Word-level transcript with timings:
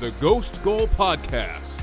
the 0.00 0.12
Ghost 0.20 0.62
Goal 0.62 0.86
Podcast. 0.86 1.82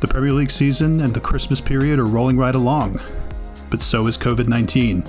The 0.00 0.08
Premier 0.08 0.32
League 0.32 0.50
season 0.50 1.02
and 1.02 1.12
the 1.12 1.20
Christmas 1.20 1.60
period 1.60 1.98
are 1.98 2.06
rolling 2.06 2.38
right 2.38 2.54
along, 2.54 2.98
but 3.68 3.82
so 3.82 4.06
is 4.06 4.16
COVID 4.16 4.48
19, 4.48 5.04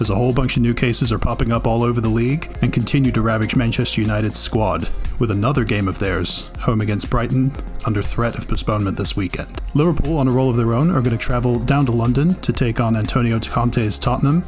as 0.00 0.08
a 0.08 0.14
whole 0.14 0.32
bunch 0.32 0.56
of 0.56 0.62
new 0.62 0.72
cases 0.72 1.12
are 1.12 1.18
popping 1.18 1.52
up 1.52 1.66
all 1.66 1.82
over 1.82 2.00
the 2.00 2.08
league 2.08 2.50
and 2.62 2.72
continue 2.72 3.12
to 3.12 3.20
ravage 3.20 3.56
Manchester 3.56 4.00
United's 4.00 4.38
squad, 4.38 4.88
with 5.18 5.30
another 5.30 5.64
game 5.64 5.86
of 5.86 5.98
theirs, 5.98 6.48
home 6.60 6.80
against 6.80 7.10
Brighton, 7.10 7.52
under 7.86 8.02
threat 8.02 8.36
of 8.36 8.48
postponement 8.48 8.96
this 8.96 9.16
weekend. 9.16 9.60
Liverpool, 9.74 10.18
on 10.18 10.28
a 10.28 10.30
roll 10.30 10.50
of 10.50 10.56
their 10.56 10.74
own, 10.74 10.90
are 10.90 11.00
going 11.00 11.16
to 11.16 11.16
travel 11.16 11.58
down 11.58 11.86
to 11.86 11.92
London 11.92 12.34
to 12.36 12.52
take 12.52 12.80
on 12.80 12.96
Antonio 12.96 13.38
Conte's 13.38 13.98
Tottenham, 13.98 14.42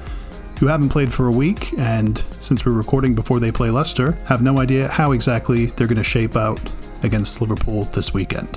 who 0.58 0.66
haven't 0.66 0.88
played 0.88 1.12
for 1.12 1.28
a 1.28 1.32
week, 1.32 1.72
and 1.78 2.18
since 2.40 2.64
we're 2.64 2.72
recording 2.72 3.14
before 3.14 3.40
they 3.40 3.52
play 3.52 3.70
Leicester, 3.70 4.12
have 4.26 4.42
no 4.42 4.58
idea 4.58 4.88
how 4.88 5.12
exactly 5.12 5.66
they're 5.66 5.86
going 5.86 5.96
to 5.96 6.04
shape 6.04 6.36
out 6.36 6.60
against 7.02 7.40
Liverpool 7.40 7.84
this 7.84 8.14
weekend. 8.14 8.48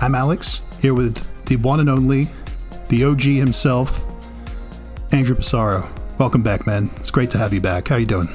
I'm 0.00 0.14
Alex, 0.14 0.60
here 0.80 0.94
with 0.94 1.44
the 1.46 1.56
one 1.56 1.80
and 1.80 1.88
only, 1.88 2.28
the 2.88 3.04
OG 3.04 3.22
himself, 3.22 4.02
Andrew 5.12 5.36
Pissarro. 5.36 5.88
Welcome 6.18 6.42
back, 6.42 6.66
man. 6.66 6.90
It's 6.96 7.10
great 7.10 7.30
to 7.30 7.38
have 7.38 7.52
you 7.52 7.60
back. 7.60 7.88
How 7.88 7.96
you 7.96 8.06
doing? 8.06 8.28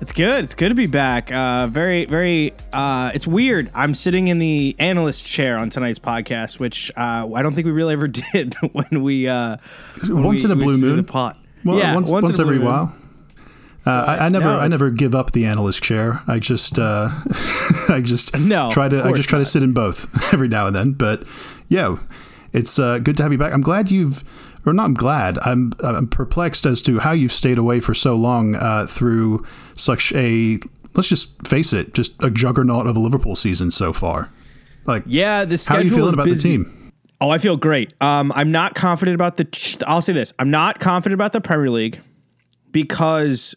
It's 0.00 0.12
good. 0.12 0.44
It's 0.44 0.54
good 0.54 0.68
to 0.68 0.74
be 0.76 0.86
back. 0.86 1.32
Uh, 1.32 1.66
very, 1.66 2.04
very. 2.04 2.52
Uh, 2.72 3.10
it's 3.14 3.26
weird. 3.26 3.68
I'm 3.74 3.94
sitting 3.94 4.28
in 4.28 4.38
the 4.38 4.76
analyst 4.78 5.26
chair 5.26 5.58
on 5.58 5.70
tonight's 5.70 5.98
podcast, 5.98 6.60
which 6.60 6.92
uh, 6.96 7.28
I 7.34 7.42
don't 7.42 7.54
think 7.54 7.64
we 7.64 7.72
really 7.72 7.94
ever 7.94 8.06
did 8.32 8.54
when 8.72 9.02
we 9.02 9.26
uh, 9.26 9.56
when 10.08 10.22
Once 10.22 10.42
we- 10.42 10.46
in 10.46 10.50
a 10.52 10.56
blue 10.56 10.78
moon. 10.78 11.04
Pot. 11.04 11.36
Well, 11.64 11.78
yeah, 11.78 11.94
once, 11.94 12.10
once, 12.10 12.24
once, 12.24 12.38
every 12.38 12.58
moon. 12.58 12.66
while. 12.66 12.94
Uh, 13.84 14.04
I, 14.06 14.26
I 14.26 14.28
never, 14.28 14.44
no, 14.44 14.58
I 14.60 14.68
never 14.68 14.90
give 14.90 15.14
up 15.14 15.32
the 15.32 15.46
analyst 15.46 15.82
chair. 15.82 16.20
I 16.28 16.38
just, 16.38 16.78
uh, 16.78 17.08
I 17.88 18.00
just 18.04 18.36
No, 18.38 18.70
try 18.70 18.88
to, 18.88 19.02
I 19.02 19.12
just 19.12 19.28
try 19.28 19.38
to 19.38 19.46
sit 19.46 19.62
in 19.62 19.72
both 19.72 20.06
every 20.32 20.46
now 20.48 20.66
and 20.66 20.76
then. 20.76 20.92
But 20.92 21.24
yeah, 21.68 21.96
it's 22.52 22.78
uh, 22.78 22.98
good 22.98 23.16
to 23.16 23.22
have 23.24 23.32
you 23.32 23.38
back. 23.38 23.52
I'm 23.52 23.62
glad 23.62 23.90
you've, 23.90 24.22
or 24.66 24.72
not. 24.72 24.84
I'm 24.84 24.94
glad. 24.94 25.38
I'm, 25.38 25.72
I'm 25.82 26.08
perplexed 26.08 26.66
as 26.66 26.82
to 26.82 26.98
how 26.98 27.12
you've 27.12 27.32
stayed 27.32 27.58
away 27.58 27.80
for 27.80 27.94
so 27.94 28.14
long 28.14 28.54
uh, 28.56 28.86
through 28.86 29.46
such 29.74 30.12
a, 30.12 30.58
let's 30.94 31.08
just 31.08 31.46
face 31.46 31.72
it, 31.72 31.94
just 31.94 32.22
a 32.22 32.30
juggernaut 32.30 32.86
of 32.86 32.96
a 32.96 33.00
Liverpool 33.00 33.36
season 33.36 33.70
so 33.70 33.92
far. 33.92 34.30
Like, 34.86 35.02
Yeah, 35.06 35.44
the 35.44 35.58
schedule 35.58 35.76
how 35.76 35.80
are 35.80 35.84
you 35.84 35.94
feeling 35.94 36.14
about 36.14 36.26
busy. 36.26 36.56
the 36.56 36.64
team? 36.64 36.92
Oh, 37.20 37.30
I 37.30 37.38
feel 37.38 37.56
great. 37.56 37.92
Um, 38.00 38.30
I'm 38.36 38.52
not 38.52 38.74
confident 38.76 39.16
about 39.16 39.38
the. 39.38 39.84
I'll 39.88 40.00
say 40.00 40.12
this: 40.12 40.32
I'm 40.38 40.52
not 40.52 40.78
confident 40.78 41.14
about 41.14 41.32
the 41.32 41.40
Premier 41.40 41.68
League 41.68 42.00
because 42.70 43.56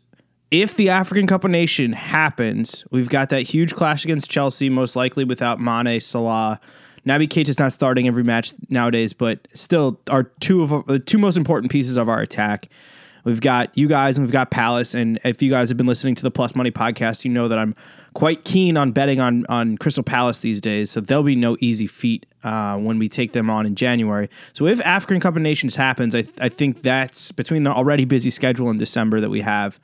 if 0.50 0.76
the 0.76 0.90
African 0.90 1.28
Cup 1.28 1.44
of 1.44 1.52
Nation 1.52 1.94
happens, 1.94 2.84
we've 2.92 3.08
got 3.08 3.30
that 3.30 3.42
huge 3.44 3.76
clash 3.76 4.04
against 4.04 4.30
Chelsea, 4.32 4.68
most 4.70 4.96
likely 4.96 5.24
without 5.24 5.60
Mane, 5.60 6.02
Salah. 6.02 6.60
Naby 7.06 7.28
Keita's 7.28 7.60
not 7.60 7.74
starting 7.74 8.08
every 8.08 8.24
match 8.24 8.54
nowadays, 8.70 9.14
but 9.14 9.48
still 9.54 10.00
are 10.10 10.24
two 10.40 10.64
of 10.64 10.86
the 10.88 11.00
two 11.00 11.18
most 11.18 11.38
important 11.38 11.72
pieces 11.72 11.98
of 11.98 12.08
our 12.08 12.20
attack. 12.20 12.70
We've 13.24 13.42
got 13.42 13.76
you 13.78 13.88
guys 13.88 14.18
and 14.18 14.26
we've 14.26 14.32
got 14.32 14.50
Palace. 14.50 14.96
And 14.96 15.20
if 15.24 15.42
you 15.42 15.50
guys 15.50 15.70
have 15.70 15.78
been 15.78 15.88
listening 15.88 16.16
to 16.16 16.24
the 16.24 16.32
Plus 16.32 16.56
Money 16.56 16.72
podcast, 16.72 17.24
you 17.24 17.32
know 17.32 17.48
that 17.48 17.60
I'm 17.60 17.76
quite 18.14 18.44
keen 18.44 18.78
on 18.78 18.92
betting 18.92 19.20
on 19.20 19.46
on 19.48 19.78
Crystal 19.78 20.04
Palace 20.04 20.40
these 20.40 20.62
days. 20.62 20.90
So 20.92 21.02
there'll 21.02 21.24
be 21.24 21.36
no 21.36 21.56
easy 21.60 21.88
feat 21.88 22.26
uh, 22.44 22.78
when 22.78 23.00
we 23.00 23.08
take 23.08 23.34
them 23.34 23.50
on 23.50 23.66
in 23.66 23.76
January. 23.76 24.30
So 24.54 24.66
if 24.66 24.80
African 24.82 25.20
Cup 25.20 25.36
of 25.36 25.42
Nations 25.42 25.76
happens, 25.76 26.16
I, 26.16 26.24
I 26.40 26.50
think 26.50 26.82
that's 26.82 27.32
between 27.32 27.64
the 27.64 27.72
already 27.72 28.06
busy 28.06 28.30
schedule 28.30 28.70
in 28.70 28.78
December 28.78 29.22
that 29.22 29.30
we 29.30 29.42
have. 29.42 29.80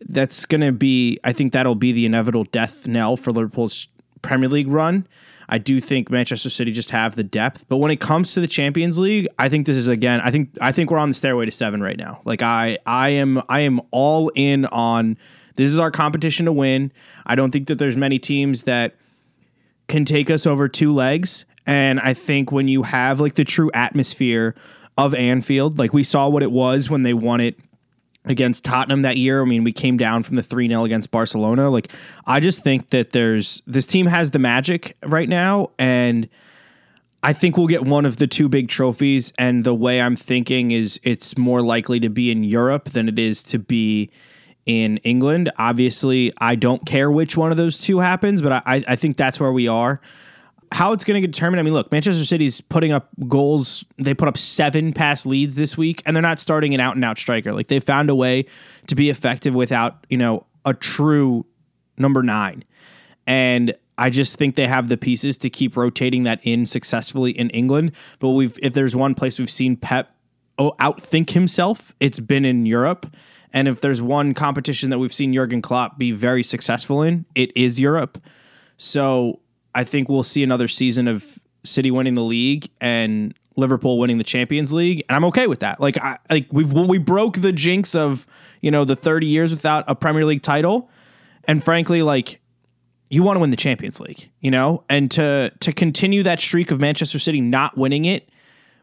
That's 0.00 0.44
going 0.44 0.60
to 0.60 0.72
be, 0.72 1.18
I 1.24 1.32
think 1.32 1.52
that'll 1.52 1.74
be 1.74 1.92
the 1.92 2.06
inevitable 2.06 2.44
death 2.44 2.86
knell 2.86 3.16
for 3.16 3.30
Liverpool's 3.32 3.88
Premier 4.22 4.48
League 4.48 4.68
run. 4.68 5.06
I 5.54 5.58
do 5.58 5.80
think 5.80 6.10
Manchester 6.10 6.50
City 6.50 6.72
just 6.72 6.90
have 6.90 7.14
the 7.14 7.22
depth, 7.22 7.66
but 7.68 7.76
when 7.76 7.92
it 7.92 8.00
comes 8.00 8.34
to 8.34 8.40
the 8.40 8.48
Champions 8.48 8.98
League, 8.98 9.28
I 9.38 9.48
think 9.48 9.66
this 9.66 9.76
is 9.76 9.86
again. 9.86 10.20
I 10.20 10.32
think 10.32 10.50
I 10.60 10.72
think 10.72 10.90
we're 10.90 10.98
on 10.98 11.10
the 11.10 11.14
stairway 11.14 11.44
to 11.44 11.52
seven 11.52 11.80
right 11.80 11.96
now. 11.96 12.20
Like 12.24 12.42
I, 12.42 12.78
I 12.84 13.10
am, 13.10 13.40
I 13.48 13.60
am 13.60 13.80
all 13.92 14.32
in 14.34 14.66
on 14.66 15.16
this 15.54 15.70
is 15.70 15.78
our 15.78 15.92
competition 15.92 16.46
to 16.46 16.52
win. 16.52 16.90
I 17.24 17.36
don't 17.36 17.52
think 17.52 17.68
that 17.68 17.78
there's 17.78 17.96
many 17.96 18.18
teams 18.18 18.64
that 18.64 18.96
can 19.86 20.04
take 20.04 20.28
us 20.28 20.44
over 20.44 20.66
two 20.66 20.92
legs. 20.92 21.44
And 21.68 22.00
I 22.00 22.14
think 22.14 22.50
when 22.50 22.66
you 22.66 22.82
have 22.82 23.20
like 23.20 23.36
the 23.36 23.44
true 23.44 23.70
atmosphere 23.74 24.56
of 24.98 25.14
Anfield, 25.14 25.78
like 25.78 25.92
we 25.92 26.02
saw 26.02 26.28
what 26.28 26.42
it 26.42 26.50
was 26.50 26.90
when 26.90 27.04
they 27.04 27.14
won 27.14 27.40
it 27.40 27.56
against 28.24 28.64
Tottenham 28.64 29.02
that 29.02 29.16
year. 29.16 29.42
I 29.42 29.44
mean, 29.44 29.64
we 29.64 29.72
came 29.72 29.96
down 29.96 30.22
from 30.22 30.36
the 30.36 30.42
3 30.42 30.68
0 30.68 30.84
against 30.84 31.10
Barcelona. 31.10 31.70
Like, 31.70 31.90
I 32.26 32.40
just 32.40 32.62
think 32.62 32.90
that 32.90 33.12
there's 33.12 33.62
this 33.66 33.86
team 33.86 34.06
has 34.06 34.30
the 34.30 34.38
magic 34.38 34.96
right 35.04 35.28
now. 35.28 35.70
And 35.78 36.28
I 37.22 37.32
think 37.32 37.56
we'll 37.56 37.66
get 37.66 37.84
one 37.84 38.04
of 38.04 38.16
the 38.16 38.26
two 38.26 38.48
big 38.48 38.68
trophies. 38.68 39.32
And 39.38 39.64
the 39.64 39.74
way 39.74 40.00
I'm 40.00 40.16
thinking 40.16 40.70
is 40.70 41.00
it's 41.02 41.36
more 41.36 41.62
likely 41.62 42.00
to 42.00 42.08
be 42.08 42.30
in 42.30 42.44
Europe 42.44 42.90
than 42.90 43.08
it 43.08 43.18
is 43.18 43.42
to 43.44 43.58
be 43.58 44.10
in 44.66 44.98
England. 44.98 45.50
Obviously, 45.58 46.32
I 46.38 46.54
don't 46.54 46.84
care 46.86 47.10
which 47.10 47.36
one 47.36 47.50
of 47.50 47.56
those 47.56 47.78
two 47.78 47.98
happens, 47.98 48.40
but 48.40 48.52
I, 48.52 48.82
I 48.88 48.96
think 48.96 49.16
that's 49.16 49.38
where 49.38 49.52
we 49.52 49.68
are. 49.68 50.00
How 50.74 50.92
it's 50.92 51.04
going 51.04 51.14
to 51.14 51.20
get 51.20 51.32
determined, 51.32 51.60
I 51.60 51.62
mean, 51.62 51.72
look, 51.72 51.92
Manchester 51.92 52.24
City's 52.24 52.60
putting 52.60 52.90
up 52.90 53.08
goals. 53.28 53.84
They 53.96 54.12
put 54.12 54.26
up 54.26 54.36
seven 54.36 54.92
past 54.92 55.24
Leeds 55.24 55.54
this 55.54 55.76
week, 55.76 56.02
and 56.04 56.16
they're 56.16 56.20
not 56.20 56.40
starting 56.40 56.74
an 56.74 56.80
out 56.80 56.96
and 56.96 57.04
out 57.04 57.16
striker. 57.16 57.52
Like, 57.52 57.68
they 57.68 57.78
found 57.78 58.10
a 58.10 58.14
way 58.16 58.46
to 58.88 58.96
be 58.96 59.08
effective 59.08 59.54
without, 59.54 60.04
you 60.10 60.18
know, 60.18 60.46
a 60.64 60.74
true 60.74 61.46
number 61.96 62.24
nine. 62.24 62.64
And 63.24 63.72
I 63.98 64.10
just 64.10 64.36
think 64.36 64.56
they 64.56 64.66
have 64.66 64.88
the 64.88 64.96
pieces 64.96 65.36
to 65.38 65.48
keep 65.48 65.76
rotating 65.76 66.24
that 66.24 66.40
in 66.42 66.66
successfully 66.66 67.30
in 67.30 67.50
England. 67.50 67.92
But 68.18 68.30
we've 68.30 68.58
if 68.60 68.74
there's 68.74 68.96
one 68.96 69.14
place 69.14 69.38
we've 69.38 69.48
seen 69.48 69.76
Pep 69.76 70.12
outthink 70.58 71.30
himself, 71.30 71.94
it's 72.00 72.18
been 72.18 72.44
in 72.44 72.66
Europe. 72.66 73.14
And 73.52 73.68
if 73.68 73.80
there's 73.80 74.02
one 74.02 74.34
competition 74.34 74.90
that 74.90 74.98
we've 74.98 75.14
seen 75.14 75.32
Jurgen 75.32 75.62
Klopp 75.62 75.98
be 75.98 76.10
very 76.10 76.42
successful 76.42 77.00
in, 77.00 77.26
it 77.36 77.56
is 77.56 77.78
Europe. 77.78 78.18
So 78.76 79.38
I 79.74 79.84
think 79.84 80.08
we'll 80.08 80.22
see 80.22 80.42
another 80.42 80.68
season 80.68 81.08
of 81.08 81.38
City 81.64 81.90
winning 81.90 82.14
the 82.14 82.22
league 82.22 82.68
and 82.80 83.34
Liverpool 83.56 83.98
winning 83.98 84.18
the 84.18 84.24
Champions 84.24 84.72
League, 84.72 85.04
and 85.08 85.16
I'm 85.16 85.24
okay 85.26 85.46
with 85.46 85.60
that. 85.60 85.80
Like, 85.80 85.96
I 85.98 86.18
like 86.28 86.46
we've 86.50 86.72
we 86.72 86.98
broke 86.98 87.38
the 87.38 87.52
jinx 87.52 87.94
of 87.94 88.26
you 88.60 88.70
know 88.70 88.84
the 88.84 88.96
30 88.96 89.26
years 89.26 89.50
without 89.50 89.84
a 89.86 89.94
Premier 89.94 90.24
League 90.24 90.42
title, 90.42 90.90
and 91.44 91.62
frankly, 91.62 92.02
like 92.02 92.40
you 93.10 93.22
want 93.22 93.36
to 93.36 93.40
win 93.40 93.50
the 93.50 93.56
Champions 93.56 94.00
League, 94.00 94.30
you 94.40 94.50
know, 94.50 94.84
and 94.88 95.10
to 95.12 95.52
to 95.60 95.72
continue 95.72 96.22
that 96.24 96.40
streak 96.40 96.70
of 96.70 96.80
Manchester 96.80 97.18
City 97.18 97.40
not 97.40 97.78
winning 97.78 98.04
it 98.04 98.28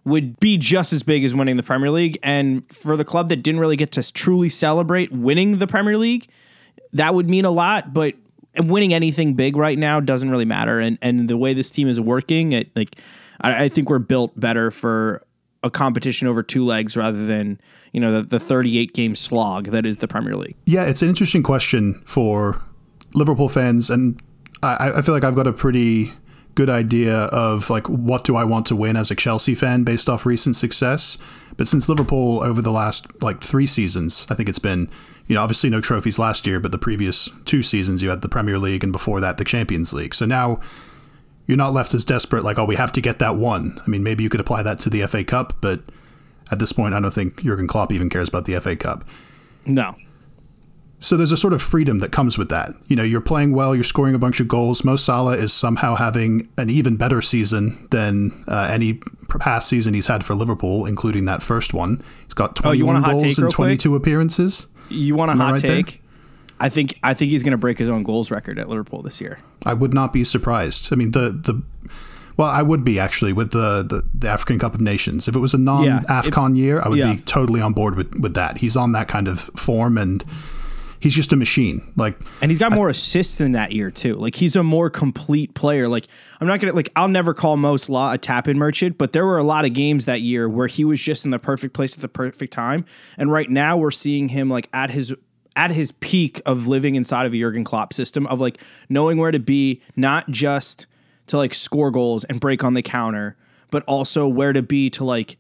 would 0.03 0.40
be 0.40 0.58
just 0.58 0.94
as 0.94 1.03
big 1.03 1.23
as 1.23 1.35
winning 1.35 1.58
the 1.58 1.63
Premier 1.63 1.91
League. 1.91 2.18
And 2.23 2.63
for 2.73 2.97
the 2.97 3.06
club 3.06 3.29
that 3.29 3.38
didn't 3.38 3.59
really 3.59 3.75
get 3.75 3.91
to 3.94 4.12
truly 4.12 4.50
celebrate 4.50 5.12
winning 5.12 5.58
the 5.59 5.68
Premier 5.68 5.97
League, 5.97 6.28
that 6.94 7.13
would 7.13 7.29
mean 7.29 7.46
a 7.46 7.52
lot. 7.52 7.94
But 7.94 8.16
winning 8.57 8.94
anything 8.94 9.34
big 9.34 9.56
right 9.56 9.78
now 9.78 10.00
doesn't 10.00 10.29
really 10.29 10.45
matter. 10.45 10.79
And 10.79 10.97
and 11.01 11.29
the 11.29 11.38
way 11.38 11.53
this 11.53 11.69
team 11.69 11.88
is 11.88 12.00
working, 12.00 12.51
it 12.51 12.75
like 12.75 12.95
I, 13.41 13.66
I 13.66 13.69
think 13.69 13.89
we're 13.89 14.00
built 14.00 14.38
better 14.39 14.72
for 14.72 15.25
a 15.63 15.69
competition 15.69 16.28
over 16.28 16.41
two 16.41 16.66
legs 16.66 16.97
rather 16.97 17.25
than 17.25 17.59
you 17.91 18.00
know 18.00 18.22
the, 18.22 18.23
the 18.23 18.40
38 18.40 18.94
game 18.94 19.16
slog 19.16 19.67
that 19.67 19.85
is 19.85 19.97
the 19.97 20.07
Premier 20.07 20.35
League. 20.35 20.56
Yeah, 20.66 20.85
it's 20.85 21.01
an 21.01 21.09
interesting 21.09 21.44
question 21.44 22.01
for 22.06 22.61
Liverpool 23.13 23.50
fans, 23.50 23.90
and 23.90 24.22
I, 24.63 24.91
I 24.95 25.01
feel 25.01 25.13
like 25.13 25.23
I've 25.23 25.35
got 25.35 25.47
a 25.47 25.53
pretty 25.53 26.13
good 26.56 26.69
idea 26.69 27.16
of 27.16 27.69
like 27.69 27.88
what 27.88 28.23
do 28.23 28.35
I 28.35 28.44
want 28.44 28.66
to 28.67 28.75
win 28.75 28.97
as 28.97 29.11
a 29.11 29.16
Chelsea 29.16 29.55
fan 29.55 29.84
based 29.84 30.09
off 30.09 30.25
recent 30.25 30.55
success. 30.55 31.17
But 31.57 31.67
since 31.67 31.89
Liverpool 31.89 32.43
over 32.43 32.61
the 32.61 32.71
last 32.71 33.21
like 33.21 33.43
three 33.43 33.67
seasons, 33.67 34.25
I 34.29 34.35
think 34.35 34.49
it's 34.49 34.59
been 34.59 34.89
you 35.27 35.35
know 35.35 35.41
obviously 35.41 35.69
no 35.69 35.81
trophies 35.81 36.19
last 36.19 36.47
year, 36.47 36.59
but 36.59 36.71
the 36.71 36.77
previous 36.77 37.29
two 37.45 37.63
seasons 37.63 38.01
you 38.01 38.09
had 38.09 38.21
the 38.21 38.29
Premier 38.29 38.57
League 38.57 38.83
and 38.83 38.91
before 38.91 39.19
that 39.21 39.37
the 39.37 39.45
Champions 39.45 39.93
League. 39.93 40.13
So 40.13 40.25
now 40.25 40.59
you're 41.47 41.57
not 41.57 41.73
left 41.73 41.93
as 41.93 42.05
desperate 42.05 42.43
like 42.43 42.57
oh 42.57 42.65
we 42.65 42.75
have 42.75 42.91
to 42.93 43.01
get 43.01 43.19
that 43.19 43.35
one. 43.35 43.79
I 43.85 43.89
mean 43.89 44.03
maybe 44.03 44.23
you 44.23 44.29
could 44.29 44.41
apply 44.41 44.63
that 44.63 44.79
to 44.79 44.89
the 44.89 45.05
FA 45.07 45.23
Cup, 45.23 45.53
but 45.61 45.81
at 46.51 46.59
this 46.59 46.71
point 46.71 46.93
I 46.93 46.99
don't 46.99 47.13
think 47.13 47.43
Jurgen 47.43 47.67
Klopp 47.67 47.91
even 47.91 48.09
cares 48.09 48.29
about 48.29 48.45
the 48.45 48.59
FA 48.59 48.75
Cup. 48.75 49.05
No, 49.65 49.95
So 51.03 51.17
there's 51.17 51.31
a 51.31 51.37
sort 51.37 51.51
of 51.53 51.61
freedom 51.63 51.97
that 51.99 52.11
comes 52.11 52.37
with 52.37 52.49
that. 52.49 52.69
You 52.85 52.95
know, 52.95 53.01
you're 53.03 53.21
playing 53.21 53.53
well, 53.53 53.73
you're 53.73 53.83
scoring 53.83 54.13
a 54.13 54.19
bunch 54.19 54.39
of 54.39 54.47
goals. 54.47 54.83
Mo 54.83 54.95
Salah 54.95 55.35
is 55.35 55.51
somehow 55.51 55.95
having 55.95 56.47
an 56.57 56.69
even 56.69 56.95
better 56.95 57.21
season 57.23 57.87
than 57.89 58.31
uh, 58.47 58.69
any 58.71 59.01
past 59.39 59.67
season 59.67 59.95
he's 59.95 60.05
had 60.07 60.23
for 60.23 60.35
Liverpool, 60.35 60.85
including 60.85 61.25
that 61.25 61.41
first 61.41 61.73
one. 61.73 62.03
He's 62.25 62.35
got 62.35 62.51
Oh, 62.59 62.69
21 62.69 62.95
a 62.95 63.01
hot 63.01 63.11
goals 63.13 63.37
in 63.37 63.43
real 63.45 63.51
quick? 63.51 63.55
22 63.79 63.95
appearances. 63.95 64.67
you 64.89 65.15
want 65.15 65.31
a 65.31 65.35
hot 65.35 65.53
right 65.53 65.61
there? 65.61 65.75
take? 65.83 66.01
I 66.59 66.69
think 66.69 66.99
I 67.01 67.15
think 67.15 67.31
he's 67.31 67.41
going 67.41 67.51
to 67.51 67.57
break 67.57 67.79
his 67.79 67.89
own 67.89 68.03
goals 68.03 68.29
record 68.29 68.59
at 68.59 68.69
Liverpool 68.69 69.01
this 69.01 69.19
year. 69.19 69.39
I 69.65 69.73
would 69.73 69.95
not 69.95 70.13
be 70.13 70.23
surprised. 70.23 70.93
I 70.93 70.95
mean, 70.97 71.09
the 71.11 71.29
the 71.31 71.63
Well, 72.37 72.49
I 72.49 72.61
would 72.61 72.83
be 72.83 72.99
actually 72.99 73.33
with 73.33 73.51
the, 73.53 73.81
the, 73.81 74.03
the 74.13 74.29
African 74.29 74.59
Cup 74.59 74.75
of 74.75 74.81
Nations. 74.81 75.27
If 75.27 75.35
it 75.35 75.39
was 75.39 75.55
a 75.55 75.57
non 75.57 75.83
Yeah, 75.83 76.01
AFCON 76.07 76.55
year, 76.55 76.79
I 76.79 76.89
would 76.89 76.99
yeah. 76.99 77.13
be 77.15 77.21
totally 77.21 77.59
on 77.61 77.73
board 77.73 77.95
with, 77.95 78.13
with 78.19 78.35
that. 78.35 78.59
He's 78.59 78.75
on 78.77 78.91
that 78.91 79.07
kind 79.07 79.27
of 79.27 79.39
form 79.55 79.97
and 79.97 80.23
he's 81.01 81.13
just 81.13 81.33
a 81.33 81.35
machine. 81.35 81.81
Like 81.97 82.17
And 82.41 82.49
he's 82.49 82.59
got 82.59 82.71
more 82.71 82.87
assists 82.87 83.41
in 83.41 83.51
that 83.51 83.73
year 83.73 83.91
too. 83.91 84.15
Like 84.15 84.35
he's 84.35 84.55
a 84.55 84.63
more 84.63 84.89
complete 84.89 85.53
player. 85.53 85.89
Like 85.89 86.07
I'm 86.39 86.47
not 86.47 86.61
gonna 86.61 86.73
like 86.73 86.89
I'll 86.95 87.09
never 87.09 87.33
call 87.33 87.57
Mo 87.57 87.75
Salah 87.75 88.13
a 88.13 88.17
tap 88.17 88.47
in 88.47 88.57
merchant, 88.57 88.97
but 88.97 89.11
there 89.11 89.25
were 89.25 89.37
a 89.37 89.43
lot 89.43 89.65
of 89.65 89.73
games 89.73 90.05
that 90.05 90.21
year 90.21 90.47
where 90.47 90.67
he 90.67 90.85
was 90.85 91.01
just 91.01 91.25
in 91.25 91.31
the 91.31 91.39
perfect 91.39 91.73
place 91.73 91.95
at 91.95 92.01
the 92.01 92.07
perfect 92.07 92.53
time. 92.53 92.85
And 93.17 93.31
right 93.31 93.49
now 93.49 93.75
we're 93.75 93.91
seeing 93.91 94.29
him 94.29 94.49
like 94.49 94.69
at 94.71 94.91
his 94.91 95.13
at 95.55 95.71
his 95.71 95.91
peak 95.93 96.41
of 96.45 96.67
living 96.67 96.95
inside 96.95 97.25
of 97.25 97.33
a 97.33 97.37
Jurgen 97.37 97.65
Klopp 97.65 97.91
system 97.91 98.25
of 98.27 98.39
like 98.39 98.61
knowing 98.87 99.17
where 99.17 99.31
to 99.31 99.39
be, 99.39 99.81
not 99.95 100.29
just 100.29 100.85
to 101.27 101.37
like 101.37 101.53
score 101.53 101.91
goals 101.91 102.23
and 102.25 102.39
break 102.39 102.63
on 102.63 102.73
the 102.73 102.81
counter, 102.81 103.35
but 103.69 103.83
also 103.83 104.27
where 104.27 104.53
to 104.53 104.61
be 104.61 104.89
to 104.91 105.03
like 105.03 105.37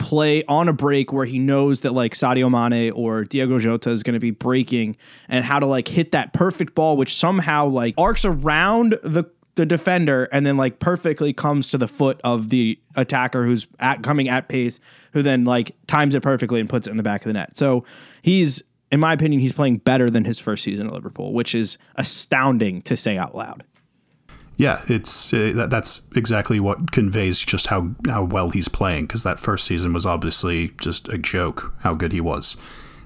play 0.00 0.42
on 0.44 0.68
a 0.68 0.72
break 0.72 1.12
where 1.12 1.26
he 1.26 1.38
knows 1.38 1.82
that 1.82 1.92
like 1.92 2.14
Sadio 2.14 2.50
Mane 2.50 2.90
or 2.90 3.24
Diogo 3.24 3.60
Jota 3.60 3.90
is 3.90 4.02
going 4.02 4.14
to 4.14 4.20
be 4.20 4.32
breaking 4.32 4.96
and 5.28 5.44
how 5.44 5.60
to 5.60 5.66
like 5.66 5.86
hit 5.86 6.12
that 6.12 6.32
perfect 6.32 6.74
ball 6.74 6.96
which 6.96 7.14
somehow 7.14 7.66
like 7.66 7.94
arcs 7.96 8.24
around 8.24 8.98
the 9.02 9.24
the 9.56 9.66
defender 9.66 10.24
and 10.32 10.46
then 10.46 10.56
like 10.56 10.78
perfectly 10.78 11.32
comes 11.32 11.68
to 11.68 11.78
the 11.78 11.86
foot 11.86 12.20
of 12.24 12.48
the 12.48 12.80
attacker 12.96 13.44
who's 13.44 13.66
at 13.78 14.02
coming 14.02 14.28
at 14.28 14.48
pace 14.48 14.80
who 15.12 15.22
then 15.22 15.44
like 15.44 15.76
times 15.86 16.14
it 16.14 16.22
perfectly 16.22 16.60
and 16.60 16.68
puts 16.68 16.86
it 16.86 16.90
in 16.90 16.96
the 16.96 17.02
back 17.02 17.22
of 17.22 17.28
the 17.28 17.34
net. 17.34 17.56
So 17.58 17.84
he's 18.22 18.62
in 18.90 19.00
my 19.00 19.12
opinion 19.12 19.40
he's 19.40 19.52
playing 19.52 19.78
better 19.78 20.08
than 20.08 20.24
his 20.24 20.40
first 20.40 20.64
season 20.64 20.86
at 20.86 20.92
Liverpool, 20.94 21.34
which 21.34 21.54
is 21.54 21.76
astounding 21.96 22.80
to 22.82 22.96
say 22.96 23.18
out 23.18 23.34
loud. 23.34 23.64
Yeah, 24.60 24.82
it's 24.88 25.32
uh, 25.32 25.52
that, 25.54 25.70
that's 25.70 26.02
exactly 26.14 26.60
what 26.60 26.92
conveys 26.92 27.38
just 27.38 27.68
how 27.68 27.92
how 28.06 28.24
well 28.24 28.50
he's 28.50 28.68
playing 28.68 29.06
because 29.06 29.22
that 29.22 29.38
first 29.40 29.64
season 29.64 29.94
was 29.94 30.04
obviously 30.04 30.74
just 30.78 31.08
a 31.08 31.16
joke 31.16 31.72
how 31.80 31.94
good 31.94 32.12
he 32.12 32.20
was. 32.20 32.58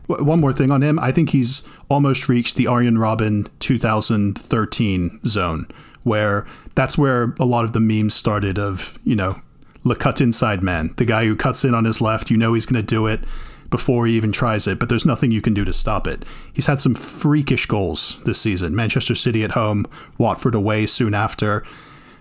W- 0.09 0.29
One 0.29 0.41
more 0.41 0.53
thing 0.53 0.73
on 0.73 0.83
him, 0.83 0.99
I 0.99 1.13
think 1.13 1.31
he's 1.31 1.63
almost 1.89 2.29
reached 2.29 2.57
the 2.57 2.67
Arjen 2.67 2.97
Robben 2.97 3.49
2013 3.61 5.21
zone 5.27 5.69
where 6.03 6.45
that's 6.75 6.99
where 6.99 7.35
a 7.39 7.45
lot 7.45 7.65
of 7.65 7.73
the 7.73 7.79
memes 7.81 8.15
started 8.15 8.59
of, 8.59 8.99
you 9.05 9.15
know, 9.15 9.37
the 9.85 9.95
cut 9.95 10.21
inside 10.21 10.61
man, 10.61 10.93
the 10.97 11.05
guy 11.05 11.25
who 11.25 11.37
cuts 11.37 11.65
in 11.65 11.73
on 11.73 11.85
his 11.85 12.01
left, 12.01 12.31
you 12.33 12.37
know 12.37 12.55
he's 12.55 12.67
going 12.67 12.83
to 12.83 12.87
do 12.87 13.07
it 13.07 13.21
before 13.75 14.07
he 14.07 14.15
even 14.15 14.31
tries 14.31 14.69
it, 14.69 14.79
but 14.79 14.89
there's 14.89 15.05
nothing 15.05 15.33
you 15.33 15.41
can 15.41 15.53
do 15.53 15.65
to 15.65 15.73
stop 15.73 16.07
it. 16.07 16.25
He's 16.53 16.69
had 16.69 16.81
some 16.81 16.95
freakish 16.95 17.67
goals 17.67 18.19
this 18.25 18.41
season. 18.41 18.77
Manchester 18.77 19.17
City 19.17 19.43
at 19.43 19.51
home, 19.51 19.85
Watford 20.17 20.55
away 20.55 20.87
soon 20.87 21.13
after. 21.13 21.65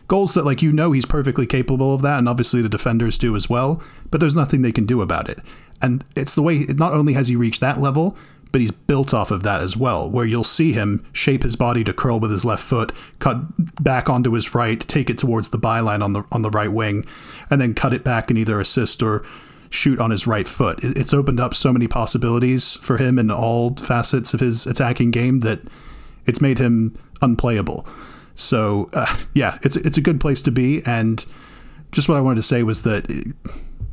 Goals 0.07 0.33
that, 0.33 0.45
like, 0.45 0.63
you 0.63 0.71
know, 0.71 0.93
he's 0.93 1.05
perfectly 1.05 1.45
capable 1.45 1.93
of 1.93 2.01
that, 2.01 2.17
and 2.17 2.27
obviously 2.27 2.63
the 2.63 2.69
defenders 2.69 3.19
do 3.19 3.35
as 3.35 3.51
well, 3.51 3.83
but 4.09 4.19
there's 4.19 4.33
nothing 4.33 4.63
they 4.63 4.71
can 4.71 4.87
do 4.87 4.99
about 4.99 5.29
it. 5.29 5.41
And 5.79 6.03
it's 6.15 6.33
the 6.33 6.41
way, 6.41 6.65
not 6.69 6.93
only 6.93 7.13
has 7.13 7.27
he 7.27 7.35
reached 7.35 7.61
that 7.61 7.79
level, 7.79 8.17
but 8.51 8.59
he's 8.59 8.71
built 8.71 9.13
off 9.13 9.29
of 9.29 9.43
that 9.43 9.61
as 9.61 9.77
well, 9.77 10.09
where 10.09 10.25
you'll 10.25 10.43
see 10.43 10.73
him 10.73 11.05
shape 11.13 11.43
his 11.43 11.55
body 11.55 11.83
to 11.83 11.93
curl 11.93 12.19
with 12.19 12.31
his 12.31 12.43
left 12.43 12.63
foot, 12.63 12.91
cut 13.19 13.37
back 13.83 14.09
onto 14.09 14.31
his 14.33 14.55
right, 14.55 14.79
take 14.79 15.11
it 15.11 15.19
towards 15.19 15.49
the 15.49 15.59
byline 15.59 16.03
on 16.03 16.13
the 16.13 16.23
on 16.31 16.41
the 16.41 16.49
right 16.49 16.71
wing, 16.71 17.05
and 17.51 17.61
then 17.61 17.75
cut 17.75 17.93
it 17.93 18.03
back 18.03 18.31
and 18.31 18.39
either 18.39 18.59
assist 18.59 19.03
or 19.03 19.23
shoot 19.73 19.99
on 19.99 20.11
his 20.11 20.27
right 20.27 20.47
foot. 20.47 20.79
It's 20.83 21.13
opened 21.13 21.39
up 21.39 21.55
so 21.55 21.73
many 21.73 21.87
possibilities 21.87 22.75
for 22.75 22.97
him 22.97 23.17
in 23.17 23.31
all 23.31 23.75
facets 23.75 24.33
of 24.33 24.39
his 24.39 24.67
attacking 24.67 25.09
game 25.11 25.39
that 25.39 25.61
it's 26.27 26.39
made 26.41 26.59
him 26.59 26.95
unplayable. 27.21 27.85
So 28.35 28.89
uh, 28.93 29.17
yeah, 29.33 29.57
it's 29.63 29.75
it's 29.75 29.97
a 29.97 30.01
good 30.01 30.21
place 30.21 30.41
to 30.43 30.51
be. 30.51 30.81
And 30.85 31.25
just 31.91 32.07
what 32.07 32.17
I 32.17 32.21
wanted 32.21 32.37
to 32.37 32.43
say 32.43 32.61
was 32.63 32.83
that 32.83 33.09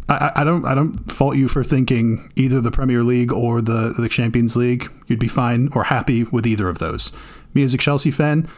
I, 0.08 0.32
I 0.36 0.44
don't 0.44 0.66
I 0.66 0.74
don't 0.74 1.10
fault 1.10 1.36
you 1.36 1.48
for 1.48 1.64
thinking 1.64 2.30
either 2.36 2.60
the 2.60 2.70
Premier 2.70 3.02
League 3.02 3.32
or 3.32 3.62
the 3.62 3.94
the 3.98 4.08
Champions 4.08 4.56
League. 4.56 4.90
You'd 5.06 5.18
be 5.18 5.28
fine 5.28 5.70
or 5.74 5.84
happy 5.84 6.24
with 6.24 6.46
either 6.46 6.68
of 6.68 6.78
those. 6.78 7.10
Me 7.54 7.62
as 7.62 7.72
a 7.74 7.78
Chelsea 7.78 8.10
fan, 8.10 8.48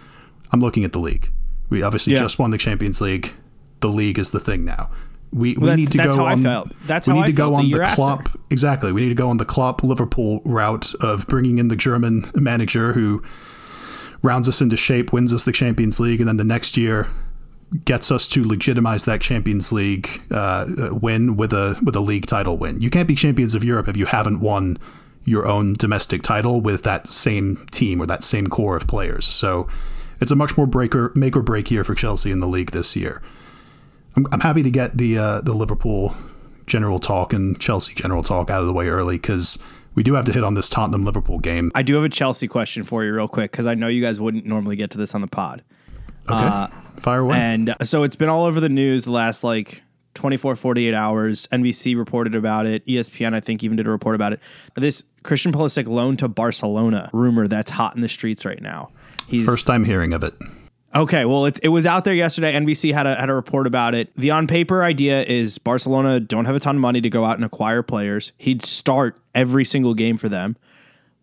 I'm 0.53 0.61
looking 0.61 0.85
at 0.85 0.93
the 0.93 0.99
league. 0.99 1.31
We 1.71 1.83
obviously 1.83 2.15
Yeah. 2.15 2.19
just 2.21 2.39
won 2.39 2.51
the 2.51 2.59
Champions 2.59 3.01
League. 3.01 3.33
The 3.81 3.89
league 3.89 4.19
is 4.19 4.33
the 4.33 4.41
thing 4.41 4.65
now. 4.65 4.91
We, 5.33 5.55
we 5.55 5.75
need 5.75 5.91
to 5.93 5.99
that's 5.99 6.15
go 6.15 6.17
how 6.17 6.27
I 6.27 6.33
on. 6.33 6.43
felt. 6.43 6.73
That's 6.87 7.07
we 7.07 7.15
need 7.15 7.23
I 7.23 7.27
to 7.27 7.33
go 7.33 7.51
the 7.51 7.57
on 7.57 7.71
the 7.71 7.83
after. 7.83 7.95
Klopp 7.95 8.29
exactly. 8.51 8.93
We 8.93 9.01
need 9.01 9.09
to 9.09 9.15
go 9.15 9.31
on 9.31 9.39
the 9.39 9.47
Klopp 9.47 9.83
Liverpool 9.83 10.43
route 10.45 10.95
of 11.01 11.27
bringing 11.27 11.59
in 11.59 11.69
the 11.69 11.77
German 11.77 12.25
manager 12.35 12.93
who 12.93 13.23
rounds 14.23 14.49
us 14.49 14.61
into 14.61 14.77
shape, 14.77 15.13
wins 15.13 15.33
us 15.33 15.45
the 15.45 15.53
Champions 15.53 15.99
League, 15.99 16.21
and 16.21 16.29
then 16.29 16.37
the 16.37 16.45
next 16.45 16.77
year 16.77 17.09
gets 17.87 18.11
us 18.11 18.29
to 18.29 18.45
legitimize 18.45 19.07
that 19.07 19.23
Champions 19.23 19.73
League 19.73 20.21
uh, 20.31 20.67
win 20.93 21.37
with 21.37 21.53
a 21.55 21.81
with 21.83 21.97
a 21.97 22.01
league 22.01 22.27
title 22.27 22.59
win. 22.59 22.81
You 22.81 22.91
can't 22.91 23.09
be 23.09 23.15
champions 23.15 23.55
of 23.55 23.65
Europe 23.65 23.89
if 23.89 23.97
you 23.97 24.07
haven't 24.07 24.41
won 24.41 24.77
your 25.25 25.47
own 25.47 25.75
domestic 25.75 26.23
title 26.23 26.61
with 26.61 26.83
that 26.83 27.07
same 27.07 27.65
team 27.71 28.03
or 28.03 28.07
that 28.07 28.25
same 28.25 28.49
core 28.49 28.77
of 28.77 28.87
players. 28.87 29.27
So 29.27 29.69
it's 30.21 30.31
a 30.31 30.37
much 30.37 30.57
more 30.57 30.67
breaker 30.67 31.13
make 31.15 31.37
or 31.37 31.43
break 31.43 31.71
year 31.71 31.85
for 31.85 31.95
Chelsea 31.95 32.31
in 32.31 32.41
the 32.41 32.47
league 32.47 32.73
this 32.73 32.95
year. 32.97 33.23
I'm, 34.17 34.27
I'm 34.33 34.41
happy 34.41 34.63
to 34.63 34.71
get 34.71 34.97
the 34.97 35.19
uh, 35.19 35.41
the 35.41 35.55
Liverpool 35.55 36.15
general 36.67 37.01
talk 37.01 37.33
and 37.33 37.59
Chelsea 37.61 37.95
general 37.95 38.23
talk 38.23 38.51
out 38.51 38.61
of 38.61 38.67
the 38.67 38.73
way 38.73 38.89
early 38.89 39.17
because 39.17 39.59
we 39.95 40.03
do 40.03 40.15
have 40.15 40.25
to 40.27 40.33
hit 40.33 40.45
on 40.45 40.55
this 40.55 40.69
Tottenham 40.69 41.05
Liverpool 41.05 41.39
game. 41.39 41.71
I 41.75 41.83
do 41.83 41.95
have 41.95 42.05
a 42.05 42.09
Chelsea 42.09 42.49
question 42.49 42.85
for 42.85 43.05
you 43.05 43.13
real 43.13 43.29
quick 43.29 43.53
cuz 43.53 43.67
I 43.67 43.75
know 43.75 43.89
you 43.89 44.03
guys 44.03 44.21
wouldn't 44.21 44.47
normally 44.47 44.77
get 44.77 44.91
to 44.93 44.99
this 44.99 45.15
on 45.15 45.21
the 45.21 45.27
pod. 45.27 45.63
Okay, 46.29 46.73
fire 47.01 47.21
away. 47.21 47.37
And 47.37 47.71
uh, 47.71 47.85
so 47.85 48.05
it's 48.05 48.17
been 48.17 48.29
all 48.29 48.45
over 48.45 48.61
the 48.61 48.69
news 48.69 49.05
the 49.05 49.11
last 49.11 49.43
like 49.43 49.83
24, 50.15 50.57
48 50.57 50.95
hours. 50.95 51.47
NBC 51.49 51.97
reported 51.97 52.35
about 52.35 52.67
it. 52.67 52.87
ESPN, 52.87 53.35
I 53.35 53.41
think, 53.41 53.65
even 53.65 53.77
did 53.77 53.87
a 53.87 53.91
report 53.91 54.15
about 54.15 54.33
it. 54.33 54.41
This 54.75 55.03
Christian 55.23 55.53
Pulisic 55.53 55.87
loan 55.89 56.17
to 56.19 56.29
Barcelona 56.29 57.11
rumor 57.13 57.49
that's 57.49 57.71
hot 57.71 57.97
in 57.97 58.03
the 58.03 58.09
streets 58.09 58.45
right 58.45 58.61
now. 58.61 58.91
He's 59.27 59.47
First 59.47 59.67
time 59.67 59.85
hearing 59.85 60.13
of 60.13 60.23
it. 60.23 60.35
Okay, 60.95 61.25
well, 61.25 61.47
it, 61.47 61.59
it 61.63 61.69
was 61.69 61.87
out 61.87 62.05
there 62.05 62.15
yesterday. 62.15 62.53
NBC 62.53 62.93
had 62.93 63.07
a 63.07 63.15
had 63.15 63.31
a 63.31 63.35
report 63.35 63.67
about 63.67 63.95
it. 63.95 64.15
The 64.15 64.31
on 64.31 64.47
paper 64.47 64.85
idea 64.85 65.23
is 65.23 65.57
Barcelona 65.57 66.21
don't 66.21 66.45
have 66.45 66.55
a 66.55 66.61
ton 66.61 66.77
of 66.77 66.83
money 66.83 67.01
to 67.01 67.09
go 67.09 67.25
out 67.25 67.37
and 67.37 67.45
acquire 67.45 67.83
players. 67.83 68.33
He'd 68.37 68.63
start 68.63 69.19
every 69.35 69.65
single 69.65 69.95
game 69.95 70.19
for 70.19 70.29
them. 70.29 70.57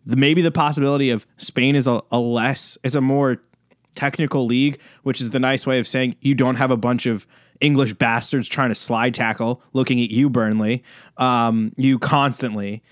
The, 0.04 0.16
maybe 0.16 0.42
the 0.42 0.50
possibility 0.50 1.10
of 1.10 1.24
Spain 1.36 1.76
is 1.76 1.86
a, 1.86 2.02
a 2.10 2.18
less, 2.18 2.78
it's 2.82 2.96
a 2.96 3.00
more 3.00 3.42
technical 3.94 4.44
league, 4.46 4.80
which 5.04 5.20
is 5.20 5.30
the 5.30 5.38
nice 5.38 5.66
way 5.66 5.78
of 5.78 5.86
saying 5.86 6.16
you 6.20 6.34
don't 6.34 6.56
have 6.56 6.72
a 6.72 6.76
bunch 6.76 7.06
of 7.06 7.26
English 7.60 7.94
bastards 7.94 8.48
trying 8.48 8.70
to 8.70 8.74
slide 8.74 9.14
tackle, 9.14 9.62
looking 9.72 10.02
at 10.02 10.10
you, 10.10 10.30
Burnley, 10.30 10.82
um, 11.18 11.72
you 11.76 11.98
constantly 11.98 12.82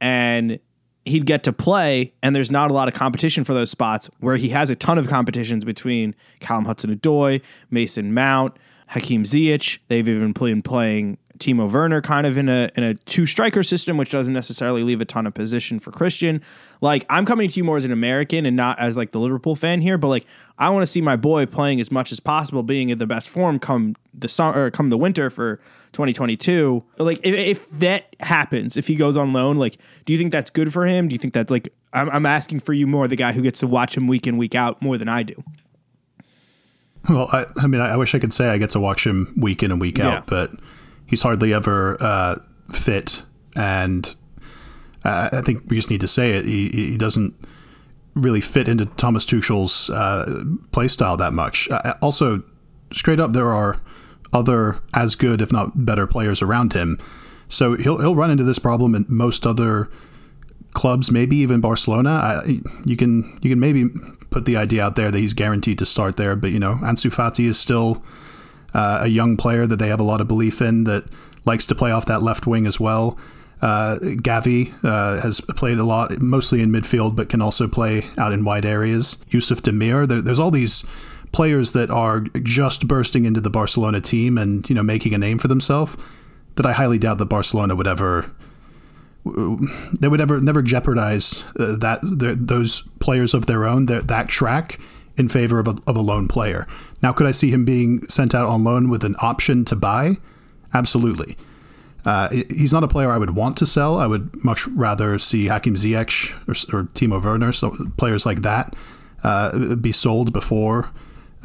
and 0.00 0.58
he'd 1.06 1.26
get 1.26 1.44
to 1.44 1.52
play, 1.52 2.12
and 2.22 2.34
there's 2.34 2.50
not 2.50 2.70
a 2.70 2.74
lot 2.74 2.88
of 2.88 2.94
competition 2.94 3.44
for 3.44 3.54
those 3.54 3.70
spots 3.70 4.10
where 4.20 4.36
he 4.36 4.50
has 4.50 4.70
a 4.70 4.74
ton 4.74 4.98
of 4.98 5.08
competitions 5.08 5.64
between 5.64 6.14
Callum 6.40 6.64
Hudson-Odoi, 6.64 7.40
Mason 7.70 8.12
Mount, 8.12 8.56
Hakim 8.88 9.24
Ziyech. 9.24 9.78
They've 9.88 10.06
even 10.06 10.32
been 10.32 10.62
playing 10.62 11.18
Timo 11.38 11.70
Werner 11.70 12.00
kind 12.00 12.26
of 12.26 12.38
in 12.38 12.48
a 12.48 12.70
in 12.76 12.82
a 12.82 12.94
two 12.94 13.26
striker 13.26 13.62
system, 13.62 13.96
which 13.96 14.10
doesn't 14.10 14.32
necessarily 14.32 14.82
leave 14.82 15.00
a 15.00 15.04
ton 15.04 15.26
of 15.26 15.34
position 15.34 15.78
for 15.78 15.90
Christian. 15.90 16.42
Like 16.80 17.04
I'm 17.10 17.26
coming 17.26 17.48
to 17.48 17.56
you 17.56 17.64
more 17.64 17.76
as 17.76 17.84
an 17.84 17.92
American 17.92 18.46
and 18.46 18.56
not 18.56 18.78
as 18.78 18.96
like 18.96 19.12
the 19.12 19.20
Liverpool 19.20 19.54
fan 19.54 19.80
here, 19.80 19.98
but 19.98 20.08
like 20.08 20.26
I 20.58 20.70
want 20.70 20.82
to 20.82 20.86
see 20.86 21.00
my 21.00 21.16
boy 21.16 21.46
playing 21.46 21.80
as 21.80 21.90
much 21.90 22.12
as 22.12 22.20
possible, 22.20 22.62
being 22.62 22.88
in 22.88 22.98
the 22.98 23.06
best 23.06 23.28
form 23.28 23.58
come 23.58 23.96
the 24.14 24.28
summer 24.28 24.70
come 24.70 24.88
the 24.88 24.98
winter 24.98 25.28
for 25.28 25.60
2022. 25.96 26.84
Like 26.98 27.18
if, 27.24 27.34
if 27.34 27.70
that 27.80 28.14
happens, 28.20 28.76
if 28.76 28.86
he 28.86 28.94
goes 28.94 29.16
on 29.16 29.32
loan, 29.32 29.56
like 29.56 29.78
do 30.04 30.12
you 30.12 30.18
think 30.18 30.30
that's 30.30 30.50
good 30.50 30.72
for 30.72 30.86
him? 30.86 31.08
Do 31.08 31.14
you 31.14 31.18
think 31.18 31.34
that's 31.34 31.50
like 31.50 31.72
I'm, 31.92 32.08
I'm 32.10 32.26
asking 32.26 32.60
for 32.60 32.72
you 32.72 32.86
more, 32.86 33.08
the 33.08 33.16
guy 33.16 33.32
who 33.32 33.42
gets 33.42 33.60
to 33.60 33.66
watch 33.66 33.96
him 33.96 34.06
week 34.06 34.26
in 34.26 34.36
week 34.36 34.54
out 34.54 34.80
more 34.82 34.98
than 34.98 35.08
I 35.08 35.22
do. 35.22 35.42
Well, 37.08 37.28
I, 37.32 37.46
I 37.56 37.66
mean, 37.66 37.80
I, 37.80 37.90
I 37.92 37.96
wish 37.96 38.14
I 38.14 38.18
could 38.18 38.32
say 38.32 38.48
I 38.48 38.58
get 38.58 38.70
to 38.70 38.80
watch 38.80 39.06
him 39.06 39.32
week 39.36 39.62
in 39.62 39.70
and 39.70 39.80
week 39.80 39.98
Yeah. 39.98 40.08
out, 40.08 40.26
but 40.26 40.50
he's 41.06 41.22
hardly 41.22 41.52
ever 41.54 41.96
uh, 42.00 42.34
fit, 42.72 43.22
and 43.54 44.12
uh, 45.04 45.28
I 45.32 45.40
think 45.42 45.62
we 45.68 45.76
just 45.76 45.88
need 45.88 46.00
to 46.00 46.08
say 46.08 46.30
it. 46.32 46.44
He, 46.44 46.68
he 46.70 46.96
doesn't 46.96 47.34
really 48.14 48.40
fit 48.40 48.68
into 48.68 48.86
Thomas 48.86 49.24
Tuchel's 49.24 49.88
uh, 49.90 50.42
play 50.72 50.88
style 50.88 51.16
that 51.18 51.32
much. 51.32 51.68
Uh, 51.70 51.94
also, 52.02 52.42
straight 52.92 53.20
up, 53.20 53.32
there 53.34 53.52
are 53.52 53.80
other 54.32 54.78
as 54.94 55.14
good, 55.14 55.40
if 55.40 55.52
not 55.52 55.86
better, 55.86 56.06
players 56.06 56.42
around 56.42 56.72
him. 56.72 56.98
So 57.48 57.74
he'll 57.74 57.98
he'll 57.98 58.16
run 58.16 58.30
into 58.30 58.44
this 58.44 58.58
problem 58.58 58.94
in 58.94 59.06
most 59.08 59.46
other 59.46 59.88
clubs, 60.74 61.10
maybe 61.10 61.36
even 61.36 61.60
Barcelona. 61.60 62.10
I, 62.10 62.60
you 62.84 62.96
can 62.96 63.38
you 63.42 63.50
can 63.50 63.60
maybe 63.60 63.88
put 64.30 64.44
the 64.44 64.56
idea 64.56 64.84
out 64.84 64.96
there 64.96 65.10
that 65.10 65.18
he's 65.18 65.34
guaranteed 65.34 65.78
to 65.78 65.86
start 65.86 66.16
there, 66.16 66.36
but 66.36 66.50
you 66.50 66.58
know 66.58 66.74
Ansu 66.82 67.10
Fati 67.10 67.46
is 67.46 67.58
still 67.58 68.02
uh, 68.74 68.98
a 69.02 69.08
young 69.08 69.36
player 69.36 69.66
that 69.66 69.78
they 69.78 69.88
have 69.88 70.00
a 70.00 70.04
lot 70.04 70.20
of 70.20 70.28
belief 70.28 70.60
in 70.60 70.84
that 70.84 71.04
likes 71.44 71.66
to 71.66 71.74
play 71.74 71.90
off 71.90 72.06
that 72.06 72.22
left 72.22 72.46
wing 72.46 72.66
as 72.66 72.78
well. 72.80 73.18
Uh, 73.62 73.96
Gavi 74.02 74.74
uh, 74.84 75.20
has 75.22 75.40
played 75.40 75.78
a 75.78 75.84
lot, 75.84 76.20
mostly 76.20 76.60
in 76.60 76.70
midfield, 76.70 77.16
but 77.16 77.30
can 77.30 77.40
also 77.40 77.66
play 77.66 78.04
out 78.18 78.32
in 78.32 78.44
wide 78.44 78.66
areas. 78.66 79.16
Yusuf 79.30 79.62
Demir, 79.62 80.06
there, 80.06 80.20
there's 80.20 80.38
all 80.38 80.50
these 80.50 80.84
players 81.36 81.72
that 81.72 81.90
are 81.90 82.20
just 82.42 82.88
bursting 82.88 83.26
into 83.26 83.42
the 83.42 83.50
Barcelona 83.50 84.00
team 84.00 84.38
and 84.38 84.66
you 84.70 84.74
know 84.74 84.82
making 84.82 85.12
a 85.12 85.18
name 85.18 85.38
for 85.38 85.48
themselves 85.48 85.94
that 86.54 86.64
I 86.64 86.72
highly 86.72 86.98
doubt 86.98 87.18
that 87.18 87.26
Barcelona 87.26 87.76
would 87.76 87.86
ever 87.86 88.34
they 90.00 90.08
would 90.08 90.22
ever 90.22 90.40
never 90.40 90.62
jeopardize 90.62 91.44
uh, 91.60 91.76
that 91.76 91.98
those 92.02 92.80
players 93.00 93.34
of 93.34 93.44
their 93.44 93.66
own 93.66 93.84
that 93.84 94.08
that 94.08 94.28
track 94.28 94.80
in 95.18 95.28
favor 95.28 95.58
of 95.58 95.68
a, 95.68 95.76
of 95.86 95.94
a 95.94 96.00
loan 96.00 96.26
player. 96.26 96.66
Now, 97.02 97.12
could 97.12 97.26
I 97.26 97.32
see 97.32 97.50
him 97.50 97.66
being 97.66 98.06
sent 98.08 98.34
out 98.34 98.48
on 98.48 98.64
loan 98.64 98.88
with 98.88 99.04
an 99.04 99.14
option 99.20 99.66
to 99.66 99.76
buy? 99.76 100.16
Absolutely. 100.72 101.36
Uh, 102.06 102.30
he's 102.30 102.72
not 102.72 102.84
a 102.84 102.88
player 102.88 103.10
I 103.10 103.18
would 103.18 103.36
want 103.36 103.58
to 103.58 103.66
sell. 103.66 103.98
I 103.98 104.06
would 104.06 104.42
much 104.42 104.66
rather 104.68 105.18
see 105.18 105.48
Hakim 105.48 105.74
Ziyech 105.74 106.30
or, 106.48 106.78
or 106.78 106.84
Timo 106.94 107.22
Werner, 107.22 107.52
so 107.52 107.74
players 107.98 108.24
like 108.24 108.40
that, 108.42 108.74
uh, 109.22 109.74
be 109.74 109.92
sold 109.92 110.32
before 110.32 110.90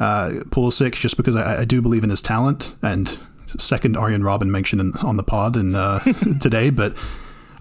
uh, 0.02 0.30
Pulisic, 0.50 0.94
just 0.94 1.16
because 1.16 1.36
I, 1.36 1.60
I, 1.60 1.64
do 1.64 1.80
believe 1.80 2.02
in 2.02 2.10
his 2.10 2.20
talent. 2.20 2.74
And 2.82 3.16
second 3.46 3.96
Arjen 3.96 4.22
Robben 4.22 4.48
mentioned 4.48 4.80
in, 4.80 4.92
on 4.96 5.16
the 5.16 5.22
pod 5.22 5.56
and 5.56 5.76
uh, 5.76 6.00
today, 6.40 6.70
but 6.70 6.96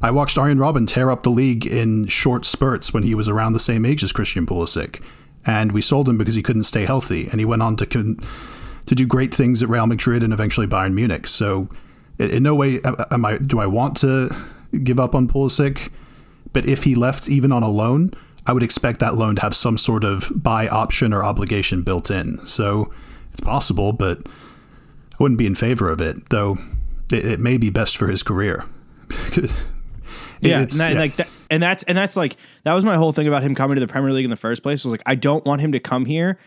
I 0.02 0.10
watched 0.10 0.40
Arjen 0.40 0.58
Robben 0.58 0.88
tear 0.88 1.12
up 1.12 1.22
the 1.22 1.30
league 1.30 1.68
in 1.68 2.08
short 2.08 2.44
spurts 2.44 2.96
when 2.96 3.04
he 3.04 3.14
was 3.14 3.30
around 3.30 3.54
the 3.54 3.60
same 3.60 3.86
age 3.86 4.04
as 4.04 4.12
Christian 4.12 4.48
Pulisic, 4.48 5.04
and 5.46 5.72
we 5.72 5.82
sold 5.82 6.10
him 6.10 6.18
because 6.18 6.34
he 6.34 6.42
couldn't 6.42 6.64
stay 6.64 6.86
healthy, 6.86 7.28
and 7.28 7.40
he 7.40 7.46
went 7.46 7.62
on 7.62 7.76
to 7.76 7.86
con- 7.86 8.20
to 8.88 8.96
do 8.96 9.06
great 9.06 9.32
things 9.32 9.62
at 9.62 9.70
Real 9.70 9.86
Madrid 9.86 10.24
and 10.24 10.34
eventually 10.34 10.66
Bayern 10.66 10.94
Munich. 10.94 11.28
So 11.28 11.70
in 12.18 12.42
no 12.42 12.56
way 12.56 12.82
am 13.12 13.24
I 13.24 13.38
do 13.38 13.60
I 13.60 13.68
want 13.68 13.98
to 13.98 14.36
give 14.84 15.00
up 15.00 15.14
on 15.14 15.28
Pulisic, 15.28 15.92
but 16.54 16.66
if 16.66 16.86
he 16.86 16.96
left 16.96 17.30
even 17.30 17.52
on 17.52 17.62
a 17.62 17.70
loan, 17.70 18.12
I 18.46 18.54
would 18.54 18.64
expect 18.64 19.00
that 19.00 19.16
loan 19.16 19.36
to 19.36 19.42
have 19.42 19.56
some 19.56 19.78
sort 19.78 20.04
of 20.04 20.32
buy 20.36 20.68
option 20.68 21.14
or 21.14 21.24
obligation 21.24 21.84
built 21.84 22.10
in. 22.10 22.46
So 22.48 22.92
it's 23.32 23.40
possible, 23.40 23.94
but 23.94 24.20
I 24.26 25.16
wouldn't 25.20 25.38
be 25.38 25.46
in 25.46 25.56
favor 25.56 25.90
of 25.90 26.02
it, 26.02 26.30
though 26.30 26.58
it, 27.12 27.26
it 27.26 27.40
may 27.40 27.58
be 27.58 27.70
best 27.70 27.98
for 27.98 28.08
his 28.08 28.24
career. 28.24 28.66
yeah, 30.42 30.62
and 30.62 30.72
that, 30.72 30.94
yeah. 30.94 31.00
like 31.00 31.18
that, 31.18 31.28
and 31.50 31.62
that's 31.62 31.84
and 31.84 31.98
that's 31.98 32.16
like 32.16 32.38
that 32.64 32.74
was 32.74 32.84
my 32.84 32.96
whole 32.96 33.12
thing 33.12 33.28
about 33.28 33.44
him 33.44 33.54
coming 33.54 33.76
to 33.76 33.82
the 33.82 33.88
Premier 33.88 34.12
League 34.12 34.26
in 34.26 34.32
the 34.32 34.38
first 34.38 34.64
place 34.64 34.84
was 34.84 34.92
like 34.92 35.04
I 35.06 35.16
don't 35.16 35.46
want 35.46 35.62
him 35.62 35.74
to 35.74 35.80
come 35.80 36.06
here 36.06 36.40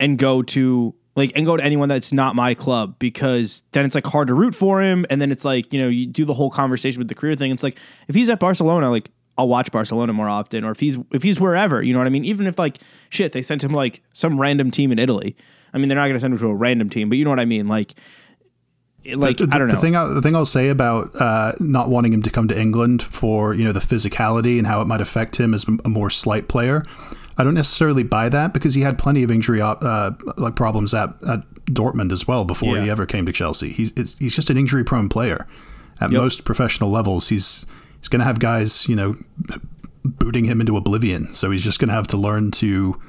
and 0.00 0.18
go 0.18 0.42
to 0.42 0.94
like 1.16 1.32
and 1.36 1.44
go 1.44 1.56
to 1.56 1.62
anyone 1.62 1.88
that's 1.88 2.12
not 2.12 2.34
my 2.34 2.54
club 2.54 2.98
because 2.98 3.62
then 3.72 3.84
it's 3.84 3.94
like 3.94 4.06
hard 4.06 4.28
to 4.28 4.34
root 4.34 4.54
for 4.54 4.82
him 4.82 5.04
and 5.10 5.20
then 5.20 5.30
it's 5.30 5.44
like 5.44 5.72
you 5.72 5.80
know 5.80 5.88
you 5.88 6.06
do 6.06 6.24
the 6.24 6.34
whole 6.34 6.50
conversation 6.50 6.98
with 6.98 7.08
the 7.08 7.14
career 7.14 7.34
thing 7.34 7.50
it's 7.50 7.62
like 7.62 7.76
if 8.08 8.14
he's 8.14 8.30
at 8.30 8.40
barcelona 8.40 8.90
like 8.90 9.10
i'll 9.38 9.48
watch 9.48 9.70
barcelona 9.72 10.12
more 10.12 10.28
often 10.28 10.64
or 10.64 10.70
if 10.70 10.80
he's 10.80 10.96
if 11.12 11.22
he's 11.22 11.40
wherever 11.40 11.82
you 11.82 11.92
know 11.92 11.98
what 11.98 12.06
i 12.06 12.10
mean 12.10 12.24
even 12.24 12.46
if 12.46 12.58
like 12.58 12.78
shit 13.08 13.32
they 13.32 13.42
sent 13.42 13.62
him 13.62 13.72
like 13.72 14.02
some 14.12 14.40
random 14.40 14.70
team 14.70 14.92
in 14.92 14.98
italy 14.98 15.36
i 15.72 15.78
mean 15.78 15.88
they're 15.88 15.96
not 15.96 16.04
going 16.04 16.14
to 16.14 16.20
send 16.20 16.32
him 16.32 16.38
to 16.38 16.48
a 16.48 16.54
random 16.54 16.88
team 16.88 17.08
but 17.08 17.18
you 17.18 17.24
know 17.24 17.30
what 17.30 17.40
i 17.40 17.44
mean 17.44 17.68
like 17.68 17.94
like 19.14 19.38
the, 19.38 19.48
I 19.50 19.56
don't 19.56 19.68
know. 19.68 19.74
The 19.76 19.80
thing, 19.80 19.96
I, 19.96 20.04
the 20.04 20.20
thing 20.20 20.36
I'll 20.36 20.44
say 20.44 20.68
about 20.68 21.18
uh, 21.18 21.52
not 21.58 21.88
wanting 21.88 22.12
him 22.12 22.22
to 22.22 22.28
come 22.28 22.48
to 22.48 22.60
England 22.60 23.02
for 23.02 23.54
you 23.54 23.64
know 23.64 23.72
the 23.72 23.80
physicality 23.80 24.58
and 24.58 24.66
how 24.66 24.82
it 24.82 24.84
might 24.84 25.00
affect 25.00 25.40
him 25.40 25.54
as 25.54 25.64
a 25.64 25.88
more 25.88 26.10
slight 26.10 26.48
player 26.48 26.84
I 27.40 27.44
don't 27.44 27.54
necessarily 27.54 28.02
buy 28.02 28.28
that 28.28 28.52
because 28.52 28.74
he 28.74 28.82
had 28.82 28.98
plenty 28.98 29.22
of 29.22 29.30
injury 29.30 29.62
uh, 29.62 30.10
like 30.36 30.56
problems 30.56 30.92
at, 30.92 31.08
at 31.26 31.40
Dortmund 31.70 32.12
as 32.12 32.28
well 32.28 32.44
before 32.44 32.76
yeah. 32.76 32.82
he 32.82 32.90
ever 32.90 33.06
came 33.06 33.24
to 33.24 33.32
Chelsea. 33.32 33.70
He's 33.70 33.92
he's 34.18 34.36
just 34.36 34.50
an 34.50 34.58
injury 34.58 34.84
prone 34.84 35.08
player. 35.08 35.46
At 36.02 36.12
yep. 36.12 36.20
most 36.20 36.44
professional 36.44 36.90
levels, 36.90 37.30
he's 37.30 37.64
he's 38.00 38.08
going 38.08 38.20
to 38.20 38.26
have 38.26 38.38
guys 38.38 38.88
you 38.88 38.96
know 38.96 39.14
booting 40.04 40.44
him 40.44 40.60
into 40.60 40.76
oblivion. 40.76 41.34
So 41.34 41.50
he's 41.50 41.62
just 41.62 41.78
going 41.78 41.88
to 41.88 41.94
have 41.94 42.06
to 42.08 42.16
learn 42.16 42.50
to 42.52 43.00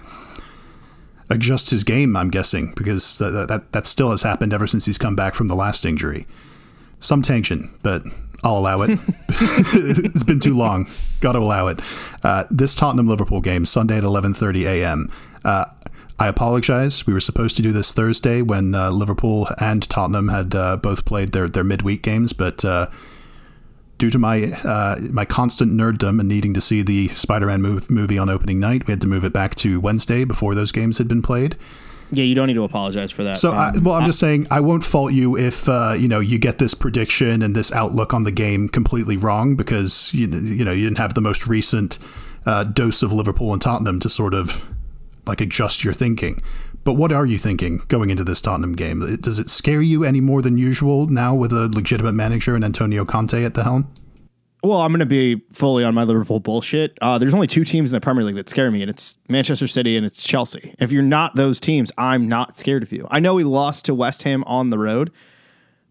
adjust 1.29 1.69
his 1.69 1.83
game. 1.83 2.15
I'm 2.15 2.29
guessing 2.29 2.74
because 2.75 3.17
that, 3.17 3.48
that 3.48 3.71
that 3.71 3.88
still 3.88 4.12
has 4.12 4.21
happened 4.21 4.53
ever 4.53 4.67
since 4.67 4.86
he's 4.86 4.98
come 4.98 5.15
back 5.15 5.33
from 5.33 5.48
the 5.48 5.55
last 5.55 5.86
injury. 5.86 6.27
Some 7.00 7.21
tangent, 7.21 7.71
but 7.81 8.03
I'll 8.43 8.57
allow 8.57 8.81
it. 8.81 9.00
it's 9.29 10.24
been 10.24 10.39
too 10.39 10.55
long. 10.55 10.89
Got 11.19 11.33
to 11.33 11.39
allow 11.39 11.67
it. 11.67 11.79
Uh, 12.24 12.45
this 12.50 12.75
Tottenham 12.75 13.07
Liverpool 13.07 13.41
game 13.41 13.65
Sunday 13.65 13.98
at 13.98 14.03
11:30 14.03 14.65
a.m. 14.65 15.12
Uh, 15.43 15.65
I 16.19 16.27
apologize. 16.27 17.07
We 17.07 17.13
were 17.13 17.21
supposed 17.21 17.55
to 17.57 17.63
do 17.63 17.71
this 17.71 17.93
Thursday 17.93 18.43
when 18.43 18.75
uh, 18.75 18.91
Liverpool 18.91 19.48
and 19.60 19.88
Tottenham 19.89 20.27
had 20.27 20.53
uh, 20.53 20.77
both 20.77 21.05
played 21.05 21.31
their 21.31 21.48
their 21.48 21.63
midweek 21.63 22.03
games, 22.03 22.33
but 22.33 22.63
uh, 22.63 22.88
due 24.01 24.10
to 24.10 24.17
my 24.17 24.51
uh, 24.63 25.00
my 25.12 25.24
constant 25.24 25.72
nerddom 25.72 26.20
and 26.20 26.27
needing 26.27 26.55
to 26.55 26.60
see 26.60 26.81
the 26.81 27.10
Spider-Man 27.10 27.62
movie 27.62 28.17
on 28.17 28.29
opening 28.29 28.60
night, 28.60 28.88
we 28.88 28.91
had 28.91 29.00
to 29.01 29.08
move 29.08 29.24
it 29.24 29.31
back 29.31 29.53
to 29.55 29.79
Wednesday 29.79 30.24
before 30.24 30.55
those 30.55 30.72
games 30.72 30.98
had 30.98 31.08
been 31.08 31.22
played. 31.22 31.55
Yeah, 32.10 32.24
you 32.24 32.34
don't 32.34 32.48
need 32.48 32.55
to 32.55 32.63
apologize 32.63 33.12
for 33.12 33.24
that. 33.24 33.38
So, 33.38 33.51
um, 33.51 33.58
I, 33.58 33.72
well, 33.77 33.93
I'm 33.93 34.03
I, 34.03 34.08
just 34.08 34.20
saying 34.20 34.48
I 34.50 34.60
won't 34.60 34.84
fault 34.84 35.13
you 35.13 35.38
if 35.38 35.70
uh, 35.70 35.93
you 35.96 36.08
know 36.08 36.20
you 36.20 36.39
get 36.39 36.58
this 36.58 36.74
prediction 36.74 37.43
and 37.43 37.55
this 37.55 37.72
outlook 37.72 38.12
on 38.12 38.24
the 38.24 38.31
game 38.31 38.70
completely 38.70 39.17
wrong 39.17 39.55
because 39.55 40.12
you 40.15 40.27
you 40.27 40.65
know 40.65 40.72
you 40.72 40.84
didn't 40.84 40.98
have 40.98 41.13
the 41.13 41.22
most 41.22 41.46
recent 41.46 42.00
uh, 42.48 42.63
dose 42.63 43.03
of 43.03 43.13
Liverpool 43.13 43.53
and 43.53 43.62
Tottenham 43.62 44.00
to 44.00 44.10
sort 44.10 44.34
of 44.34 44.65
like 45.27 45.41
adjust 45.41 45.84
your 45.84 45.93
thinking. 45.93 46.41
But 46.83 46.93
what 46.93 47.11
are 47.11 47.25
you 47.25 47.38
thinking 47.38 47.81
going 47.88 48.09
into 48.09 48.23
this 48.23 48.41
Tottenham 48.41 48.73
game? 48.73 49.17
Does 49.21 49.38
it 49.38 49.50
scare 49.50 49.81
you 49.81 50.03
any 50.03 50.19
more 50.19 50.41
than 50.41 50.57
usual 50.57 51.07
now 51.07 51.35
with 51.35 51.53
a 51.53 51.67
legitimate 51.67 52.13
manager 52.13 52.55
and 52.55 52.65
Antonio 52.65 53.05
Conte 53.05 53.43
at 53.43 53.53
the 53.53 53.63
helm? 53.63 53.91
Well, 54.63 54.81
I'm 54.81 54.91
going 54.91 55.00
to 55.00 55.07
be 55.07 55.41
fully 55.51 55.83
on 55.83 55.95
my 55.95 56.03
Liverpool 56.03 56.39
bullshit. 56.39 56.97
Uh, 57.01 57.17
there's 57.17 57.33
only 57.33 57.47
two 57.47 57.65
teams 57.65 57.91
in 57.91 57.95
the 57.95 58.01
Premier 58.01 58.23
League 58.23 58.35
that 58.35 58.47
scare 58.47 58.69
me, 58.69 58.81
and 58.81 58.91
it's 58.91 59.15
Manchester 59.27 59.67
City 59.67 59.97
and 59.97 60.05
it's 60.05 60.21
Chelsea. 60.23 60.61
And 60.61 60.81
If 60.81 60.91
you're 60.91 61.01
not 61.01 61.35
those 61.35 61.59
teams, 61.59 61.91
I'm 61.97 62.27
not 62.27 62.59
scared 62.59 62.83
of 62.83 62.91
you. 62.91 63.07
I 63.09 63.19
know 63.19 63.33
we 63.33 63.43
lost 63.43 63.85
to 63.85 63.95
West 63.95 64.21
Ham 64.23 64.43
on 64.45 64.69
the 64.69 64.77
road, 64.77 65.11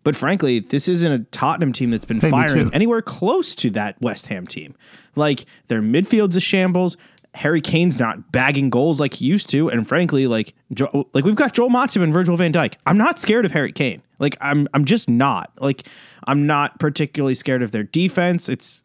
but 0.05 0.15
frankly, 0.15 0.61
this 0.61 0.89
isn't 0.89 1.11
a 1.11 1.19
Tottenham 1.19 1.73
team 1.73 1.91
that's 1.91 2.05
been 2.05 2.21
hey, 2.21 2.31
firing 2.31 2.73
anywhere 2.73 3.03
close 3.03 3.57
to 3.57 3.71
that 3.71 4.01
West 4.01 4.29
Ham 4.29 4.47
team. 4.47 4.77
Like 5.17 5.47
their 5.67 5.83
midfield's 5.83 6.37
a 6.37 6.41
shambles. 6.41 6.97
Harry 7.35 7.61
Kane's 7.61 7.99
not 7.99 8.33
bagging 8.33 8.71
goals 8.71 8.99
like 8.99 9.15
he 9.15 9.25
used 9.25 9.49
to, 9.51 9.69
and 9.69 9.87
frankly, 9.87 10.27
like 10.27 10.55
jo- 10.73 11.09
like 11.13 11.25
we've 11.25 11.37
got 11.37 11.55
Joel 11.55 11.71
Matip 11.71 12.03
and 12.03 12.13
Virgil 12.13 12.37
Van 12.37 12.53
Dijk. 12.53 12.75
I'm 12.87 12.99
not 12.99 13.21
scared 13.21 13.45
of 13.45 13.53
Harry 13.53 13.73
Kane. 13.73 14.03
Like 14.19 14.37
I'm 14.41 14.69
I'm 14.75 14.85
just 14.85 15.09
not. 15.09 15.53
Like 15.61 15.87
I'm 16.25 16.47
not 16.47 16.79
particularly 16.79 17.35
scared 17.35 17.63
of 17.63 17.71
their 17.71 17.85
defense. 17.85 18.49
It's 18.49 18.83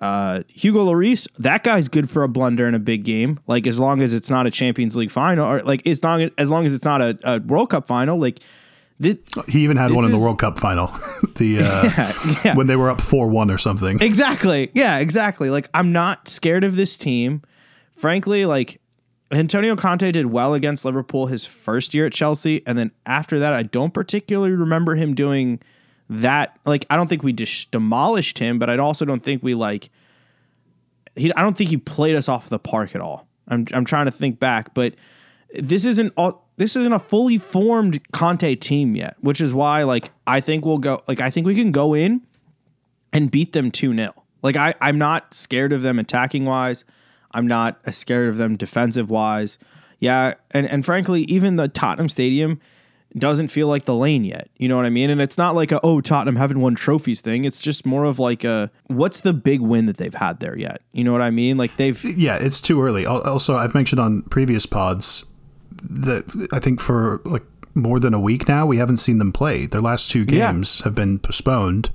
uh, 0.00 0.42
Hugo 0.48 0.86
Lloris, 0.86 1.28
that 1.38 1.64
guy's 1.64 1.88
good 1.88 2.08
for 2.08 2.22
a 2.22 2.28
blunder 2.28 2.66
in 2.66 2.74
a 2.74 2.78
big 2.78 3.04
game. 3.04 3.40
Like 3.46 3.66
as 3.66 3.78
long 3.78 4.00
as 4.02 4.14
it's 4.14 4.30
not 4.30 4.46
a 4.46 4.50
Champions 4.50 4.96
League 4.96 5.10
final, 5.10 5.46
or 5.46 5.62
like 5.62 5.86
as 5.86 6.02
long 6.02 6.30
as 6.38 6.50
long 6.50 6.66
as 6.66 6.72
it's 6.72 6.84
not 6.84 7.02
a, 7.02 7.18
a 7.24 7.40
World 7.40 7.70
Cup 7.70 7.86
final. 7.86 8.18
Like 8.18 8.40
this, 8.98 9.16
he 9.48 9.64
even 9.64 9.76
had 9.76 9.92
one 9.92 10.04
in 10.04 10.12
the 10.12 10.18
World 10.18 10.38
Cup 10.38 10.58
final, 10.58 10.86
the 11.36 11.58
uh, 11.58 11.82
yeah, 11.84 12.34
yeah. 12.44 12.54
when 12.54 12.66
they 12.66 12.76
were 12.76 12.90
up 12.90 13.00
four 13.00 13.28
one 13.28 13.50
or 13.50 13.58
something. 13.58 14.00
Exactly. 14.00 14.70
Yeah. 14.74 14.98
Exactly. 14.98 15.50
Like 15.50 15.68
I'm 15.74 15.92
not 15.92 16.28
scared 16.28 16.64
of 16.64 16.76
this 16.76 16.96
team 16.96 17.42
frankly, 18.00 18.46
like 18.46 18.80
Antonio 19.30 19.76
Conte 19.76 20.10
did 20.10 20.26
well 20.26 20.54
against 20.54 20.84
Liverpool 20.84 21.26
his 21.26 21.44
first 21.44 21.94
year 21.94 22.06
at 22.06 22.12
Chelsea, 22.12 22.62
and 22.66 22.78
then 22.78 22.90
after 23.06 23.38
that, 23.38 23.52
I 23.52 23.62
don't 23.62 23.92
particularly 23.94 24.54
remember 24.54 24.96
him 24.96 25.14
doing 25.14 25.60
that. 26.08 26.58
Like, 26.64 26.86
I 26.90 26.96
don't 26.96 27.08
think 27.08 27.22
we 27.22 27.32
just 27.32 27.70
demolished 27.70 28.38
him, 28.38 28.58
but 28.58 28.70
I 28.70 28.78
also 28.78 29.04
don't 29.04 29.22
think 29.22 29.42
we 29.42 29.54
like. 29.54 29.90
He, 31.14 31.32
I 31.34 31.42
don't 31.42 31.56
think 31.56 31.70
he 31.70 31.76
played 31.76 32.16
us 32.16 32.28
off 32.28 32.48
the 32.48 32.58
park 32.58 32.94
at 32.94 33.00
all. 33.00 33.28
I'm, 33.48 33.66
I'm 33.72 33.84
trying 33.84 34.06
to 34.06 34.12
think 34.12 34.38
back, 34.40 34.74
but 34.74 34.94
this 35.54 35.84
isn't 35.84 36.12
all. 36.16 36.48
This 36.56 36.76
isn't 36.76 36.92
a 36.92 36.98
fully 36.98 37.38
formed 37.38 38.00
Conte 38.12 38.54
team 38.56 38.96
yet, 38.96 39.16
which 39.20 39.40
is 39.40 39.54
why, 39.54 39.84
like, 39.84 40.10
I 40.26 40.40
think 40.40 40.64
we'll 40.64 40.78
go. 40.78 41.02
Like, 41.06 41.20
I 41.20 41.30
think 41.30 41.46
we 41.46 41.54
can 41.54 41.70
go 41.70 41.94
in 41.94 42.22
and 43.12 43.30
beat 43.30 43.52
them 43.52 43.70
two 43.70 43.94
0 43.94 44.12
Like, 44.42 44.56
I, 44.56 44.74
I'm 44.80 44.98
not 44.98 45.34
scared 45.34 45.72
of 45.72 45.82
them 45.82 45.98
attacking 45.98 46.44
wise. 46.44 46.84
I'm 47.32 47.46
not 47.46 47.78
as 47.84 47.96
scared 47.96 48.28
of 48.28 48.36
them 48.36 48.56
defensive 48.56 49.10
wise. 49.10 49.58
Yeah, 49.98 50.34
and 50.50 50.66
and 50.66 50.84
frankly, 50.84 51.22
even 51.22 51.56
the 51.56 51.68
Tottenham 51.68 52.08
Stadium 52.08 52.60
doesn't 53.18 53.48
feel 53.48 53.66
like 53.66 53.84
the 53.84 53.94
lane 53.94 54.24
yet. 54.24 54.48
You 54.56 54.68
know 54.68 54.76
what 54.76 54.86
I 54.86 54.90
mean? 54.90 55.10
And 55.10 55.20
it's 55.20 55.36
not 55.36 55.54
like 55.54 55.72
a 55.72 55.80
oh 55.82 56.00
Tottenham 56.00 56.36
haven't 56.36 56.60
won 56.60 56.74
trophies 56.74 57.20
thing. 57.20 57.44
It's 57.44 57.60
just 57.60 57.84
more 57.84 58.04
of 58.04 58.18
like 58.18 58.44
a 58.44 58.70
what's 58.86 59.20
the 59.20 59.32
big 59.32 59.60
win 59.60 59.86
that 59.86 59.96
they've 59.96 60.14
had 60.14 60.40
there 60.40 60.56
yet? 60.56 60.82
You 60.92 61.04
know 61.04 61.12
what 61.12 61.22
I 61.22 61.30
mean? 61.30 61.56
Like 61.56 61.76
they've 61.76 62.02
yeah, 62.16 62.38
it's 62.40 62.60
too 62.60 62.82
early. 62.82 63.06
Also, 63.06 63.56
I've 63.56 63.74
mentioned 63.74 64.00
on 64.00 64.22
previous 64.22 64.66
pods 64.66 65.24
that 65.82 66.48
I 66.52 66.60
think 66.60 66.80
for 66.80 67.20
like 67.24 67.44
more 67.74 68.00
than 68.00 68.14
a 68.14 68.20
week 68.20 68.48
now 68.48 68.66
we 68.66 68.78
haven't 68.78 68.98
seen 68.98 69.18
them 69.18 69.32
play. 69.32 69.66
Their 69.66 69.80
last 69.80 70.10
two 70.10 70.24
games 70.24 70.78
yeah. 70.80 70.84
have 70.84 70.94
been 70.94 71.18
postponed 71.18 71.90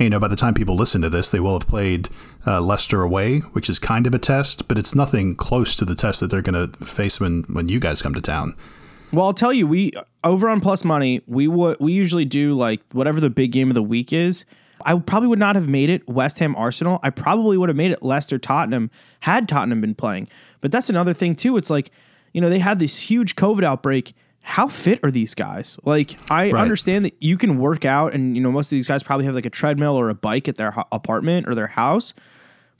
you 0.00 0.10
know, 0.10 0.18
by 0.18 0.28
the 0.28 0.36
time 0.36 0.54
people 0.54 0.76
listen 0.76 1.02
to 1.02 1.10
this, 1.10 1.30
they 1.30 1.40
will 1.40 1.58
have 1.58 1.68
played 1.68 2.08
uh, 2.46 2.60
Leicester 2.60 3.02
away, 3.02 3.40
which 3.40 3.68
is 3.68 3.78
kind 3.78 4.06
of 4.06 4.14
a 4.14 4.18
test, 4.18 4.66
but 4.66 4.78
it's 4.78 4.94
nothing 4.94 5.36
close 5.36 5.74
to 5.76 5.84
the 5.84 5.94
test 5.94 6.20
that 6.20 6.30
they're 6.30 6.42
going 6.42 6.70
to 6.70 6.84
face 6.84 7.20
when 7.20 7.42
when 7.44 7.68
you 7.68 7.78
guys 7.78 8.00
come 8.00 8.14
to 8.14 8.20
town. 8.20 8.56
Well, 9.12 9.26
I'll 9.26 9.34
tell 9.34 9.52
you, 9.52 9.66
we 9.66 9.92
over 10.24 10.48
on 10.48 10.60
Plus 10.60 10.84
Money, 10.84 11.22
we 11.26 11.48
would 11.48 11.76
we 11.80 11.92
usually 11.92 12.24
do 12.24 12.56
like 12.56 12.80
whatever 12.92 13.20
the 13.20 13.30
big 13.30 13.52
game 13.52 13.68
of 13.68 13.74
the 13.74 13.82
week 13.82 14.12
is. 14.12 14.44
I 14.86 14.98
probably 14.98 15.28
would 15.28 15.38
not 15.38 15.56
have 15.56 15.68
made 15.68 15.90
it 15.90 16.08
West 16.08 16.38
Ham 16.38 16.56
Arsenal. 16.56 17.00
I 17.02 17.10
probably 17.10 17.58
would 17.58 17.68
have 17.68 17.76
made 17.76 17.90
it 17.90 18.02
Leicester 18.02 18.38
Tottenham 18.38 18.90
had 19.20 19.46
Tottenham 19.46 19.82
been 19.82 19.94
playing. 19.94 20.28
But 20.62 20.72
that's 20.72 20.88
another 20.88 21.12
thing 21.12 21.36
too. 21.36 21.58
It's 21.58 21.68
like 21.68 21.90
you 22.32 22.40
know, 22.40 22.48
they 22.48 22.60
had 22.60 22.78
this 22.78 23.00
huge 23.00 23.36
COVID 23.36 23.64
outbreak. 23.64 24.14
How 24.42 24.68
fit 24.68 25.00
are 25.02 25.10
these 25.10 25.34
guys? 25.34 25.78
Like, 25.84 26.16
I 26.30 26.50
Right. 26.52 26.60
understand 26.60 27.04
that 27.04 27.14
you 27.20 27.36
can 27.36 27.58
work 27.58 27.84
out, 27.84 28.14
and 28.14 28.36
you 28.36 28.42
know, 28.42 28.50
most 28.50 28.66
of 28.72 28.76
these 28.76 28.88
guys 28.88 29.02
probably 29.02 29.26
have 29.26 29.34
like 29.34 29.46
a 29.46 29.50
treadmill 29.50 29.94
or 29.98 30.08
a 30.08 30.14
bike 30.14 30.48
at 30.48 30.56
their 30.56 30.72
ho- 30.72 30.84
apartment 30.90 31.46
or 31.48 31.54
their 31.54 31.68
house, 31.68 32.14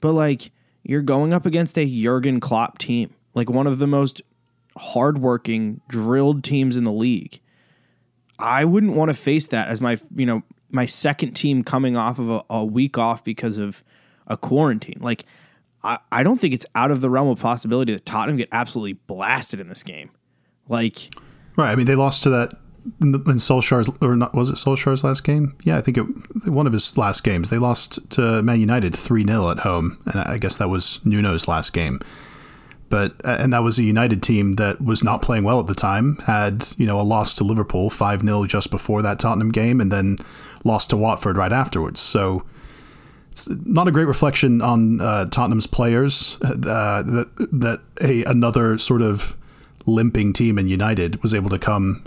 but 0.00 0.12
like, 0.12 0.50
you're 0.83 1.02
going 1.02 1.33
up 1.33 1.45
against 1.47 1.79
a 1.79 1.85
Jurgen 1.85 2.40
Klopp 2.40 2.79
team, 2.79 3.11
like 3.35 3.50
one 3.50 3.67
of 3.67 3.79
the 3.79 3.87
most 3.87 4.23
hardworking, 4.76 5.81
drilled 5.88 6.43
teams 6.43 6.76
in 6.76 6.85
the 6.85 6.93
league. 6.93 7.40
I 8.38 8.64
wouldn't 8.64 8.95
want 8.95 9.11
to 9.11 9.14
face 9.14 9.47
that 9.49 9.69
as 9.69 9.81
my, 9.81 9.99
you 10.17 10.25
know, 10.25 10.43
my 10.71 10.87
second 10.87 11.35
team 11.35 11.62
coming 11.62 11.97
off 11.97 12.19
of 12.19 12.31
a, 12.31 12.43
a 12.49 12.64
week 12.64 12.97
off 12.97 13.23
because 13.23 13.59
of 13.59 13.85
a 14.26 14.37
quarantine. 14.37 14.99
Like, 15.00 15.26
I, 15.85 15.99
I 16.11 16.23
don't 16.23 16.40
think 16.40 16.55
it's 16.55 16.67
out 16.75 16.90
of 16.90 17.00
the 17.02 17.11
realm 17.11 17.29
of 17.29 17.38
possibility 17.40 17.93
that 17.93 18.07
Tottenham 18.07 18.37
get 18.38 18.49
absolutely 18.52 18.95
blasted 18.95 19.61
in 19.61 19.69
this 19.69 19.83
game. 19.83 20.11
Like, 20.69 21.14
Right. 21.61 21.73
I 21.73 21.76
mean, 21.76 21.87
they 21.87 21.95
lost 21.95 22.23
to 22.23 22.31
that 22.31 22.55
in, 23.02 23.14
in 23.14 23.37
Solskjaer's, 23.37 23.90
or 24.00 24.17
not, 24.17 24.35
was 24.35 24.49
it 24.49 24.57
Solskjaer's 24.57 25.05
last 25.05 25.25
game? 25.25 25.55
Yeah, 25.62 25.76
I 25.76 25.83
think 25.83 25.99
it 25.99 26.49
one 26.49 26.67
of 26.67 26.73
his 26.73 26.97
last 26.97 27.23
games. 27.23 27.50
They 27.50 27.59
lost 27.59 28.11
to 28.12 28.43
Man 28.43 28.61
United 28.61 28.95
3 28.95 29.26
0 29.26 29.50
at 29.50 29.59
home. 29.59 29.99
And 30.07 30.21
I 30.23 30.38
guess 30.38 30.57
that 30.57 30.71
was 30.71 31.00
Nuno's 31.05 31.49
last 31.49 31.75
game. 31.75 32.00
But, 32.88 33.21
and 33.25 33.52
that 33.52 33.62
was 33.62 33.79
a 33.79 33.83
United 33.83 34.23
team 34.23 34.55
that 34.55 34.81
was 34.81 35.05
not 35.05 35.21
playing 35.21 35.45
well 35.45 35.61
at 35.61 35.67
the 35.67 35.75
time, 35.75 36.17
had, 36.26 36.67
you 36.79 36.87
know, 36.87 36.99
a 36.99 37.02
loss 37.02 37.35
to 37.37 37.45
Liverpool 37.45 37.90
5 37.90 38.23
0 38.23 38.47
just 38.47 38.71
before 38.71 39.02
that 39.02 39.19
Tottenham 39.19 39.52
game, 39.52 39.81
and 39.83 39.93
then 39.93 40.17
lost 40.64 40.90
to 40.90 40.97
Watford 40.97 41.37
right 41.37 41.52
afterwards. 41.52 42.00
So, 42.00 42.45
it's 43.31 43.49
not 43.64 43.87
a 43.87 43.93
great 43.93 44.07
reflection 44.07 44.61
on 44.61 45.00
uh, 45.00 45.26
Tottenham's 45.26 45.67
players 45.67 46.37
uh, 46.43 46.57
that 47.02 47.31
that 47.52 47.81
a 48.00 48.25
another 48.25 48.76
sort 48.76 49.02
of 49.02 49.37
limping 49.87 50.33
team 50.33 50.59
in 50.59 50.69
United 50.69 51.23
was 51.23 51.35
able 51.35 51.51
to 51.51 51.59
come 51.59 52.05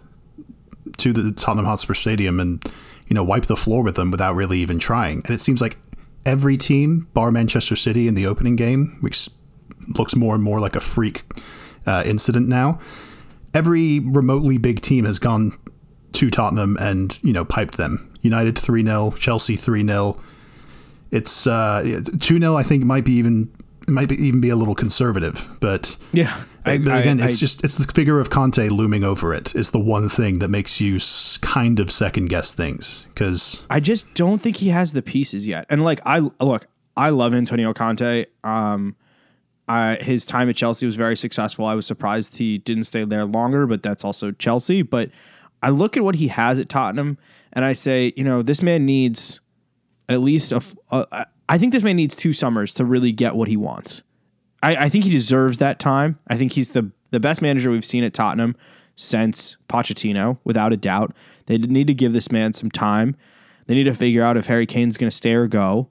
to 0.97 1.13
the 1.13 1.31
Tottenham 1.31 1.65
Hotspur 1.65 1.93
Stadium 1.93 2.39
and 2.39 2.63
you 3.07 3.13
know 3.13 3.23
wipe 3.23 3.45
the 3.45 3.55
floor 3.55 3.83
with 3.83 3.95
them 3.95 4.11
without 4.11 4.35
really 4.35 4.59
even 4.59 4.79
trying. 4.79 5.21
And 5.25 5.31
it 5.31 5.41
seems 5.41 5.61
like 5.61 5.77
every 6.25 6.57
team, 6.57 7.07
bar 7.13 7.31
Manchester 7.31 7.75
City 7.75 8.07
in 8.07 8.13
the 8.13 8.27
opening 8.27 8.55
game, 8.55 8.97
which 9.01 9.29
looks 9.97 10.15
more 10.15 10.35
and 10.35 10.43
more 10.43 10.59
like 10.59 10.75
a 10.75 10.79
freak 10.79 11.23
uh, 11.85 12.03
incident 12.05 12.47
now, 12.47 12.79
every 13.53 13.99
remotely 13.99 14.57
big 14.57 14.81
team 14.81 15.05
has 15.05 15.19
gone 15.19 15.57
to 16.13 16.29
Tottenham 16.29 16.77
and 16.79 17.19
you 17.23 17.33
know 17.33 17.45
piped 17.45 17.77
them. 17.77 18.09
United 18.21 18.57
three 18.57 18.85
0 18.85 19.11
Chelsea 19.17 19.55
three 19.55 19.85
0 19.85 20.17
It's 21.11 21.45
uh, 21.47 22.01
two 22.19 22.39
0 22.39 22.55
I 22.55 22.63
think 22.63 22.83
might 22.85 23.05
be 23.05 23.13
even 23.13 23.53
it 23.87 23.91
might 23.91 24.07
be 24.07 24.15
even 24.15 24.39
be 24.39 24.49
a 24.49 24.55
little 24.55 24.75
conservative, 24.75 25.49
but 25.59 25.97
yeah, 26.13 26.43
I, 26.65 26.77
but 26.77 26.99
again, 27.01 27.21
I- 27.21 27.25
it's 27.25 27.35
I- 27.35 27.39
just 27.39 27.63
it's 27.63 27.77
the 27.77 27.91
figure 27.91 28.19
of 28.19 28.29
Conte 28.29 28.69
looming 28.69 29.03
over 29.03 29.33
it 29.33 29.53
is 29.55 29.71
the 29.71 29.79
one 29.79 30.07
thing 30.09 30.39
that 30.39 30.47
makes 30.49 30.79
you 30.79 30.99
kind 31.41 31.79
of 31.79 31.91
second 31.91 32.27
guess 32.29 32.53
things 32.53 33.05
because 33.13 33.65
I 33.69 33.79
just 33.79 34.11
don't 34.13 34.39
think 34.41 34.57
he 34.57 34.69
has 34.69 34.93
the 34.93 35.01
pieces 35.01 35.45
yet. 35.47 35.65
And 35.69 35.83
like 35.83 35.99
I 36.05 36.19
look, 36.39 36.67
I 36.95 37.09
love 37.09 37.33
Antonio 37.33 37.73
Conte. 37.73 38.25
Um, 38.43 38.95
I, 39.67 39.95
his 39.95 40.25
time 40.25 40.49
at 40.49 40.55
Chelsea 40.57 40.85
was 40.85 40.95
very 40.95 41.15
successful. 41.15 41.65
I 41.65 41.73
was 41.73 41.85
surprised 41.87 42.37
he 42.37 42.57
didn't 42.57 42.83
stay 42.83 43.03
there 43.05 43.23
longer, 43.25 43.65
but 43.65 43.81
that's 43.81 44.03
also 44.03 44.31
Chelsea. 44.31 44.81
But 44.81 45.09
I 45.61 45.69
look 45.69 45.95
at 45.95 46.03
what 46.03 46.15
he 46.15 46.27
has 46.27 46.59
at 46.59 46.67
Tottenham, 46.67 47.17
and 47.53 47.63
I 47.63 47.71
say, 47.73 48.11
you 48.17 48.23
know, 48.25 48.41
this 48.41 48.61
man 48.61 48.85
needs 48.85 49.39
at 50.09 50.19
least 50.21 50.51
a. 50.51 50.57
f- 50.57 50.75
a- 50.91 51.25
I 51.47 51.57
think 51.57 51.71
this 51.73 51.83
man 51.83 51.95
needs 51.95 52.15
two 52.15 52.33
summers 52.33 52.73
to 52.75 52.85
really 52.85 53.11
get 53.11 53.35
what 53.35 53.47
he 53.47 53.55
wants. 53.57 54.03
I, 54.63 54.85
I 54.85 54.89
think 54.89 55.03
he 55.03 55.11
deserves 55.11 55.59
that 55.59 55.77
time. 55.77 56.17
I 56.27 56.37
think 56.37 56.53
he's 56.53 56.69
the 56.69 56.91
the 57.11 57.19
best 57.19 57.41
manager 57.41 57.69
we've 57.69 57.85
seen 57.85 58.03
at 58.03 58.13
Tottenham 58.13 58.55
since 58.95 59.57
Pochettino, 59.69 60.39
without 60.43 60.73
a 60.73 60.77
doubt. 60.77 61.15
They 61.45 61.57
need 61.57 61.87
to 61.87 61.93
give 61.93 62.13
this 62.13 62.31
man 62.31 62.53
some 62.53 62.71
time. 62.71 63.15
They 63.67 63.75
need 63.75 63.83
to 63.83 63.93
figure 63.93 64.23
out 64.23 64.37
if 64.37 64.47
Harry 64.47 64.65
Kane's 64.65 64.97
going 64.97 65.09
to 65.09 65.15
stay 65.15 65.33
or 65.33 65.47
go. 65.47 65.89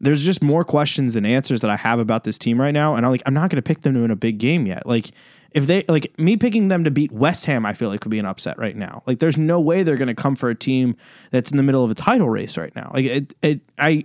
There's 0.00 0.24
just 0.24 0.42
more 0.42 0.64
questions 0.64 1.14
than 1.14 1.26
answers 1.26 1.60
that 1.60 1.70
I 1.70 1.76
have 1.76 1.98
about 1.98 2.24
this 2.24 2.38
team 2.38 2.60
right 2.60 2.70
now, 2.70 2.94
and 2.94 3.04
I'm 3.04 3.12
like, 3.12 3.22
I'm 3.26 3.34
not 3.34 3.50
going 3.50 3.56
to 3.56 3.62
pick 3.62 3.82
them 3.82 4.00
win 4.00 4.10
a 4.10 4.16
big 4.16 4.38
game 4.38 4.66
yet. 4.66 4.86
Like, 4.86 5.10
if 5.50 5.66
they 5.66 5.84
like 5.88 6.16
me 6.18 6.36
picking 6.36 6.68
them 6.68 6.84
to 6.84 6.90
beat 6.90 7.10
West 7.10 7.46
Ham, 7.46 7.66
I 7.66 7.72
feel 7.74 7.88
like 7.88 8.04
would 8.04 8.10
be 8.10 8.18
an 8.18 8.26
upset 8.26 8.58
right 8.58 8.76
now. 8.76 9.02
Like, 9.06 9.18
there's 9.18 9.36
no 9.36 9.60
way 9.60 9.82
they're 9.82 9.96
going 9.96 10.08
to 10.08 10.14
come 10.14 10.36
for 10.36 10.48
a 10.48 10.54
team 10.54 10.96
that's 11.32 11.50
in 11.50 11.56
the 11.56 11.62
middle 11.62 11.84
of 11.84 11.90
a 11.90 11.94
title 11.94 12.30
race 12.30 12.56
right 12.56 12.74
now. 12.76 12.90
Like, 12.94 13.04
it, 13.04 13.34
it 13.42 13.60
I, 13.78 14.04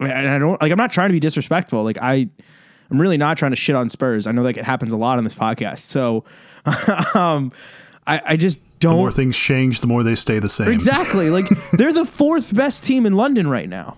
I 0.00 0.38
don't 0.38 0.60
like. 0.60 0.72
I'm 0.72 0.78
not 0.78 0.90
trying 0.90 1.10
to 1.10 1.12
be 1.12 1.20
disrespectful. 1.20 1.84
Like, 1.84 1.98
I, 2.00 2.28
I'm 2.90 3.00
really 3.00 3.16
not 3.16 3.36
trying 3.36 3.52
to 3.52 3.56
shit 3.56 3.76
on 3.76 3.88
Spurs. 3.88 4.26
I 4.26 4.32
know 4.32 4.42
like 4.42 4.56
it 4.56 4.64
happens 4.64 4.92
a 4.92 4.96
lot 4.96 5.18
on 5.18 5.24
this 5.24 5.34
podcast. 5.34 5.80
So, 5.80 6.24
um, 7.14 7.52
I, 8.06 8.20
I 8.24 8.36
just 8.36 8.58
don't 8.78 8.94
The 8.94 8.98
more 8.98 9.12
things 9.12 9.36
change, 9.36 9.80
the 9.80 9.86
more 9.86 10.02
they 10.02 10.14
stay 10.14 10.38
the 10.38 10.48
same. 10.48 10.70
Exactly. 10.70 11.30
Like 11.30 11.46
they're 11.72 11.92
the 11.92 12.04
fourth 12.04 12.54
best 12.54 12.84
team 12.84 13.06
in 13.06 13.14
London 13.14 13.48
right 13.48 13.68
now. 13.68 13.96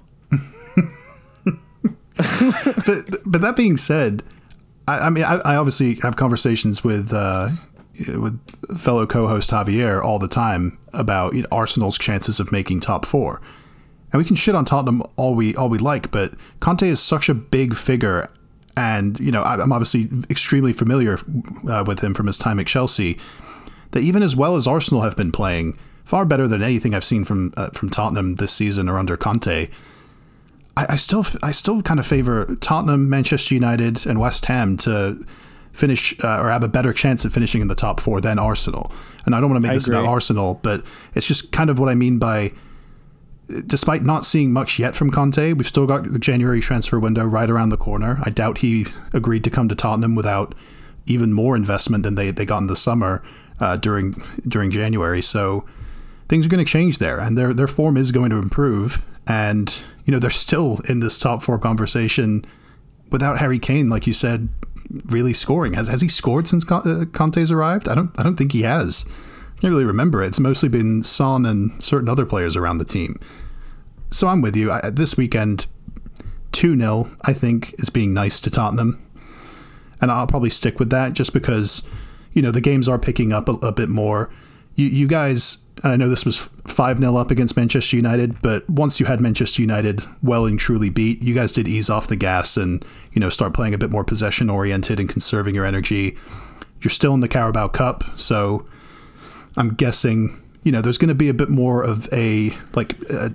But 2.16 3.04
but 3.26 3.40
that 3.42 3.56
being 3.56 3.76
said, 3.76 4.22
I, 4.88 4.98
I 5.00 5.10
mean, 5.10 5.24
I, 5.24 5.36
I 5.44 5.56
obviously 5.56 5.96
have 5.96 6.16
conversations 6.16 6.82
with 6.82 7.12
uh, 7.12 7.50
with 8.08 8.40
fellow 8.78 9.06
co-host 9.06 9.50
Javier 9.50 10.02
all 10.02 10.18
the 10.18 10.28
time 10.28 10.78
about 10.92 11.34
you 11.34 11.42
know, 11.42 11.48
Arsenal's 11.52 11.98
chances 11.98 12.40
of 12.40 12.52
making 12.52 12.80
top 12.80 13.04
four, 13.04 13.40
and 14.12 14.18
we 14.18 14.24
can 14.24 14.36
shit 14.36 14.54
on 14.54 14.64
Tottenham 14.64 15.02
all 15.16 15.34
we 15.34 15.54
all 15.56 15.68
we 15.68 15.78
like, 15.78 16.10
but 16.10 16.32
Conte 16.60 16.88
is 16.88 17.00
such 17.00 17.28
a 17.28 17.34
big 17.34 17.74
figure, 17.74 18.30
and 18.76 19.18
you 19.20 19.32
know 19.32 19.42
I- 19.42 19.60
I'm 19.60 19.72
obviously 19.72 20.08
extremely 20.30 20.72
familiar 20.72 21.18
uh, 21.68 21.84
with 21.86 22.00
him 22.00 22.14
from 22.14 22.26
his 22.26 22.38
time 22.38 22.60
at 22.60 22.66
Chelsea. 22.66 23.18
That 23.92 24.00
even 24.02 24.22
as 24.22 24.36
well 24.36 24.56
as 24.56 24.66
Arsenal 24.66 25.02
have 25.02 25.16
been 25.16 25.32
playing, 25.32 25.78
far 26.04 26.24
better 26.24 26.46
than 26.48 26.62
anything 26.62 26.94
I've 26.94 27.04
seen 27.04 27.24
from 27.24 27.54
uh, 27.56 27.70
from 27.70 27.88
Tottenham 27.90 28.34
this 28.36 28.52
season 28.52 28.88
or 28.88 28.98
under 28.98 29.16
Conte. 29.16 29.68
I, 30.76 30.86
I 30.90 30.96
still 30.96 31.24
I 31.42 31.52
still 31.52 31.80
kind 31.82 31.98
of 32.00 32.06
favor 32.06 32.44
Tottenham, 32.60 33.08
Manchester 33.08 33.54
United, 33.54 34.06
and 34.06 34.20
West 34.20 34.44
Ham 34.46 34.76
to 34.78 35.24
finish 35.72 36.14
uh, 36.24 36.40
or 36.40 36.48
have 36.50 36.62
a 36.62 36.68
better 36.68 36.92
chance 36.92 37.24
at 37.24 37.32
finishing 37.32 37.60
in 37.60 37.68
the 37.68 37.74
top 37.74 38.00
four 38.00 38.20
than 38.20 38.38
Arsenal. 38.38 38.90
And 39.24 39.34
I 39.34 39.40
don't 39.40 39.50
want 39.50 39.62
to 39.62 39.68
make 39.68 39.74
this 39.74 39.86
agree. 39.86 39.98
about 39.98 40.08
Arsenal, 40.08 40.58
but 40.62 40.82
it's 41.14 41.26
just 41.26 41.52
kind 41.52 41.70
of 41.70 41.78
what 41.78 41.88
I 41.88 41.94
mean 41.94 42.18
by. 42.18 42.52
Despite 43.66 44.04
not 44.04 44.24
seeing 44.24 44.52
much 44.52 44.78
yet 44.78 44.96
from 44.96 45.10
Conte, 45.10 45.52
we've 45.52 45.66
still 45.66 45.86
got 45.86 46.10
the 46.12 46.18
January 46.18 46.60
transfer 46.60 46.98
window 46.98 47.24
right 47.24 47.48
around 47.48 47.68
the 47.68 47.76
corner. 47.76 48.18
I 48.24 48.30
doubt 48.30 48.58
he 48.58 48.86
agreed 49.12 49.44
to 49.44 49.50
come 49.50 49.68
to 49.68 49.74
Tottenham 49.74 50.16
without 50.16 50.54
even 51.06 51.32
more 51.32 51.54
investment 51.54 52.02
than 52.02 52.16
they, 52.16 52.32
they 52.32 52.44
got 52.44 52.58
in 52.58 52.66
the 52.66 52.76
summer 52.76 53.22
uh, 53.60 53.76
during 53.76 54.12
during 54.46 54.70
January. 54.70 55.22
So 55.22 55.64
things 56.28 56.46
are 56.46 56.48
going 56.48 56.64
to 56.64 56.70
change 56.70 56.98
there, 56.98 57.18
and 57.18 57.38
their 57.38 57.54
their 57.54 57.68
form 57.68 57.96
is 57.96 58.10
going 58.10 58.30
to 58.30 58.36
improve. 58.36 59.02
And 59.26 59.80
you 60.04 60.12
know 60.12 60.18
they're 60.18 60.30
still 60.30 60.80
in 60.88 61.00
this 61.00 61.18
top 61.18 61.42
four 61.42 61.58
conversation 61.58 62.44
without 63.10 63.38
Harry 63.38 63.58
Kane, 63.58 63.88
like 63.88 64.06
you 64.06 64.12
said, 64.12 64.48
really 65.06 65.32
scoring. 65.32 65.74
Has 65.74 65.88
has 65.88 66.00
he 66.00 66.08
scored 66.08 66.48
since 66.48 66.70
uh, 66.70 67.04
Conte's 67.12 67.50
arrived? 67.50 67.88
I 67.88 67.94
don't 67.94 68.10
I 68.18 68.22
don't 68.22 68.36
think 68.36 68.52
he 68.52 68.62
has. 68.62 69.04
Can't 69.60 69.72
really 69.72 69.84
remember. 69.84 70.22
it. 70.22 70.28
It's 70.28 70.40
mostly 70.40 70.68
been 70.68 71.02
Son 71.02 71.46
and 71.46 71.82
certain 71.82 72.08
other 72.08 72.26
players 72.26 72.56
around 72.56 72.78
the 72.78 72.84
team. 72.84 73.18
So 74.10 74.28
I'm 74.28 74.42
with 74.42 74.54
you. 74.54 74.70
I, 74.70 74.90
this 74.90 75.16
weekend, 75.16 75.66
two 76.52 76.76
0 76.76 77.10
I 77.22 77.32
think 77.32 77.74
is 77.78 77.90
being 77.90 78.14
nice 78.14 78.38
to 78.40 78.50
Tottenham, 78.50 79.02
and 80.00 80.10
I'll 80.10 80.26
probably 80.26 80.50
stick 80.50 80.78
with 80.78 80.90
that 80.90 81.12
just 81.14 81.32
because 81.32 81.82
you 82.32 82.42
know 82.42 82.50
the 82.50 82.60
games 82.60 82.88
are 82.88 82.98
picking 82.98 83.32
up 83.32 83.48
a, 83.48 83.52
a 83.54 83.72
bit 83.72 83.88
more. 83.88 84.30
You 84.74 84.86
you 84.86 85.08
guys, 85.08 85.58
and 85.82 85.92
I 85.92 85.96
know 85.96 86.08
this 86.08 86.24
was 86.24 86.38
five 86.66 86.98
0 86.98 87.16
up 87.16 87.30
against 87.30 87.56
Manchester 87.56 87.96
United, 87.96 88.40
but 88.42 88.68
once 88.68 89.00
you 89.00 89.06
had 89.06 89.20
Manchester 89.20 89.62
United 89.62 90.04
well 90.22 90.46
and 90.46 90.60
truly 90.60 90.90
beat, 90.90 91.22
you 91.22 91.34
guys 91.34 91.52
did 91.52 91.66
ease 91.66 91.90
off 91.90 92.08
the 92.08 92.16
gas 92.16 92.56
and 92.56 92.84
you 93.12 93.20
know 93.20 93.30
start 93.30 93.54
playing 93.54 93.74
a 93.74 93.78
bit 93.78 93.90
more 93.90 94.04
possession 94.04 94.50
oriented 94.50 95.00
and 95.00 95.08
conserving 95.08 95.54
your 95.54 95.64
energy. 95.64 96.16
You're 96.82 96.90
still 96.90 97.14
in 97.14 97.20
the 97.20 97.28
Carabao 97.28 97.68
Cup, 97.68 98.04
so 98.16 98.66
I'm 99.56 99.74
guessing 99.74 100.42
you 100.62 100.72
know 100.72 100.80
there's 100.80 100.98
going 100.98 101.08
to 101.08 101.14
be 101.14 101.28
a 101.28 101.34
bit 101.34 101.48
more 101.48 101.82
of 101.82 102.12
a 102.12 102.50
like 102.74 103.00
a 103.10 103.32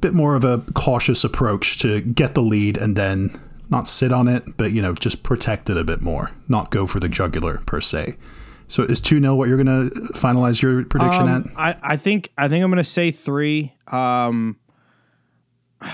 bit 0.00 0.14
more 0.14 0.34
of 0.34 0.44
a 0.44 0.58
cautious 0.74 1.24
approach 1.24 1.78
to 1.80 2.00
get 2.00 2.34
the 2.34 2.42
lead 2.42 2.76
and 2.76 2.96
then 2.96 3.40
not 3.70 3.86
sit 3.86 4.12
on 4.12 4.26
it, 4.26 4.56
but 4.56 4.72
you 4.72 4.82
know 4.82 4.94
just 4.94 5.22
protect 5.22 5.70
it 5.70 5.76
a 5.76 5.84
bit 5.84 6.02
more, 6.02 6.32
not 6.48 6.70
go 6.70 6.86
for 6.86 7.00
the 7.00 7.08
jugular 7.08 7.58
per 7.66 7.80
se. 7.80 8.16
So 8.66 8.84
is 8.84 9.00
two 9.00 9.20
0 9.20 9.34
what 9.34 9.48
you're 9.48 9.62
going 9.62 9.90
to 9.90 9.94
finalize 10.12 10.62
your 10.62 10.84
prediction 10.84 11.28
at? 11.28 11.36
Um, 11.36 11.52
I, 11.56 11.76
I 11.82 11.96
think 11.96 12.30
I 12.38 12.48
think 12.48 12.62
I'm 12.64 12.70
gonna 12.70 12.84
say 12.84 13.10
three. 13.10 13.74
Um, 13.88 14.58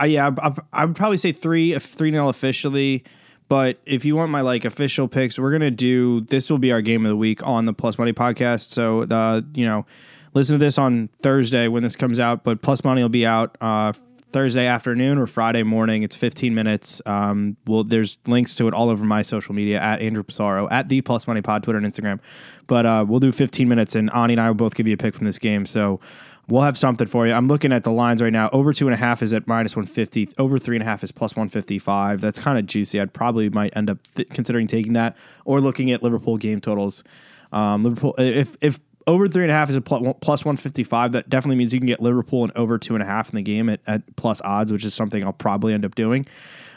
I, 0.00 0.06
yeah, 0.06 0.30
I, 0.38 0.54
I 0.72 0.84
would 0.84 0.94
probably 0.94 1.16
say 1.16 1.32
three, 1.32 1.72
if 1.72 1.84
three 1.84 2.10
nil 2.10 2.28
officially. 2.28 3.04
But 3.48 3.78
if 3.86 4.04
you 4.04 4.14
want 4.14 4.30
my 4.30 4.42
like 4.42 4.64
official 4.64 5.08
picks, 5.08 5.38
we're 5.38 5.52
gonna 5.52 5.70
do 5.70 6.20
this. 6.22 6.50
Will 6.50 6.58
be 6.58 6.72
our 6.72 6.82
game 6.82 7.06
of 7.06 7.10
the 7.10 7.16
week 7.16 7.46
on 7.46 7.64
the 7.64 7.72
Plus 7.72 7.98
Money 7.98 8.12
podcast. 8.12 8.68
So 8.70 9.06
the 9.06 9.46
you 9.54 9.66
know, 9.66 9.86
listen 10.34 10.58
to 10.58 10.64
this 10.64 10.78
on 10.78 11.08
Thursday 11.22 11.68
when 11.68 11.82
this 11.82 11.96
comes 11.96 12.18
out. 12.18 12.44
But 12.44 12.60
Plus 12.60 12.84
Money 12.84 13.02
will 13.02 13.08
be 13.08 13.24
out 13.24 13.56
uh, 13.60 13.92
Thursday 14.32 14.66
afternoon 14.66 15.16
or 15.18 15.26
Friday 15.26 15.62
morning. 15.62 16.02
It's 16.02 16.14
15 16.14 16.54
minutes. 16.54 17.00
Um, 17.06 17.56
well, 17.66 17.84
there's 17.84 18.18
links 18.26 18.54
to 18.56 18.68
it 18.68 18.74
all 18.74 18.90
over 18.90 19.04
my 19.04 19.22
social 19.22 19.54
media 19.54 19.80
at 19.80 20.02
Andrew 20.02 20.22
Pissarro, 20.22 20.68
at 20.70 20.88
the 20.88 21.00
Plus 21.00 21.26
Money 21.26 21.40
Pod, 21.40 21.62
Twitter 21.62 21.78
and 21.78 21.86
Instagram. 21.86 22.20
But 22.66 22.84
uh, 22.84 23.06
we'll 23.08 23.20
do 23.20 23.32
15 23.32 23.66
minutes, 23.68 23.94
and 23.94 24.12
Ani 24.12 24.34
and 24.34 24.40
I 24.40 24.48
will 24.48 24.54
both 24.54 24.74
give 24.74 24.86
you 24.86 24.94
a 24.94 24.98
pick 24.98 25.14
from 25.14 25.24
this 25.24 25.38
game. 25.38 25.64
So 25.64 26.00
we'll 26.48 26.62
have 26.62 26.78
something 26.78 27.06
for 27.06 27.26
you. 27.26 27.32
I'm 27.32 27.46
looking 27.46 27.72
at 27.72 27.84
the 27.84 27.92
lines 27.92 28.22
right 28.22 28.32
now. 28.32 28.48
Over 28.52 28.72
two 28.72 28.86
and 28.86 28.94
a 28.94 28.96
half 28.96 29.22
is 29.22 29.32
at 29.32 29.46
minus 29.46 29.76
150. 29.76 30.30
Over 30.38 30.58
three 30.58 30.76
and 30.76 30.82
a 30.82 30.86
half 30.86 31.04
is 31.04 31.12
plus 31.12 31.32
155. 31.32 32.20
That's 32.20 32.38
kind 32.38 32.58
of 32.58 32.66
juicy. 32.66 33.00
I'd 33.00 33.12
probably 33.12 33.48
might 33.50 33.76
end 33.76 33.90
up 33.90 33.98
th- 34.14 34.28
considering 34.30 34.66
taking 34.66 34.94
that 34.94 35.16
or 35.44 35.60
looking 35.60 35.90
at 35.92 36.02
Liverpool 36.02 36.36
game 36.36 36.60
totals. 36.60 37.04
Um, 37.52 37.82
Liverpool, 37.84 38.14
if 38.18 38.56
if 38.60 38.80
over 39.06 39.26
three 39.26 39.42
and 39.42 39.50
a 39.50 39.54
half 39.54 39.70
is 39.70 39.76
a 39.76 39.80
pl- 39.80 40.14
plus 40.14 40.44
155. 40.44 41.12
That 41.12 41.30
definitely 41.30 41.56
means 41.56 41.72
you 41.72 41.80
can 41.80 41.86
get 41.86 42.00
Liverpool 42.00 42.44
and 42.44 42.52
over 42.56 42.78
two 42.78 42.94
and 42.94 43.02
a 43.02 43.06
half 43.06 43.30
in 43.30 43.36
the 43.36 43.42
game 43.42 43.68
at, 43.68 43.80
at 43.86 44.16
plus 44.16 44.40
odds, 44.42 44.70
which 44.70 44.84
is 44.84 44.94
something 44.94 45.24
I'll 45.24 45.32
probably 45.32 45.72
end 45.72 45.84
up 45.84 45.94
doing. 45.94 46.26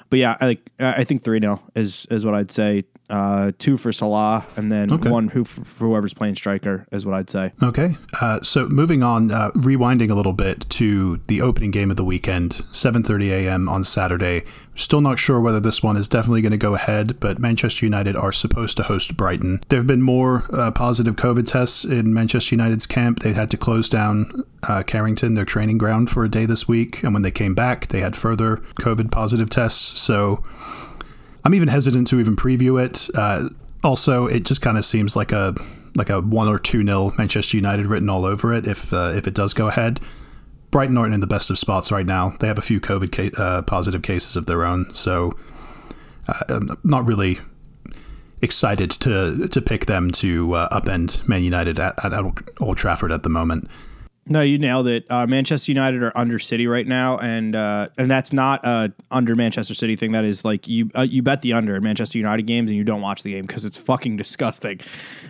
But 0.09 0.19
yeah, 0.19 0.37
I, 0.41 0.57
I 0.79 1.03
think 1.03 1.23
3 1.23 1.39
0 1.39 1.61
is, 1.75 2.05
is 2.09 2.25
what 2.25 2.33
I'd 2.33 2.51
say 2.51 2.83
uh, 3.11 3.51
two 3.59 3.77
for 3.77 3.91
Salah, 3.91 4.45
and 4.55 4.71
then 4.71 4.91
Okay. 4.91 5.09
one 5.11 5.27
who 5.27 5.43
for 5.43 5.63
whoever's 5.85 6.13
playing 6.13 6.35
striker 6.35 6.87
is 6.91 7.05
what 7.05 7.13
I'd 7.13 7.29
say. 7.29 7.51
Okay, 7.61 7.97
uh, 8.19 8.41
so 8.41 8.67
moving 8.69 9.03
on, 9.03 9.31
uh, 9.31 9.51
rewinding 9.51 10.09
a 10.09 10.15
little 10.15 10.33
bit 10.33 10.65
to 10.71 11.19
the 11.27 11.41
opening 11.41 11.71
game 11.71 11.91
of 11.91 11.97
the 11.97 12.05
weekend, 12.05 12.63
7:30 12.71 13.29
a.m. 13.31 13.67
on 13.69 13.83
Saturday. 13.83 14.43
Still 14.75 15.01
not 15.01 15.19
sure 15.19 15.41
whether 15.41 15.59
this 15.59 15.83
one 15.83 15.97
is 15.97 16.07
definitely 16.07 16.41
going 16.41 16.53
to 16.53 16.57
go 16.57 16.73
ahead, 16.73 17.19
but 17.19 17.37
Manchester 17.39 17.85
United 17.85 18.15
are 18.15 18.31
supposed 18.31 18.77
to 18.77 18.83
host 18.83 19.17
Brighton. 19.17 19.61
There 19.67 19.77
have 19.79 19.85
been 19.87 20.01
more 20.01 20.45
uh, 20.53 20.71
positive 20.71 21.17
COVID 21.17 21.45
tests 21.45 21.83
in 21.83 22.13
Manchester 22.13 22.55
United's 22.55 22.87
camp. 22.87 23.19
They 23.19 23.33
had 23.33 23.51
to 23.51 23.57
close 23.57 23.89
down 23.89 24.43
uh, 24.63 24.83
Carrington, 24.83 25.33
their 25.33 25.45
training 25.45 25.77
ground, 25.77 26.09
for 26.09 26.23
a 26.23 26.29
day 26.29 26.45
this 26.45 26.67
week, 26.69 27.03
and 27.03 27.13
when 27.13 27.21
they 27.21 27.31
came 27.31 27.53
back, 27.53 27.89
they 27.89 27.99
had 27.99 28.15
further 28.15 28.57
COVID 28.79 29.11
positive 29.11 29.49
tests. 29.49 29.99
So. 29.99 30.43
I'm 31.43 31.53
even 31.53 31.67
hesitant 31.67 32.07
to 32.07 32.19
even 32.19 32.35
preview 32.35 32.83
it. 32.83 33.09
Uh, 33.15 33.49
also, 33.83 34.27
it 34.27 34.45
just 34.45 34.61
kind 34.61 34.77
of 34.77 34.85
seems 34.85 35.15
like 35.15 35.31
a 35.31 35.55
like 35.95 36.09
a 36.09 36.21
one 36.21 36.47
or 36.47 36.59
two 36.59 36.83
nil 36.83 37.13
Manchester 37.17 37.57
United 37.57 37.87
written 37.87 38.09
all 38.09 38.25
over 38.25 38.53
it. 38.53 38.67
If 38.67 38.93
uh, 38.93 39.13
if 39.15 39.27
it 39.27 39.33
does 39.33 39.53
go 39.53 39.67
ahead, 39.67 39.99
Brighton 40.69 40.97
aren't 40.97 41.13
in 41.13 41.19
the 41.19 41.27
best 41.27 41.49
of 41.49 41.57
spots 41.57 41.91
right 41.91 42.05
now. 42.05 42.35
They 42.39 42.47
have 42.47 42.57
a 42.57 42.61
few 42.61 42.79
COVID 42.79 43.39
uh, 43.39 43.61
positive 43.63 44.01
cases 44.01 44.35
of 44.35 44.45
their 44.45 44.63
own, 44.63 44.93
so 44.93 45.37
uh, 46.27 46.43
I'm 46.49 46.77
not 46.83 47.05
really 47.05 47.39
excited 48.41 48.91
to 48.91 49.47
to 49.47 49.61
pick 49.61 49.87
them 49.87 50.11
to 50.11 50.53
uh, 50.53 50.79
upend 50.79 51.27
Man 51.27 51.43
United 51.43 51.79
at, 51.79 51.93
at 52.03 52.13
Old 52.59 52.77
Trafford 52.77 53.11
at 53.11 53.23
the 53.23 53.29
moment. 53.29 53.67
No, 54.27 54.41
you 54.41 54.59
nailed 54.59 54.87
it. 54.87 55.05
Uh, 55.09 55.25
Manchester 55.25 55.71
United 55.71 56.03
are 56.03 56.15
under 56.15 56.37
City 56.37 56.67
right 56.67 56.85
now, 56.85 57.17
and 57.17 57.55
uh, 57.55 57.89
and 57.97 58.09
that's 58.09 58.31
not 58.31 58.63
a 58.63 58.93
under 59.09 59.35
Manchester 59.35 59.73
City 59.73 59.95
thing. 59.95 60.11
That 60.11 60.25
is 60.25 60.45
like 60.45 60.67
you 60.67 60.91
uh, 60.95 61.01
you 61.01 61.23
bet 61.23 61.41
the 61.41 61.53
under 61.53 61.81
Manchester 61.81 62.19
United 62.19 62.43
games, 62.43 62.69
and 62.69 62.77
you 62.77 62.83
don't 62.83 63.01
watch 63.01 63.23
the 63.23 63.31
game 63.31 63.47
because 63.47 63.65
it's 63.65 63.77
fucking 63.77 64.17
disgusting. 64.17 64.79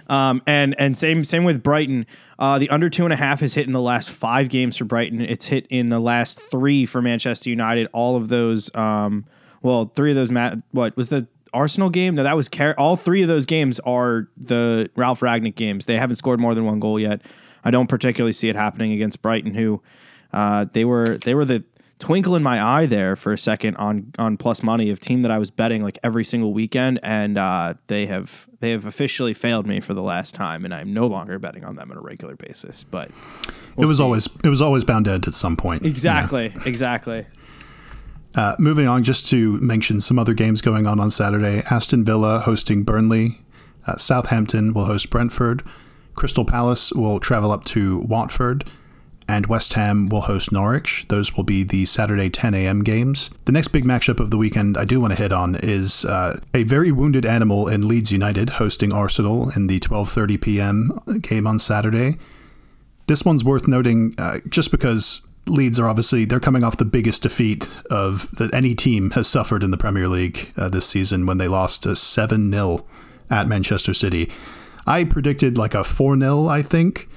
Um, 0.07 0.41
and 0.45 0.75
and 0.77 0.97
same 0.97 1.23
same 1.23 1.45
with 1.45 1.63
Brighton. 1.63 2.05
Uh, 2.37 2.59
the 2.59 2.69
under 2.69 2.89
two 2.89 3.05
and 3.05 3.13
a 3.13 3.15
half 3.15 3.39
has 3.39 3.53
hit 3.53 3.65
in 3.65 3.71
the 3.71 3.81
last 3.81 4.09
five 4.09 4.49
games 4.49 4.75
for 4.75 4.83
Brighton. 4.83 5.21
It's 5.21 5.45
hit 5.45 5.67
in 5.69 5.87
the 5.87 5.99
last 5.99 6.41
three 6.51 6.85
for 6.85 7.01
Manchester 7.01 7.49
United. 7.49 7.87
All 7.93 8.17
of 8.17 8.27
those, 8.27 8.73
um, 8.75 9.25
well, 9.61 9.85
three 9.95 10.11
of 10.11 10.15
those. 10.15 10.29
Ma- 10.31 10.55
what 10.71 10.97
was 10.97 11.07
the 11.07 11.27
Arsenal 11.53 11.89
game? 11.89 12.15
No, 12.15 12.23
that 12.23 12.35
was 12.35 12.49
Car- 12.49 12.75
all 12.77 12.97
three 12.97 13.21
of 13.21 13.29
those 13.29 13.45
games 13.45 13.79
are 13.81 14.27
the 14.35 14.89
Ralf 14.97 15.21
Rangnick 15.21 15.55
games. 15.55 15.85
They 15.85 15.97
haven't 15.97 16.17
scored 16.17 16.41
more 16.41 16.53
than 16.53 16.65
one 16.65 16.81
goal 16.81 16.99
yet. 16.99 17.21
I 17.63 17.71
don't 17.71 17.87
particularly 17.87 18.33
see 18.33 18.49
it 18.49 18.55
happening 18.55 18.91
against 18.91 19.21
Brighton, 19.21 19.53
who 19.53 19.81
uh, 20.33 20.65
they 20.73 20.85
were 20.85 21.17
they 21.17 21.35
were 21.35 21.45
the 21.45 21.63
twinkle 22.01 22.35
in 22.35 22.41
my 22.41 22.61
eye 22.61 22.87
there 22.87 23.15
for 23.15 23.31
a 23.31 23.37
second 23.37 23.75
on 23.77 24.11
on 24.17 24.35
plus 24.35 24.63
money 24.63 24.89
of 24.89 24.99
team 24.99 25.21
that 25.21 25.31
I 25.31 25.37
was 25.37 25.51
betting 25.51 25.83
like 25.83 25.99
every 26.03 26.25
single 26.25 26.51
weekend, 26.51 26.99
and 27.03 27.37
uh, 27.37 27.75
they 27.87 28.07
have 28.07 28.47
they 28.59 28.71
have 28.71 28.85
officially 28.85 29.33
failed 29.33 29.65
me 29.65 29.79
for 29.79 29.93
the 29.93 30.01
last 30.01 30.35
time, 30.35 30.65
and 30.65 30.73
I'm 30.73 30.93
no 30.93 31.07
longer 31.07 31.39
betting 31.39 31.63
on 31.63 31.75
them 31.75 31.91
on 31.91 31.97
a 31.97 32.01
regular 32.01 32.35
basis. 32.35 32.83
But 32.83 33.11
it 33.77 33.85
was 33.85 34.01
always 34.01 34.27
it 34.43 34.49
was 34.49 34.61
always 34.61 34.83
bound 34.83 35.05
to 35.05 35.11
end 35.11 35.27
at 35.27 35.33
some 35.33 35.55
point. 35.55 35.85
exactly, 35.85 36.53
exactly. 36.65 37.25
Uh, 38.33 38.55
moving 38.57 38.87
on, 38.87 39.03
just 39.03 39.27
to 39.27 39.59
mention 39.59 39.99
some 39.99 40.17
other 40.17 40.33
games 40.33 40.61
going 40.61 40.87
on 40.87 40.99
on 40.99 41.11
Saturday: 41.11 41.63
Aston 41.69 42.03
Villa 42.03 42.39
hosting 42.39 42.83
Burnley, 42.83 43.41
uh, 43.85 43.97
Southampton 43.97 44.73
will 44.73 44.85
host 44.85 45.09
Brentford, 45.09 45.63
Crystal 46.15 46.45
Palace 46.45 46.91
will 46.93 47.19
travel 47.19 47.51
up 47.51 47.63
to 47.65 47.99
Watford, 47.99 48.69
and 49.27 49.45
West 49.47 49.73
Ham 49.73 50.09
will 50.09 50.21
host 50.21 50.51
Norwich. 50.51 51.05
Those 51.07 51.35
will 51.35 51.43
be 51.43 51.63
the 51.63 51.85
Saturday 51.85 52.29
10 52.29 52.53
a.m. 52.53 52.83
games. 52.83 53.29
The 53.45 53.51
next 53.51 53.69
big 53.69 53.85
matchup 53.85 54.19
of 54.19 54.29
the 54.29 54.37
weekend 54.37 54.77
I 54.77 54.85
do 54.85 54.99
want 54.99 55.13
to 55.13 55.21
hit 55.21 55.31
on 55.31 55.55
is 55.63 56.03
uh, 56.05 56.39
a 56.53 56.63
very 56.63 56.91
wounded 56.91 57.25
animal 57.25 57.67
in 57.67 57.87
Leeds 57.87 58.11
United 58.11 58.51
hosting 58.51 58.91
Arsenal 58.91 59.49
in 59.55 59.67
the 59.67 59.79
12:30 59.79 60.41
p.m. 60.41 60.99
game 61.21 61.47
on 61.47 61.59
Saturday. 61.59 62.17
This 63.07 63.23
one's 63.23 63.43
worth 63.43 63.67
noting 63.67 64.15
uh, 64.17 64.39
just 64.49 64.71
because 64.71 65.21
Leeds 65.47 65.79
are 65.79 65.87
obviously 65.87 66.25
they're 66.25 66.39
coming 66.39 66.63
off 66.63 66.77
the 66.77 66.85
biggest 66.85 67.23
defeat 67.23 67.75
of 67.89 68.29
that 68.35 68.53
any 68.53 68.75
team 68.75 69.11
has 69.11 69.27
suffered 69.27 69.63
in 69.63 69.71
the 69.71 69.77
Premier 69.77 70.07
League 70.07 70.51
uh, 70.57 70.69
this 70.69 70.85
season 70.85 71.25
when 71.25 71.37
they 71.37 71.47
lost 71.47 71.83
to 71.83 71.95
seven 71.95 72.51
0 72.51 72.85
at 73.29 73.47
Manchester 73.47 73.93
City. 73.93 74.29
I 74.85 75.03
predicted 75.03 75.57
like 75.57 75.73
a 75.73 75.83
four 75.83 76.17
0 76.17 76.47
I 76.47 76.61
think, 76.61 77.07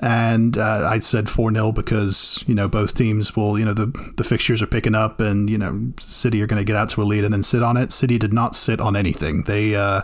and 0.00 0.56
uh, 0.58 0.88
I 0.88 0.98
said 1.00 1.28
four 1.28 1.52
0 1.52 1.72
because 1.72 2.44
you 2.46 2.54
know 2.54 2.68
both 2.68 2.94
teams 2.94 3.36
will 3.36 3.58
you 3.58 3.64
know 3.64 3.74
the 3.74 3.86
the 4.16 4.24
fixtures 4.24 4.62
are 4.62 4.66
picking 4.66 4.94
up 4.94 5.20
and 5.20 5.48
you 5.48 5.58
know 5.58 5.92
City 5.98 6.42
are 6.42 6.46
going 6.46 6.60
to 6.60 6.64
get 6.64 6.76
out 6.76 6.88
to 6.90 7.02
a 7.02 7.04
lead 7.04 7.24
and 7.24 7.32
then 7.32 7.42
sit 7.42 7.62
on 7.62 7.76
it. 7.76 7.92
City 7.92 8.18
did 8.18 8.32
not 8.32 8.56
sit 8.56 8.80
on 8.80 8.96
anything. 8.96 9.42
They 9.44 9.74
uh, 9.74 10.02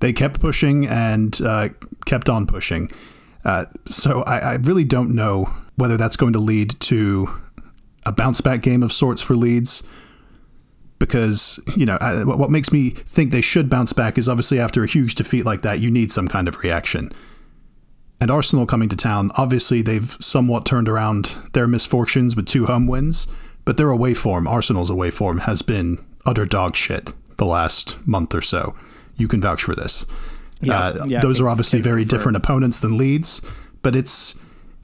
they 0.00 0.12
kept 0.12 0.40
pushing 0.40 0.86
and 0.86 1.40
uh, 1.42 1.68
kept 2.04 2.28
on 2.28 2.46
pushing. 2.46 2.90
Uh, 3.44 3.66
so 3.86 4.22
I, 4.22 4.38
I 4.38 4.54
really 4.54 4.84
don't 4.84 5.14
know 5.14 5.52
whether 5.76 5.96
that's 5.96 6.16
going 6.16 6.32
to 6.32 6.38
lead 6.38 6.78
to 6.80 7.28
a 8.04 8.12
bounce 8.12 8.40
back 8.40 8.62
game 8.62 8.82
of 8.82 8.92
sorts 8.92 9.22
for 9.22 9.34
Leeds. 9.34 9.82
Because 11.02 11.58
you 11.76 11.84
know 11.84 11.98
I, 12.00 12.22
what 12.22 12.48
makes 12.48 12.70
me 12.70 12.90
think 12.90 13.32
they 13.32 13.40
should 13.40 13.68
bounce 13.68 13.92
back 13.92 14.18
is 14.18 14.28
obviously 14.28 14.60
after 14.60 14.84
a 14.84 14.86
huge 14.86 15.16
defeat 15.16 15.44
like 15.44 15.62
that, 15.62 15.80
you 15.80 15.90
need 15.90 16.12
some 16.12 16.28
kind 16.28 16.46
of 16.46 16.62
reaction. 16.62 17.10
And 18.20 18.30
Arsenal 18.30 18.66
coming 18.66 18.88
to 18.88 18.94
town, 18.94 19.32
obviously 19.36 19.82
they've 19.82 20.16
somewhat 20.20 20.64
turned 20.64 20.88
around 20.88 21.34
their 21.54 21.66
misfortunes 21.66 22.36
with 22.36 22.46
two 22.46 22.66
home 22.66 22.86
wins, 22.86 23.26
but 23.64 23.78
their 23.78 23.90
away 23.90 24.14
form, 24.14 24.46
Arsenal's 24.46 24.90
away 24.90 25.10
form, 25.10 25.38
has 25.38 25.60
been 25.60 25.98
utter 26.24 26.46
dog 26.46 26.76
shit 26.76 27.12
the 27.38 27.46
last 27.46 27.96
month 28.06 28.32
or 28.32 28.40
so. 28.40 28.76
You 29.16 29.26
can 29.26 29.40
vouch 29.40 29.64
for 29.64 29.74
this. 29.74 30.06
Yeah, 30.60 30.78
Uh, 30.78 31.04
yeah, 31.08 31.20
those 31.20 31.40
are 31.40 31.48
obviously 31.48 31.80
very 31.80 32.04
different 32.04 32.36
opponents 32.36 32.78
than 32.78 32.96
Leeds, 32.96 33.42
but 33.82 33.96
it's 33.96 34.36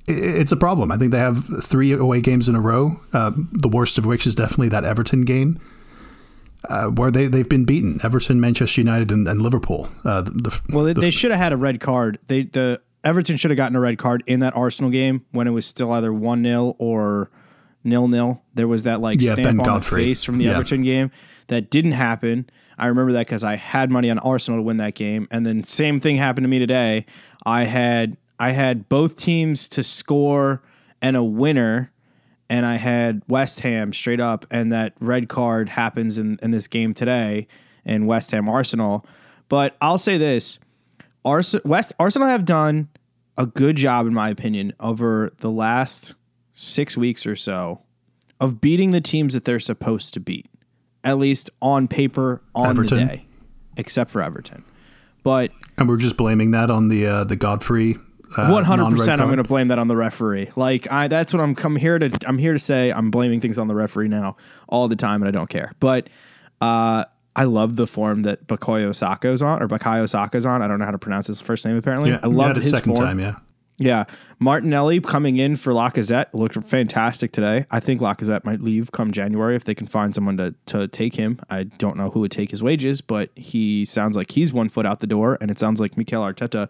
it's 0.08 0.50
a 0.50 0.56
problem. 0.56 0.90
I 0.90 0.96
think 0.96 1.12
they 1.12 1.18
have 1.18 1.46
three 1.62 1.92
away 1.92 2.20
games 2.20 2.48
in 2.48 2.56
a 2.56 2.60
row. 2.60 2.98
Uh, 3.12 3.30
the 3.52 3.68
worst 3.68 3.98
of 3.98 4.04
which 4.04 4.26
is 4.26 4.34
definitely 4.34 4.70
that 4.70 4.82
Everton 4.82 5.22
game, 5.22 5.60
uh, 6.68 6.86
where 6.88 7.10
they 7.10 7.26
they've 7.26 7.48
been 7.48 7.64
beaten. 7.64 7.98
Everton, 8.02 8.40
Manchester 8.40 8.80
United, 8.80 9.10
and, 9.10 9.26
and 9.28 9.40
Liverpool. 9.42 9.88
Uh, 10.04 10.22
the, 10.22 10.30
the- 10.30 10.60
Well, 10.72 10.84
they, 10.84 10.92
the- 10.92 11.00
they 11.00 11.10
should 11.10 11.30
have 11.30 11.40
had 11.40 11.52
a 11.52 11.56
red 11.56 11.80
card. 11.80 12.18
They 12.26 12.44
the 12.44 12.80
Everton 13.04 13.36
should 13.36 13.50
have 13.50 13.56
gotten 13.56 13.76
a 13.76 13.80
red 13.80 13.98
card 13.98 14.22
in 14.26 14.40
that 14.40 14.56
Arsenal 14.56 14.90
game 14.90 15.24
when 15.30 15.46
it 15.46 15.50
was 15.52 15.64
still 15.66 15.92
either 15.92 16.12
one 16.12 16.42
0 16.42 16.74
or 16.78 17.30
nil 17.84 18.08
nil. 18.08 18.42
There 18.54 18.66
was 18.68 18.82
that 18.82 19.00
like 19.00 19.20
Yeah, 19.20 19.32
stamp 19.34 19.46
Ben 19.46 19.60
on 19.60 19.66
Godfrey. 19.66 20.02
the 20.02 20.08
face 20.10 20.24
from 20.24 20.38
the 20.38 20.44
Yeah. 20.46 20.52
Everton 20.54 20.82
game 20.82 21.10
that 21.46 21.70
didn't 21.70 21.92
happen. 21.92 22.50
I 22.76 22.86
remember 22.86 23.12
that 23.12 23.26
because 23.26 23.42
I 23.44 23.56
had 23.56 23.90
money 23.90 24.10
on 24.10 24.18
Arsenal 24.20 24.58
to 24.58 24.62
win 24.62 24.76
that 24.78 24.94
game, 24.94 25.26
and 25.30 25.44
then 25.46 25.64
same 25.64 25.98
thing 26.00 26.16
happened 26.16 26.44
to 26.44 26.48
me 26.48 26.58
today. 26.58 27.06
I 27.46 27.64
had 27.64 28.16
I 28.38 28.50
had 28.52 28.88
both 28.88 29.16
teams 29.16 29.68
to 29.68 29.82
score 29.82 30.62
and 31.02 31.16
a 31.16 31.22
winner, 31.24 31.90
and 32.50 32.64
I 32.64 32.76
had 32.76 33.22
West 33.28 33.60
Ham 33.60 33.92
straight 33.92 34.20
up, 34.20 34.46
and 34.50 34.72
that 34.72 34.94
red 35.00 35.28
card 35.28 35.68
happens 35.70 36.18
in, 36.18 36.38
in 36.42 36.50
this 36.50 36.66
game 36.66 36.94
today 36.94 37.46
in 37.84 38.06
West 38.06 38.30
Ham 38.30 38.48
Arsenal. 38.48 39.04
But 39.48 39.76
I'll 39.80 39.98
say 39.98 40.18
this: 40.18 40.58
Ars- 41.24 41.56
West 41.64 41.92
Arsenal 41.98 42.28
have 42.28 42.44
done 42.44 42.88
a 43.36 43.46
good 43.46 43.76
job, 43.76 44.06
in 44.06 44.14
my 44.14 44.30
opinion, 44.30 44.72
over 44.80 45.32
the 45.38 45.50
last 45.50 46.14
six 46.54 46.96
weeks 46.96 47.26
or 47.26 47.36
so 47.36 47.82
of 48.40 48.60
beating 48.60 48.90
the 48.90 49.00
teams 49.00 49.34
that 49.34 49.44
they're 49.44 49.60
supposed 49.60 50.14
to 50.14 50.20
beat, 50.20 50.46
at 51.04 51.18
least 51.18 51.50
on 51.60 51.88
paper 51.88 52.42
on 52.54 52.68
Everton? 52.70 52.98
the 52.98 53.04
day, 53.04 53.26
except 53.76 54.10
for 54.10 54.22
Everton. 54.22 54.64
But 55.22 55.50
and 55.76 55.88
we're 55.88 55.96
just 55.96 56.16
blaming 56.16 56.52
that 56.52 56.70
on 56.70 56.88
the 56.88 57.06
uh, 57.06 57.24
the 57.24 57.36
Godfrey. 57.36 57.96
Uh, 58.36 58.50
one 58.50 58.64
hundred 58.64 58.90
percent, 58.96 59.20
I'm 59.20 59.28
going 59.28 59.38
to 59.38 59.44
blame 59.44 59.68
that 59.68 59.78
on 59.78 59.88
the 59.88 59.96
referee. 59.96 60.50
Like 60.56 60.90
I, 60.90 61.08
that's 61.08 61.32
what 61.32 61.40
I'm 61.40 61.54
come 61.54 61.76
here 61.76 61.98
to. 61.98 62.10
I'm 62.26 62.38
here 62.38 62.52
to 62.52 62.58
say 62.58 62.90
I'm 62.92 63.10
blaming 63.10 63.40
things 63.40 63.58
on 63.58 63.68
the 63.68 63.74
referee 63.74 64.08
now 64.08 64.36
all 64.68 64.86
the 64.88 64.96
time, 64.96 65.22
and 65.22 65.28
I 65.28 65.30
don't 65.30 65.48
care. 65.48 65.72
But 65.80 66.08
uh, 66.60 67.04
I 67.34 67.44
love 67.44 67.76
the 67.76 67.86
form 67.86 68.22
that 68.22 68.46
Bukayo 68.46 68.94
Saka's 68.94 69.40
on, 69.42 69.62
or 69.62 69.68
Bukayo 69.68 70.08
Saka's 70.08 70.44
on. 70.44 70.60
I 70.62 70.68
don't 70.68 70.78
know 70.78 70.84
how 70.84 70.90
to 70.90 70.98
pronounce 70.98 71.26
his 71.26 71.40
first 71.40 71.64
name. 71.64 71.76
Apparently, 71.76 72.10
Yeah, 72.10 72.20
I 72.22 72.26
love 72.26 72.56
his 72.56 72.68
second 72.68 72.96
form. 72.96 73.06
time. 73.06 73.20
Yeah, 73.20 73.36
Yeah, 73.78 74.04
Martinelli 74.40 75.00
coming 75.00 75.36
in 75.36 75.56
for 75.56 75.72
Lacazette 75.72 76.26
looked 76.34 76.56
fantastic 76.64 77.32
today. 77.32 77.64
I 77.70 77.80
think 77.80 78.00
Lacazette 78.00 78.44
might 78.44 78.60
leave 78.60 78.90
come 78.92 79.12
January 79.12 79.54
if 79.56 79.64
they 79.64 79.74
can 79.74 79.86
find 79.86 80.14
someone 80.14 80.36
to 80.36 80.54
to 80.66 80.88
take 80.88 81.14
him. 81.14 81.40
I 81.48 81.62
don't 81.62 81.96
know 81.96 82.10
who 82.10 82.20
would 82.20 82.32
take 82.32 82.50
his 82.50 82.62
wages, 82.62 83.00
but 83.00 83.30
he 83.36 83.84
sounds 83.84 84.16
like 84.16 84.32
he's 84.32 84.52
one 84.52 84.68
foot 84.68 84.84
out 84.84 85.00
the 85.00 85.06
door, 85.06 85.38
and 85.40 85.50
it 85.50 85.58
sounds 85.58 85.80
like 85.80 85.96
Mikel 85.96 86.22
Arteta 86.22 86.68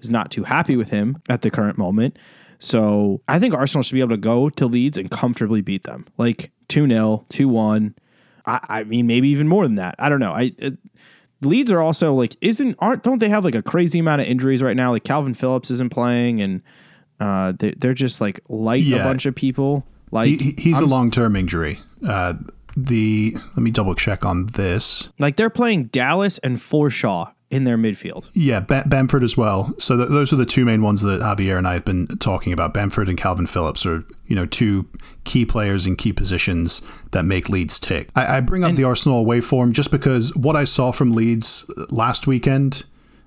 is 0.00 0.10
not 0.10 0.30
too 0.30 0.44
happy 0.44 0.76
with 0.76 0.90
him 0.90 1.16
at 1.28 1.42
the 1.42 1.50
current 1.50 1.78
moment. 1.78 2.18
So 2.58 3.22
I 3.28 3.38
think 3.38 3.54
Arsenal 3.54 3.82
should 3.82 3.94
be 3.94 4.00
able 4.00 4.10
to 4.10 4.16
go 4.18 4.50
to 4.50 4.66
Leeds 4.66 4.98
and 4.98 5.10
comfortably 5.10 5.60
beat 5.62 5.84
them, 5.84 6.06
like 6.18 6.50
two 6.68 6.86
0 6.86 7.24
two 7.28 7.48
one. 7.48 7.94
I, 8.46 8.60
I 8.68 8.84
mean, 8.84 9.06
maybe 9.06 9.28
even 9.30 9.48
more 9.48 9.64
than 9.64 9.76
that. 9.76 9.94
I 9.98 10.08
don't 10.08 10.20
know. 10.20 10.32
I. 10.32 10.52
It, 10.58 10.78
Leeds 11.42 11.72
are 11.72 11.80
also 11.80 12.12
like 12.12 12.36
isn't 12.42 12.76
aren't 12.80 13.02
don't 13.02 13.18
they 13.18 13.30
have 13.30 13.46
like 13.46 13.54
a 13.54 13.62
crazy 13.62 13.98
amount 13.98 14.20
of 14.20 14.26
injuries 14.26 14.62
right 14.62 14.76
now? 14.76 14.90
Like 14.90 15.04
Kalvin 15.04 15.34
Phillips 15.34 15.70
isn't 15.70 15.90
playing, 15.90 16.42
and 16.42 16.60
uh, 17.18 17.54
they, 17.58 17.70
they're 17.78 17.94
just 17.94 18.20
like 18.20 18.40
light 18.50 18.82
Yeah. 18.82 18.98
a 18.98 19.04
bunch 19.04 19.24
of 19.24 19.34
people. 19.34 19.86
Like 20.10 20.28
He, 20.28 20.36
he- 20.36 20.54
he's 20.58 20.78
I'm 20.78 20.84
a 20.84 20.88
long 20.88 21.10
term 21.10 21.36
injury. 21.36 21.80
Uh, 22.06 22.34
the 22.76 23.34
let 23.34 23.58
me 23.58 23.70
double 23.70 23.94
check 23.94 24.26
on 24.26 24.46
this. 24.46 25.10
like 25.18 25.36
they're 25.36 25.48
playing 25.48 25.84
Dallas 25.84 26.36
and 26.38 26.58
Forshaw 26.58 27.32
in 27.50 27.64
their 27.64 27.76
midfield. 27.76 28.28
Yeah, 28.32 28.60
ba- 28.60 28.84
Bamford 28.86 29.24
as 29.24 29.36
well. 29.36 29.74
So 29.78 29.96
th- 29.96 30.08
those 30.08 30.32
are 30.32 30.36
the 30.36 30.46
two 30.46 30.64
main 30.64 30.82
ones 30.82 31.02
that 31.02 31.20
Javier 31.20 31.58
and 31.58 31.66
I 31.66 31.72
have 31.74 31.84
been 31.84 32.06
talking 32.18 32.52
about. 32.52 32.72
Bamford 32.72 33.08
and 33.08 33.18
Kalvin 33.18 33.48
Phillips 33.48 33.84
are 33.84 34.04
you 34.26 34.36
know 34.36 34.46
two 34.46 34.86
key 35.24 35.44
players 35.44 35.86
in 35.86 35.96
key 35.96 36.12
positions 36.12 36.80
that 37.10 37.24
make 37.24 37.48
Leeds 37.48 37.80
tick. 37.80 38.08
I, 38.14 38.36
I 38.36 38.40
bring 38.40 38.62
up 38.64 38.76
the 38.76 38.84
Arsenal 38.84 39.18
away 39.18 39.40
form 39.40 39.72
just 39.72 39.90
because 39.90 40.34
what 40.36 40.54
I 40.56 40.64
saw 40.64 40.92
from 40.92 41.10
Leeds 41.12 41.68
last 41.90 42.26
weekend 42.26 42.84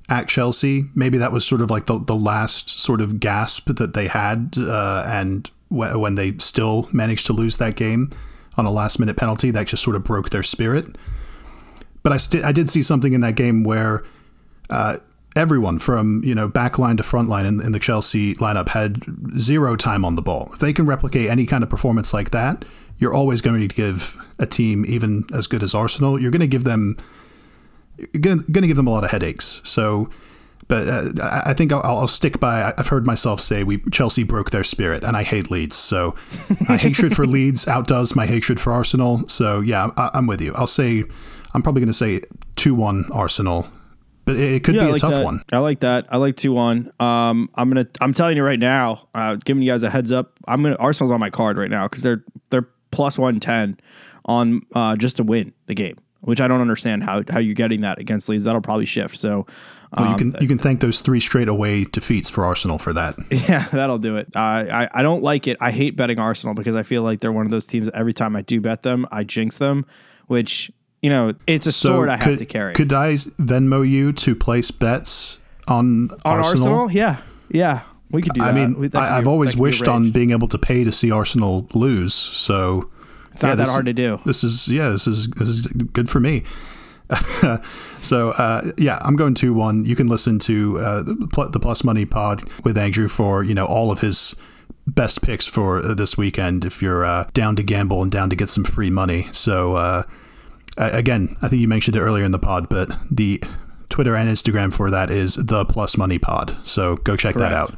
at 0.10 0.28
Chelsea, 0.28 0.86
maybe 0.96 1.18
that 1.18 1.32
was 1.32 1.46
sort 1.46 1.62
of 1.62 1.70
like 1.70 1.86
the 1.88 2.00
the 2.00 2.16
last 2.16 2.70
sort 2.80 3.02
of 3.02 3.20
gasp 3.20 3.70
that 3.76 3.94
they 3.94 4.08
had, 4.08 4.56
uh, 4.58 5.04
and 5.08 5.50
wh- 5.70 6.00
when 6.00 6.16
they 6.16 6.34
still 6.38 6.88
managed 6.94 7.26
to 7.26 7.34
lose 7.34 7.58
that 7.58 7.76
game 7.76 8.10
on 8.56 8.66
a 8.66 8.72
last 8.72 9.00
minute 9.00 9.18
penalty, 9.18 9.52
that 9.52 9.68
just 9.68 9.84
sort 9.84 9.96
of 9.98 10.04
broke 10.06 10.30
their 10.30 10.44
spirit. 10.44 10.98
But 12.04 12.12
I 12.14 12.18
st- 12.18 12.44
I 12.46 12.52
did 12.52 12.70
see 12.70 12.84
something 12.84 13.14
in 13.14 13.22
that 13.22 13.36
game 13.36 13.64
where 13.64 14.04
uh, 14.74 14.98
everyone 15.36 15.80
from 15.80 16.22
you 16.24 16.36
know 16.36 16.48
back 16.48 16.78
line 16.78 16.98
to 16.98 17.04
front 17.04 17.30
line 17.30 17.46
in, 17.46 17.62
in 17.62 17.72
the 17.72 17.80
Chelsea 17.80 18.36
lineup 18.36 18.70
had 18.70 19.04
zero 19.40 19.76
time 19.76 20.04
on 20.04 20.16
the 20.16 20.22
ball. 20.22 20.50
If 20.54 20.60
they 20.60 20.74
can 20.74 20.86
replicate 20.86 21.30
any 21.30 21.46
kind 21.46 21.64
of 21.64 21.70
performance 21.70 22.14
like 22.14 22.32
that, 22.32 22.66
you're 22.98 23.14
always 23.14 23.42
going 23.42 23.68
to 23.68 23.74
give 23.74 24.18
a 24.40 24.46
team 24.46 24.86
even 24.88 25.26
as 25.34 25.48
good 25.48 25.64
as 25.64 25.74
Arsenal. 25.74 26.20
You're 26.20 26.32
going 26.32 26.42
to 26.42 26.48
give 26.48 26.64
them 26.64 26.98
you're 27.98 28.22
going 28.22 28.40
to, 28.42 28.68
give 28.68 28.76
them 28.76 28.88
a 28.88 28.92
lot 28.92 29.04
of 29.04 29.12
headaches. 29.12 29.62
So. 29.64 30.10
But 30.70 30.88
uh, 30.88 31.12
I 31.22 31.50
I 31.52 31.54
think 31.54 31.74
I'll, 31.74 31.82
I'll 31.84 32.08
stick 32.08 32.40
by. 32.40 32.74
I've 32.78 32.88
heard 32.88 33.06
myself 33.06 33.42
say 33.42 33.66
we 33.66 33.80
Chelsea 33.92 34.24
broke 34.24 34.52
their 34.52 34.64
spirit, 34.64 35.04
and 35.04 35.18
I 35.18 35.24
hate 35.24 35.52
Leeds. 35.52 35.76
So 35.76 36.16
my 36.70 36.78
hatred 36.78 37.14
for 37.14 37.28
Leeds 37.36 37.68
outdoes 37.68 38.16
my 38.16 38.26
hatred 38.26 38.62
for 38.62 38.72
Arsenal. 38.72 39.28
So 39.28 39.60
yeah, 39.60 39.90
I, 39.98 40.12
I'm 40.14 40.26
with 40.26 40.40
you. 40.40 40.54
I'll 40.56 40.66
say 40.66 41.04
I'm 41.54 41.62
probably 41.62 41.82
going 41.82 41.88
to 41.88 41.94
say 41.94 42.22
two 42.56 42.74
one 42.74 43.04
Arsenal, 43.12 43.68
but 44.26 44.38
it, 44.38 44.64
could 44.64 44.74
be 44.74 44.80
I 44.80 44.86
a 44.86 44.92
like 44.92 45.02
tough 45.02 45.12
that. 45.12 45.26
one. 45.26 45.44
I 45.52 45.58
like 45.60 45.82
that. 45.82 46.06
I 46.10 46.18
like 46.18 46.36
two 46.36 46.54
one. 46.54 46.92
Um, 47.00 47.50
I'm 47.56 47.70
gonna. 47.70 47.88
I'm 48.02 48.14
telling 48.14 48.38
you 48.38 48.44
right 48.44 48.60
now. 48.60 49.08
Uh, 49.14 49.36
giving 49.44 49.64
you 49.64 49.72
guys 49.72 49.84
a 49.84 49.90
heads 49.90 50.12
up. 50.12 50.40
I'm 50.48 50.64
gonna. 50.64 50.76
Arsenal's 50.76 51.12
on 51.12 51.20
my 51.20 51.30
card 51.30 51.58
right 51.58 51.70
now 51.70 51.88
because 51.88 52.04
they're 52.04 52.24
they're 52.50 52.68
plus 52.92 53.18
one 53.18 53.40
ten 53.40 53.78
on 54.26 54.62
uh, 54.74 54.96
just 54.96 55.18
to 55.18 55.24
win 55.24 55.54
the 55.66 55.76
game, 55.76 55.98
which 56.22 56.40
I 56.40 56.48
don't 56.48 56.62
understand 56.62 57.04
how 57.04 57.24
how 57.30 57.40
you're 57.40 57.56
getting 57.56 57.82
that 57.82 58.00
against 58.00 58.30
Leeds. 58.30 58.46
That'll 58.46 58.62
probably 58.62 58.86
shift. 58.86 59.18
So. 59.18 59.46
Well, 59.96 60.08
you 60.08 60.14
um, 60.14 60.18
can 60.18 60.36
you 60.42 60.48
can 60.48 60.58
thank 60.58 60.80
those 60.80 61.02
three 61.02 61.20
straight 61.20 61.48
away 61.48 61.84
defeats 61.84 62.28
for 62.28 62.46
Arsenal 62.46 62.80
for 62.80 62.94
that. 62.94 63.16
Yeah, 63.30 63.68
that'll 63.72 64.00
do 64.00 64.18
it. 64.18 64.36
I 64.36 64.88
I 64.92 65.04
don't 65.04 65.22
like 65.22 65.48
it. 65.48 65.58
I 65.62 65.70
hate 65.70 65.96
betting 65.96 66.18
Arsenal 66.18 66.56
because 66.56 66.76
I 66.76 66.82
feel 66.82 67.04
like 67.04 67.20
they're 67.20 67.32
one 67.32 67.46
of 67.46 67.52
those 67.52 67.68
teams. 67.68 67.90
Every 67.94 68.14
time 68.14 68.36
I 68.36 68.42
do 68.42 68.60
bet 68.60 68.82
them, 68.82 69.06
I 69.12 69.24
jinx 69.24 69.60
them, 69.60 69.86
which 70.26 70.72
you 71.04 71.10
know 71.10 71.34
it's 71.46 71.68
a 71.68 71.72
sword 71.72 72.10
I 72.10 72.18
have 72.18 72.26
could, 72.26 72.39
to 72.39 72.46
carry. 72.46 72.74
Could 72.74 72.92
I 72.94 73.16
Venmo 73.16 73.88
you 73.88 74.13
to 74.13 74.36
place 74.36 74.72
bets 74.72 75.38
on, 75.68 76.10
on 76.26 76.39
Arsenal? 76.39 76.68
Arsenal? 76.68 76.92
Yeah, 76.92 77.18
yeah, 77.50 77.82
we 78.10 78.22
could 78.22 78.34
do 78.34 78.42
that. 78.42 78.48
I 78.48 78.52
that. 78.54 78.70
mean, 78.70 78.80
We- 78.80 78.88
that 78.88 79.00
I, 79.00 79.18
I've 79.18 79.28
always 79.28 79.56
wished 79.56 79.88
on 79.88 80.12
being 80.12 80.32
able 80.32 80.48
to 80.48 80.58
pay 80.58 80.84
to 80.84 80.92
see 80.92 81.12
Arsenal 81.12 81.68
lose. 81.74 82.13
So 82.13 82.89
It's 83.34 83.44
not 83.44 83.58
that 83.58 83.68
hard 83.68 83.86
to 83.86 83.94
do. 83.94 84.22
This 84.26 84.44
is 84.44 84.68
yeah, 84.70 84.89
this 84.89 85.06
is 85.06 85.28
this 85.28 85.50
is 85.50 85.68
good 85.68 86.10
for 86.10 86.20
me. 86.20 86.44
so 88.02 88.30
uh, 88.32 88.62
yeah, 88.78 88.98
I'm 89.02 89.18
going 89.18 89.34
to 89.36 89.54
one. 89.54 89.84
You 89.84 89.96
can 89.96 90.08
listen 90.08 90.39
to 90.39 90.80
uh, 90.80 91.04
the 91.04 91.60
Plus 91.62 91.84
Money 91.84 92.06
Pod 92.06 92.44
with 92.63 92.78
Andrew 92.78 93.10
for 93.10 93.44
you 93.44 93.54
know 93.54 93.66
all 93.66 93.92
of 93.92 94.00
his 94.00 94.36
best 94.88 95.22
picks 95.22 95.48
for 95.48 95.80
uh, 95.80 95.94
this 95.94 96.18
weekend. 96.18 96.63
If 96.63 96.82
you're 96.82 97.04
uh, 97.04 97.30
down 97.34 97.58
to 97.58 97.63
gamble 97.63 98.02
and 98.02 98.12
down 98.12 98.30
to 98.30 98.36
get 98.38 98.50
some 98.50 98.63
free 98.63 98.89
money, 98.89 99.28
so 99.34 99.74
uh, 99.74 100.04
again, 100.78 101.36
I 101.42 101.48
think 101.48 101.62
you 101.62 101.68
mentioned 101.68 101.96
it 101.96 102.02
earlier 102.02 102.26
in 102.26 102.32
the 102.32 102.40
pod, 102.40 102.70
but 102.70 102.90
the 103.10 103.42
Twitter 103.90 104.16
and 104.16 104.30
Instagram 104.30 104.74
for 104.74 104.90
that 104.90 105.12
is 105.12 105.36
the 105.36 105.66
Plus 105.66 105.98
Money 105.98 106.18
Pod. 106.18 106.58
So 106.64 106.98
go 106.98 107.16
check 107.16 107.36
that 107.36 107.54
out. 107.54 107.76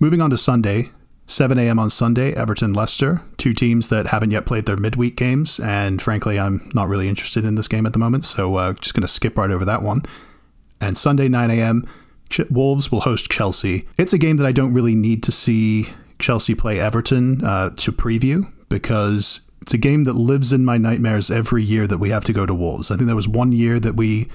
Moving 0.00 0.20
on 0.20 0.30
to 0.30 0.38
Sunday, 0.38 0.90
7 1.26 1.58
a.m. 1.58 1.78
on 1.78 1.90
Sunday, 1.90 2.32
Everton 2.34 2.72
Leicester, 2.72 3.20
two 3.36 3.52
teams 3.52 3.90
that 3.90 4.06
haven't 4.06 4.30
yet 4.30 4.46
played 4.46 4.64
their 4.64 4.76
midweek 4.76 5.16
games. 5.16 5.60
And 5.60 6.00
frankly, 6.00 6.38
I'm 6.38 6.70
not 6.72 6.88
really 6.88 7.08
interested 7.08 7.44
in 7.44 7.56
this 7.56 7.68
game 7.68 7.84
at 7.84 7.92
the 7.92 7.98
moment. 7.98 8.24
So 8.24 8.54
uh, 8.54 8.72
just 8.74 8.94
going 8.94 9.02
to 9.02 9.08
skip 9.08 9.36
right 9.36 9.50
over 9.50 9.66
that 9.66 9.82
one. 9.82 10.02
And 10.80 10.96
Sunday, 10.96 11.28
9 11.28 11.50
a.m., 11.50 11.86
Ch- 12.30 12.48
Wolves 12.50 12.90
will 12.90 13.00
host 13.00 13.30
Chelsea. 13.30 13.86
It's 13.98 14.14
a 14.14 14.18
game 14.18 14.36
that 14.36 14.46
I 14.46 14.52
don't 14.52 14.72
really 14.72 14.94
need 14.94 15.22
to 15.24 15.32
see 15.32 15.88
Chelsea 16.18 16.54
play 16.54 16.80
Everton 16.80 17.44
uh, 17.44 17.70
to 17.70 17.92
preview 17.92 18.50
because 18.68 19.42
it's 19.68 19.74
a 19.74 19.76
game 19.76 20.04
that 20.04 20.14
lives 20.14 20.50
in 20.50 20.64
my 20.64 20.78
nightmares 20.78 21.30
every 21.30 21.62
year 21.62 21.86
that 21.86 21.98
we 21.98 22.08
have 22.08 22.24
to 22.24 22.32
go 22.32 22.46
to 22.46 22.54
Wolves. 22.54 22.90
I 22.90 22.96
think 22.96 23.06
there 23.06 23.14
was 23.14 23.28
one 23.28 23.52
year 23.52 23.78
that 23.78 23.96
we 23.96 24.30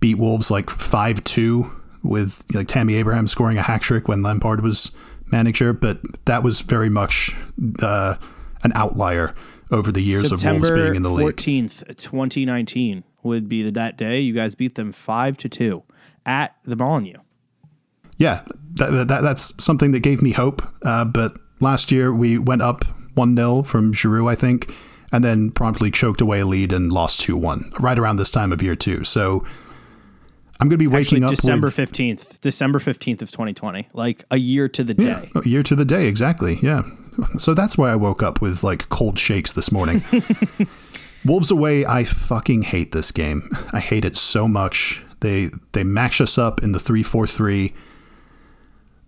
beat 0.00 0.16
Wolves 0.16 0.50
like 0.50 0.68
5 0.68 1.22
2 1.22 1.70
with 2.02 2.44
like 2.52 2.66
Tammy 2.66 2.94
Abraham 2.94 3.28
scoring 3.28 3.56
a 3.56 3.62
hat 3.62 3.82
trick 3.82 4.08
when 4.08 4.24
Lampard 4.24 4.64
was 4.64 4.90
manager, 5.26 5.72
but 5.72 6.00
that 6.24 6.42
was 6.42 6.62
very 6.62 6.88
much 6.88 7.36
uh, 7.80 8.16
an 8.64 8.72
outlier 8.74 9.32
over 9.70 9.92
the 9.92 10.00
years 10.00 10.32
of 10.32 10.42
Wolves 10.42 10.72
being 10.72 10.96
in 10.96 11.02
the 11.02 11.10
league. 11.10 11.22
fourteenth, 11.22 11.84
twenty 11.96 12.44
nineteen, 12.44 13.04
would 13.22 13.48
be 13.48 13.70
that 13.70 13.96
day. 13.96 14.18
You 14.18 14.32
guys 14.32 14.56
beat 14.56 14.74
them 14.74 14.90
five 14.90 15.38
to 15.38 15.48
two 15.48 15.84
at 16.26 16.56
the 16.64 16.74
Molineux. 16.74 17.20
Yeah, 18.16 18.42
that, 18.74 19.06
that, 19.06 19.20
that's 19.20 19.54
something 19.62 19.92
that 19.92 20.00
gave 20.00 20.20
me 20.20 20.32
hope. 20.32 20.62
Uh, 20.82 21.04
but 21.04 21.38
last 21.60 21.92
year 21.92 22.12
we 22.12 22.38
went 22.38 22.62
up 22.62 22.84
1 23.18 23.36
0 23.36 23.62
from 23.64 23.92
Giroud, 23.92 24.30
I 24.30 24.34
think, 24.34 24.72
and 25.12 25.22
then 25.22 25.50
promptly 25.50 25.90
choked 25.90 26.20
away 26.22 26.40
a 26.40 26.46
lead 26.46 26.72
and 26.72 26.90
lost 26.92 27.20
2 27.20 27.36
1 27.36 27.72
right 27.80 27.98
around 27.98 28.16
this 28.16 28.30
time 28.30 28.52
of 28.52 28.62
year, 28.62 28.76
too. 28.76 29.04
So 29.04 29.44
I'm 30.60 30.68
going 30.68 30.70
to 30.70 30.76
be 30.78 30.86
waking 30.86 31.22
Actually, 31.22 31.24
up 31.24 31.30
December 31.30 31.66
with 31.68 31.74
fifteenth, 31.74 32.40
December 32.40 32.78
fifteenth 32.80 33.22
of 33.22 33.30
twenty 33.30 33.52
twenty, 33.54 33.86
like 33.92 34.24
a 34.30 34.38
year 34.38 34.68
to 34.70 34.82
the 34.82 34.94
Yeah, 35.00 35.20
day. 35.20 35.30
a 35.36 35.48
year 35.48 35.62
to 35.62 35.76
the 35.76 35.84
day, 35.84 36.06
exactly. 36.06 36.58
Yeah. 36.62 36.82
So 37.38 37.52
that's 37.54 37.76
why 37.78 37.90
I 37.90 37.96
woke 37.96 38.22
up 38.22 38.40
with 38.40 38.62
like 38.64 38.88
cold 38.88 39.18
shakes 39.18 39.52
this 39.52 39.70
morning. 39.72 40.02
Wolves 41.24 41.50
away, 41.50 41.84
I 41.84 42.04
fucking 42.04 42.62
hate 42.62 42.92
this 42.92 43.10
game. 43.12 43.50
I 43.72 43.80
hate 43.80 44.04
it 44.04 44.16
so 44.16 44.46
much. 44.48 45.04
They 45.20 45.50
they 45.72 45.84
mash 45.84 46.20
us 46.20 46.38
up 46.38 46.62
in 46.62 46.72
the 46.72 46.78
3-4-3. 46.78 47.72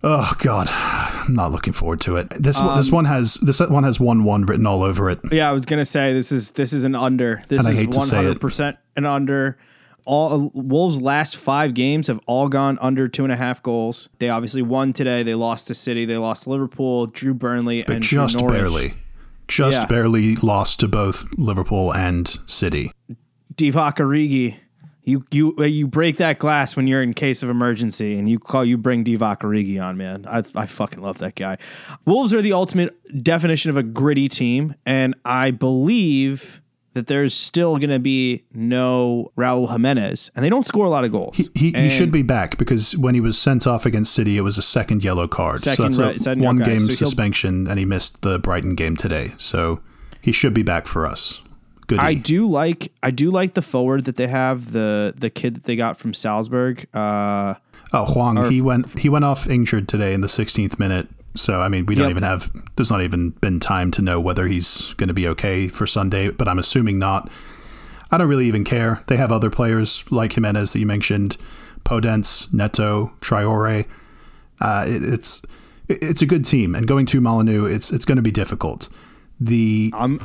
Oh 0.03 0.33
god, 0.39 0.67
I'm 0.69 1.35
not 1.35 1.51
looking 1.51 1.73
forward 1.73 2.01
to 2.01 2.15
it. 2.15 2.29
This 2.31 2.59
one 2.59 2.75
this 2.75 2.89
um, 2.89 2.95
one 2.95 3.05
has 3.05 3.35
this 3.35 3.59
one 3.59 3.83
has 3.83 3.99
1-1 3.99 4.47
written 4.47 4.65
all 4.65 4.83
over 4.83 5.09
it. 5.09 5.19
Yeah, 5.31 5.49
I 5.49 5.53
was 5.53 5.65
gonna 5.65 5.85
say 5.85 6.13
this 6.13 6.31
is 6.31 6.51
this 6.51 6.73
is 6.73 6.83
an 6.83 6.95
under. 6.95 7.43
This 7.47 7.59
And 7.59 7.67
I 7.67 7.71
is 7.71 7.77
hate 7.77 7.91
to 7.91 8.01
say 8.01 8.15
hundred 8.17 8.41
percent 8.41 8.77
an 8.95 9.05
under. 9.05 9.57
All 10.05 10.49
Wolves' 10.55 10.99
last 10.99 11.37
five 11.37 11.75
games 11.75 12.07
have 12.07 12.19
all 12.25 12.49
gone 12.49 12.79
under 12.81 13.07
two 13.07 13.23
and 13.23 13.31
a 13.31 13.35
half 13.35 13.61
goals. 13.61 14.09
They 14.17 14.29
obviously 14.29 14.63
won 14.63 14.93
today. 14.93 15.21
They 15.21 15.35
lost 15.35 15.67
to 15.67 15.75
City. 15.75 16.05
They 16.05 16.17
lost 16.17 16.43
to 16.43 16.49
Liverpool. 16.49 17.05
Drew 17.05 17.35
Burnley 17.35 17.85
and 17.85 18.01
Just 18.01 18.39
barely. 18.39 18.95
Just 19.47 19.81
Yeah. 19.81 19.85
barely 19.85 20.35
lost 20.37 20.79
to 20.79 20.87
both 20.87 21.27
Liverpool 21.37 21.93
and 21.93 22.27
City. 22.47 22.91
Divock 23.55 23.97
Origi. 23.97 24.55
You 25.03 25.25
you 25.31 25.55
uh, 25.57 25.63
you 25.63 25.87
break 25.87 26.17
that 26.17 26.37
glass 26.37 26.75
when 26.75 26.85
you're 26.87 27.01
in 27.01 27.13
case 27.13 27.41
of 27.41 27.49
emergency, 27.49 28.17
and 28.19 28.29
you 28.29 28.37
call 28.37 28.63
you 28.63 28.77
bring 28.77 29.03
Divock 29.03 29.39
Origi 29.39 29.81
on, 29.81 29.97
man. 29.97 30.25
I 30.27 30.43
I 30.55 30.65
fucking 30.67 31.01
love 31.01 31.17
that 31.19 31.35
guy. 31.35 31.57
Wolves 32.05 32.33
are 32.33 32.41
the 32.41 32.53
ultimate 32.53 32.95
definition 33.23 33.69
of 33.71 33.77
a 33.77 33.83
gritty 33.83 34.29
team, 34.29 34.75
and 34.85 35.15
I 35.25 35.51
believe 35.51 36.61
that 36.93 37.07
there's 37.07 37.33
still 37.33 37.77
going 37.77 37.89
to 37.89 37.99
be 37.99 38.43
no 38.53 39.31
Raul 39.37 39.71
Jimenez, 39.71 40.29
and 40.35 40.43
they 40.43 40.49
don't 40.49 40.67
score 40.67 40.85
a 40.85 40.89
lot 40.89 41.05
of 41.05 41.11
goals. 41.13 41.37
He, 41.55 41.69
he 41.69 41.73
And- 41.75 41.91
should 41.91 42.11
be 42.11 42.21
back 42.21 42.57
because 42.57 42.97
when 42.97 43.15
he 43.15 43.21
was 43.21 43.37
sent 43.39 43.65
off 43.65 43.85
against 43.85 44.13
City, 44.13 44.37
it 44.37 44.41
was 44.41 44.57
a 44.57 44.61
second 44.61 45.01
yellow 45.03 45.25
card. 45.27 45.61
Second 45.61 45.93
so 45.93 46.01
that's 46.11 46.27
a 46.27 46.35
one 46.35 46.59
game 46.59 46.81
so 46.81 46.93
suspension, 46.93 47.65
and 47.67 47.79
he 47.79 47.85
missed 47.85 48.21
the 48.23 48.39
Brighton 48.39 48.75
game 48.75 48.97
today. 48.97 49.31
So 49.37 49.81
he 50.21 50.31
should 50.33 50.53
be 50.53 50.63
back 50.63 50.85
for 50.85 51.07
us. 51.07 51.39
Goodie. 51.91 52.01
I 52.01 52.13
do 52.13 52.49
like 52.49 52.91
I 53.03 53.11
do 53.11 53.31
like 53.31 53.53
the 53.53 53.61
forward 53.61 54.05
that 54.05 54.15
they 54.15 54.27
have 54.27 54.71
the 54.71 55.13
the 55.17 55.29
kid 55.29 55.55
that 55.55 55.65
they 55.65 55.75
got 55.75 55.97
from 55.99 56.13
Salzburg. 56.13 56.87
Uh, 56.93 57.55
oh, 57.93 58.05
Hwang, 58.05 58.49
he 58.49 58.61
went 58.61 58.97
he 58.99 59.09
went 59.09 59.25
off 59.25 59.49
injured 59.49 59.87
today 59.89 60.13
in 60.13 60.21
the 60.21 60.27
16th 60.27 60.79
minute. 60.79 61.07
So 61.35 61.59
I 61.61 61.67
mean, 61.67 61.85
we 61.85 61.95
don't 61.95 62.05
Yep. 62.05 62.11
even 62.11 62.23
have. 62.23 62.51
There's 62.77 62.89
not 62.91 63.01
even 63.01 63.31
been 63.41 63.59
time 63.59 63.91
to 63.91 64.01
know 64.01 64.19
whether 64.21 64.47
he's 64.47 64.93
going 64.93 65.09
to 65.09 65.13
be 65.13 65.27
okay 65.27 65.67
for 65.67 65.85
Sunday, 65.85 66.29
but 66.29 66.47
I'm 66.47 66.59
assuming 66.59 66.97
not. 66.97 67.29
I 68.09 68.17
don't 68.17 68.27
really 68.27 68.47
even 68.47 68.63
care. 68.63 69.01
They 69.07 69.17
have 69.17 69.31
other 69.31 69.49
players 69.49 70.03
like 70.11 70.33
Jimenez 70.33 70.73
that 70.73 70.79
you 70.79 70.85
mentioned, 70.85 71.37
Podence, 71.85 72.53
Neto, 72.53 73.11
Traore. 73.21 73.85
Uh, 74.59 74.85
it, 74.87 75.03
it's 75.03 75.41
it's 75.87 76.21
a 76.21 76.25
good 76.25 76.45
team, 76.45 76.73
and 76.75 76.87
going 76.87 77.05
to 77.07 77.19
Molineux, 77.21 77.65
it's 77.65 77.91
it's 77.91 78.05
going 78.05 78.17
to 78.17 78.21
be 78.21 78.31
difficult. 78.31 78.87
The 79.39 79.91
I'm 79.93 80.19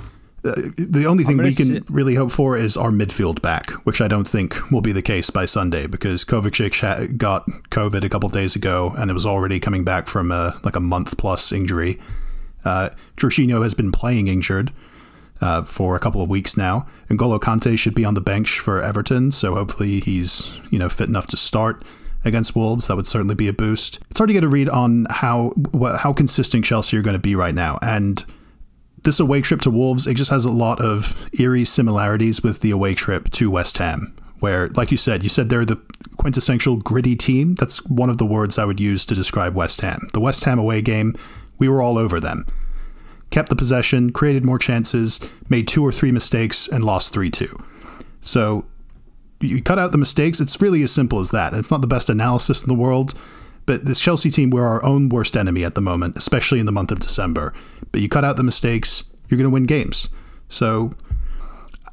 the 0.77 1.07
only 1.07 1.25
thing 1.25 1.39
we 1.39 1.55
can 1.55 1.67
sit- 1.67 1.91
really 1.91 2.15
hope 2.15 2.31
for 2.31 2.57
is 2.57 2.77
our 2.77 2.91
midfield 2.91 3.43
back, 3.43 3.71
which 3.85 4.01
I 4.01 4.09
don't 4.09 4.29
think 4.29 4.71
will 4.71 4.81
be 4.81 4.93
the 4.93 5.03
case 5.03 5.31
by 5.31 5.45
Sunday 5.45 5.87
because 5.87 6.25
Kovacic 6.25 6.81
ha- 6.81 7.07
got 7.17 7.47
COVID 7.71 8.05
a 8.05 8.09
couple 8.09 8.29
days 8.29 8.57
ago 8.57 8.95
and 8.97 9.11
it 9.11 9.15
was 9.15 9.27
already 9.27 9.61
coming 9.61 9.85
back 9.85 10.09
from 10.09 10.31
a, 10.31 10.59
like 10.63 10.77
a 10.77 10.81
month 10.81 11.17
plus 11.17 11.53
injury. 11.53 11.99
Uh, 12.65 12.91
Jorginho 13.17 13.63
has 13.63 13.75
been 13.75 13.93
playing 13.93 14.27
injured 14.29 14.73
uh, 15.41 15.63
for 15.63 15.97
a 15.97 15.99
couple 15.99 16.23
of 16.23 16.29
weeks 16.29 16.57
now. 16.57 16.87
N'Golo 17.09 17.39
Kante 17.39 17.79
should 17.79 17.95
be 17.95 18.05
on 18.05 18.15
the 18.15 18.21
bench 18.21 18.59
for 18.59 18.81
Everton, 18.81 19.33
so 19.33 19.55
hopefully 19.55 20.01
he's 20.01 20.53
you 20.71 20.79
know 20.79 20.89
fit 20.89 21.09
enough 21.09 21.27
to 21.29 21.37
start 21.37 21.85
against 22.25 22.57
Wolves. 22.57 22.89
That 22.89 22.97
would 22.97 23.07
certainly 23.07 23.35
be 23.35 23.49
a 23.49 23.53
boost. 23.53 24.01
It's 24.11 24.19
hard 24.19 24.29
to 24.29 24.35
get 24.35 24.45
a 24.45 24.49
read 24.49 24.69
on 24.69 25.07
how 25.11 25.53
how 25.99 26.13
consistent 26.13 26.65
Chelsea 26.65 26.97
are 26.97 27.03
going 27.03 27.15
to 27.15 27.21
be 27.21 27.37
right 27.37 27.55
now, 27.55 27.79
and 27.83 28.25
this 29.07 29.19
away 29.19 29.41
trip 29.41 29.63
to 29.63 29.71
Wolves, 29.71 30.07
it 30.07 30.15
just 30.15 30.31
has 30.31 30.45
a 30.45 30.51
lot 30.51 30.83
of 30.83 31.31
eerie 31.39 31.65
similarities 31.65 32.43
with 32.43 32.61
the 32.61 32.71
away 32.71 32.95
trip 32.95 33.31
to 33.31 33.51
West 33.51 33.79
Ham, 33.79 34.15
where, 34.41 34.69
like 34.69 34.91
you 34.91 34.99
said, 34.99 35.23
you 35.23 35.31
said 35.31 35.49
they're 35.49 35.65
the 35.65 35.81
quintessential 36.19 36.77
gritty 36.77 37.17
team. 37.17 37.55
That's 37.55 37.83
one 37.87 38.11
of 38.11 38.19
the 38.19 38.27
words 38.27 38.59
I 38.59 38.67
would 38.67 38.81
use 38.81 39.07
to 39.07 39.15
describe 39.15 39.55
West 39.55 39.81
Ham. 39.81 40.09
The 40.13 40.21
West 40.21 40.45
Ham 40.45 40.59
away 40.59 40.83
game, 40.83 41.15
we 41.59 41.69
were 41.69 41.81
all 41.81 41.97
over 41.97 42.21
them. 42.21 42.45
Kept 43.31 43.49
the 43.49 43.57
possession, 43.57 44.13
created 44.13 44.45
more 44.45 44.59
chances, 44.59 45.21
made 45.49 45.67
two 45.67 45.85
or 45.85 45.93
three 45.93 46.13
mistakes, 46.13 46.69
and 46.69 46.85
lost 46.85 47.13
3 47.13 47.31
2. 47.31 47.57
So 48.21 48.67
you 49.41 49.63
cut 49.63 49.79
out 49.79 49.93
the 49.93 49.99
mistakes, 49.99 50.41
it's 50.41 50.61
really 50.61 50.83
as 50.83 50.93
simple 50.93 51.21
as 51.21 51.31
that. 51.31 51.55
It's 51.55 51.71
not 51.71 51.81
the 51.81 51.87
best 51.87 52.11
analysis 52.11 52.63
in 52.63 52.69
the 52.69 52.75
world, 52.75 53.15
but 53.67 53.85
this 53.85 54.01
Chelsea 54.01 54.31
team, 54.31 54.51
we're 54.51 54.67
our 54.67 54.83
own 54.85 55.09
worst 55.09 55.37
enemy 55.37 55.65
at 55.65 55.75
the 55.75 55.81
moment, 55.81 56.17
especially 56.17 56.61
in 56.61 56.67
the 56.67 56.73
month 56.73 56.93
of 56.93 57.01
December. 57.01 57.53
But 57.93 58.01
you 58.01 58.09
cut 58.09 58.25
out 58.25 58.37
the 58.37 58.45
mistakes, 58.45 59.05
you're 59.29 59.39
going 59.39 59.51
to 59.51 59.55
win 59.55 59.65
games. 59.65 60.09
So 60.49 60.93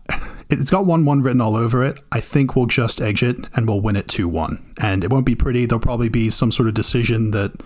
it's 0.49 0.71
got 0.71 0.85
1 0.85 1.05
1 1.05 1.21
written 1.21 1.41
all 1.41 1.55
over 1.55 1.83
it. 1.83 1.99
I 2.11 2.19
think 2.19 2.55
we'll 2.55 2.67
just 2.67 3.01
exit 3.01 3.37
and 3.55 3.67
we'll 3.67 3.81
win 3.81 3.95
it 3.95 4.07
2 4.07 4.27
1. 4.29 4.75
And 4.81 5.03
it 5.03 5.11
won't 5.11 5.25
be 5.25 5.35
pretty. 5.35 5.65
There'll 5.65 5.79
probably 5.79 6.09
be 6.09 6.29
some 6.29 6.51
sort 6.51 6.69
of 6.69 6.75
decision 6.75 7.31
that 7.31 7.61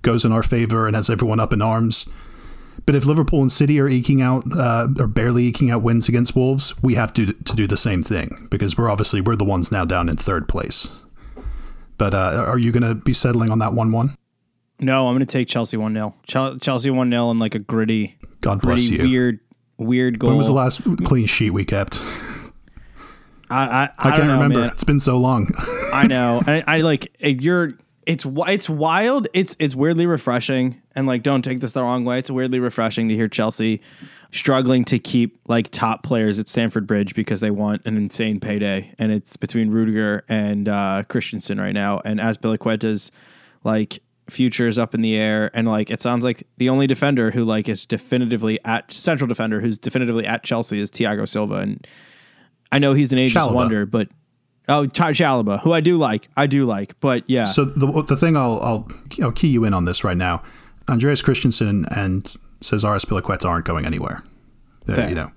goes 0.00 0.24
in 0.24 0.32
our 0.32 0.42
favor 0.42 0.86
and 0.86 0.96
has 0.96 1.10
everyone 1.10 1.38
up 1.38 1.52
in 1.52 1.62
arms. 1.62 2.06
But 2.86 2.94
if 2.94 3.04
Liverpool 3.04 3.42
and 3.42 3.52
City 3.52 3.78
are 3.80 3.88
eking 3.88 4.22
out 4.22 4.44
uh, 4.56 4.88
or 4.98 5.06
barely 5.06 5.44
eking 5.44 5.70
out 5.70 5.82
wins 5.82 6.08
against 6.08 6.34
Wolves, 6.34 6.74
we 6.82 6.94
have 6.94 7.12
to 7.14 7.32
to 7.32 7.54
do 7.54 7.66
the 7.66 7.76
same 7.76 8.02
thing 8.02 8.48
because 8.50 8.78
we're 8.78 8.90
obviously 8.90 9.20
we're 9.20 9.36
the 9.36 9.44
ones 9.44 9.70
now 9.70 9.84
down 9.84 10.08
in 10.08 10.16
third 10.16 10.48
place. 10.48 10.88
But 12.02 12.14
uh, 12.14 12.46
are 12.48 12.58
you 12.58 12.72
going 12.72 12.82
to 12.82 12.96
be 12.96 13.14
settling 13.14 13.52
on 13.52 13.60
that 13.60 13.74
one-one? 13.74 14.16
no, 14.80 15.06
I'm 15.06 15.14
going 15.14 15.24
to 15.24 15.32
take 15.32 15.46
Chelsea 15.46 15.76
one 15.76 15.94
0 15.94 16.12
Chelsea 16.26 16.90
one 16.90 17.08
0 17.08 17.30
and 17.30 17.38
like 17.38 17.54
a 17.54 17.60
gritty, 17.60 18.18
God 18.40 18.60
bless 18.60 18.88
gritty 18.88 19.04
you. 19.04 19.08
weird, 19.08 19.38
weird 19.76 20.18
goal. 20.18 20.30
When 20.30 20.36
was 20.36 20.48
the 20.48 20.52
last 20.52 20.82
clean 21.04 21.26
sheet 21.28 21.50
we 21.50 21.64
kept? 21.64 22.00
I 23.48 23.54
I, 23.54 23.84
I, 23.84 23.90
I, 23.98 24.10
don't 24.10 24.16
can't 24.16 24.26
know, 24.26 24.34
remember. 24.34 24.60
man. 24.62 24.70
It's 24.70 24.82
been 24.82 24.98
so 24.98 25.16
long. 25.16 25.48
I 25.92 26.08
know. 26.08 26.42
I, 26.44 26.64
I 26.66 26.76
like 26.78 27.14
you're. 27.20 27.70
It's 28.04 28.26
it's 28.26 28.68
wild. 28.68 29.28
It's 29.32 29.54
it's 29.60 29.76
weirdly 29.76 30.06
refreshing, 30.06 30.81
and 30.94 31.06
like 31.06 31.22
don't 31.22 31.42
take 31.42 31.60
this 31.60 31.72
the 31.72 31.82
wrong 31.82 32.04
way. 32.04 32.18
It's 32.18 32.30
weirdly 32.30 32.60
refreshing 32.60 33.08
to 33.08 33.14
hear 33.14 33.28
Chelsea 33.28 33.80
struggling 34.32 34.84
to 34.86 34.98
keep 34.98 35.38
like 35.46 35.70
top 35.70 36.02
players 36.02 36.38
at 36.38 36.48
Stamford 36.48 36.86
Bridge 36.86 37.14
because 37.14 37.40
they 37.40 37.50
want 37.50 37.82
an 37.84 37.96
insane 37.96 38.40
payday, 38.40 38.94
and 38.98 39.12
it's 39.12 39.36
between 39.36 39.70
Rudiger 39.70 40.24
and 40.28 40.68
uh, 40.68 41.02
Christensen 41.08 41.60
right 41.60 41.74
now, 41.74 42.00
and 42.04 42.20
as 42.20 42.38
Azpilicueta's 42.38 43.12
like 43.64 44.00
future 44.30 44.68
is 44.68 44.78
up 44.78 44.94
in 44.94 45.02
the 45.02 45.16
air, 45.16 45.50
and 45.54 45.68
like 45.68 45.90
it 45.90 46.00
sounds 46.00 46.24
like 46.24 46.46
the 46.56 46.68
only 46.68 46.86
defender 46.86 47.30
who 47.30 47.44
like 47.44 47.68
is 47.68 47.84
definitively 47.84 48.58
at 48.64 48.90
central 48.90 49.28
defender 49.28 49.60
who's 49.60 49.78
definitively 49.78 50.26
at 50.26 50.42
Chelsea 50.42 50.80
is 50.80 50.90
Thiago 50.90 51.28
Silva, 51.28 51.56
and 51.56 51.86
I 52.70 52.78
know 52.78 52.94
he's 52.94 53.12
an 53.12 53.18
ageless 53.18 53.52
wonder, 53.52 53.84
but 53.86 54.08
oh, 54.68 54.86
Ty 54.86 55.12
Chalobah, 55.12 55.60
who 55.60 55.72
I 55.72 55.80
do 55.80 55.98
like, 55.98 56.28
I 56.36 56.46
do 56.46 56.64
like, 56.66 56.98
but 57.00 57.28
yeah, 57.28 57.44
So 57.44 57.64
the 57.64 57.86
the 58.02 58.16
thing 58.16 58.36
I'll 58.36 58.58
I'll 58.62 58.88
I'll 59.22 59.32
key 59.32 59.48
you 59.48 59.64
in 59.64 59.74
on 59.74 59.84
this 59.84 60.04
right 60.04 60.16
now. 60.16 60.42
Andreas 60.88 61.22
Christensen 61.22 61.86
and 61.94 62.34
Cesar 62.60 62.88
Azpilicueta 62.88 63.46
aren't 63.48 63.64
going 63.64 63.86
anywhere. 63.86 64.22
Fair. 64.86 65.08
you 65.08 65.14
know, 65.14 65.30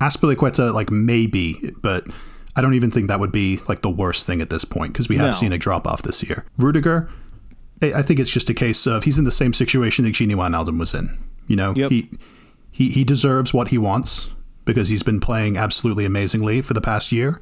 Azpilicueta 0.00 0.72
like 0.72 0.90
maybe, 0.90 1.72
but 1.82 2.06
I 2.54 2.62
don't 2.62 2.74
even 2.74 2.90
think 2.90 3.08
that 3.08 3.18
would 3.20 3.32
be 3.32 3.58
like 3.68 3.82
the 3.82 3.90
worst 3.90 4.26
thing 4.26 4.40
at 4.40 4.50
this 4.50 4.64
point 4.64 4.92
because 4.92 5.08
we 5.08 5.16
have 5.16 5.26
No. 5.26 5.30
seen 5.32 5.52
a 5.52 5.58
drop 5.58 5.86
off 5.86 6.02
this 6.02 6.22
year. 6.22 6.44
Rudiger, 6.58 7.08
I 7.82 7.94
I 7.94 8.02
think 8.02 8.20
it's 8.20 8.30
just 8.30 8.48
a 8.50 8.54
case 8.54 8.86
of 8.86 9.04
he's 9.04 9.18
in 9.18 9.24
the 9.24 9.30
same 9.30 9.52
situation 9.52 10.04
that 10.04 10.14
Gini 10.14 10.34
Wijnaldum 10.34 10.78
was 10.78 10.94
in. 10.94 11.18
You 11.46 11.56
know, 11.56 11.74
Yep. 11.74 11.90
he 11.90 12.10
he 12.70 12.90
he 12.90 13.04
deserves 13.04 13.52
what 13.52 13.68
he 13.68 13.78
wants 13.78 14.28
because 14.64 14.88
he's 14.88 15.02
been 15.02 15.20
playing 15.20 15.56
absolutely 15.56 16.04
amazingly 16.04 16.60
for 16.62 16.74
the 16.74 16.80
past 16.80 17.12
year 17.12 17.40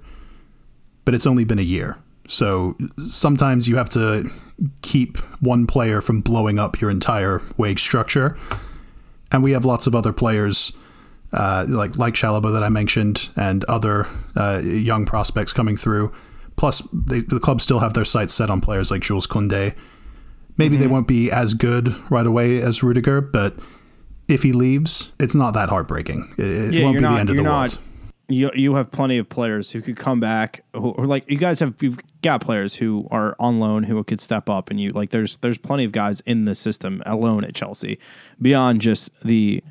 but 1.06 1.12
it's 1.14 1.26
only 1.26 1.44
been 1.44 1.58
a 1.58 1.62
year. 1.62 1.98
So 2.28 2.76
sometimes 3.04 3.68
you 3.68 3.76
have 3.76 3.90
to 3.90 4.30
keep 4.82 5.18
one 5.40 5.66
player 5.66 6.00
from 6.00 6.20
blowing 6.20 6.58
up 6.58 6.80
your 6.80 6.90
entire 6.90 7.42
wage 7.56 7.80
structure. 7.80 8.36
And 9.32 9.42
we 9.42 9.52
have 9.52 9.64
lots 9.64 9.86
of 9.86 9.94
other 9.94 10.12
players 10.12 10.72
uh, 11.32 11.66
like 11.68 11.96
like 11.98 12.14
Chalobah 12.14 12.52
that 12.52 12.62
I 12.62 12.68
mentioned 12.68 13.28
and 13.36 13.64
other 13.64 14.06
uh, 14.36 14.60
young 14.64 15.04
prospects 15.04 15.52
coming 15.52 15.76
through. 15.76 16.12
Plus, 16.56 16.86
they, 16.92 17.20
the 17.20 17.40
club 17.40 17.60
still 17.60 17.80
have 17.80 17.94
their 17.94 18.04
sights 18.04 18.32
set 18.32 18.48
on 18.48 18.60
players 18.60 18.90
like 18.90 19.02
Jules 19.02 19.26
Koundé. 19.26 19.76
Maybe 20.56 20.76
they 20.76 20.86
won't 20.86 21.08
be 21.08 21.32
as 21.32 21.52
good 21.52 21.96
right 22.10 22.24
away 22.24 22.62
as 22.62 22.84
Rudiger, 22.84 23.20
but 23.20 23.56
if 24.28 24.44
he 24.44 24.52
leaves, 24.52 25.10
it's 25.18 25.34
not 25.34 25.54
that 25.54 25.68
heartbreaking. 25.68 26.32
It, 26.38 26.44
it 26.44 26.74
yeah, 26.74 26.84
won't 26.84 26.98
be 26.98 27.02
not, 27.02 27.14
the 27.14 27.20
end 27.20 27.30
of 27.30 27.36
the 27.36 27.42
not, 27.42 27.72
world. 27.72 27.78
You 28.28 28.50
you 28.54 28.74
have 28.74 28.90
plenty 28.90 29.18
of 29.18 29.28
players 29.28 29.70
who 29.70 29.82
could 29.82 29.96
come 29.96 30.18
back, 30.18 30.64
who, 30.72 30.90
or 30.90 31.06
like 31.06 31.28
you 31.30 31.36
guys 31.36 31.60
have 31.60 31.74
you've 31.80 31.98
got 32.22 32.40
players 32.40 32.74
who 32.74 33.06
are 33.10 33.36
on 33.38 33.60
loan 33.60 33.82
who 33.82 34.02
could 34.04 34.20
step 34.20 34.48
up, 34.48 34.70
and 34.70 34.80
you 34.80 34.92
like 34.92 35.10
there's 35.10 35.36
there's 35.38 35.58
plenty 35.58 35.84
of 35.84 35.92
guys 35.92 36.20
in 36.20 36.46
the 36.46 36.54
system 36.54 37.02
alone 37.04 37.44
at 37.44 37.54
Chelsea 37.54 37.98
beyond 38.40 38.80
just 38.80 39.10
the 39.22 39.62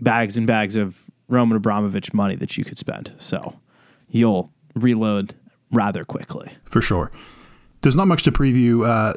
bags 0.00 0.36
and 0.36 0.46
bags 0.46 0.76
of 0.76 1.00
Roman 1.28 1.56
Abramovich 1.56 2.12
money 2.12 2.36
that 2.36 2.58
you 2.58 2.64
could 2.64 2.76
spend. 2.76 3.12
So 3.16 3.58
you'll 4.08 4.52
reload 4.74 5.34
rather 5.70 6.04
quickly. 6.04 6.52
for 6.64 6.82
sure. 6.82 7.10
There's 7.80 7.96
not 7.96 8.06
much 8.06 8.22
to 8.24 8.32
preview 8.32 8.86
uh, 8.86 9.12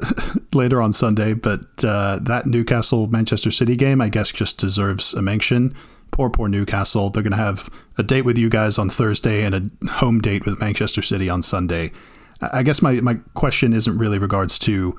later 0.52 0.82
on 0.82 0.92
Sunday, 0.92 1.34
but 1.34 1.60
uh, 1.84 2.18
that 2.22 2.46
Newcastle 2.46 3.06
Manchester 3.06 3.52
City 3.52 3.76
game, 3.76 4.00
I 4.00 4.08
guess, 4.08 4.32
just 4.32 4.58
deserves 4.58 5.14
a 5.14 5.22
mention. 5.22 5.72
Poor, 6.16 6.30
poor 6.30 6.48
Newcastle. 6.48 7.10
They're 7.10 7.22
going 7.22 7.32
to 7.32 7.36
have 7.36 7.68
a 7.98 8.02
date 8.02 8.22
with 8.22 8.38
you 8.38 8.48
guys 8.48 8.78
on 8.78 8.88
Thursday 8.88 9.44
and 9.44 9.54
a 9.54 9.90
home 9.90 10.18
date 10.18 10.46
with 10.46 10.58
Manchester 10.58 11.02
City 11.02 11.28
on 11.28 11.42
Sunday. 11.42 11.92
I 12.40 12.62
guess 12.62 12.80
my, 12.80 12.94
my 13.02 13.16
question 13.34 13.74
isn't 13.74 13.98
really 13.98 14.18
regards 14.18 14.58
to 14.60 14.98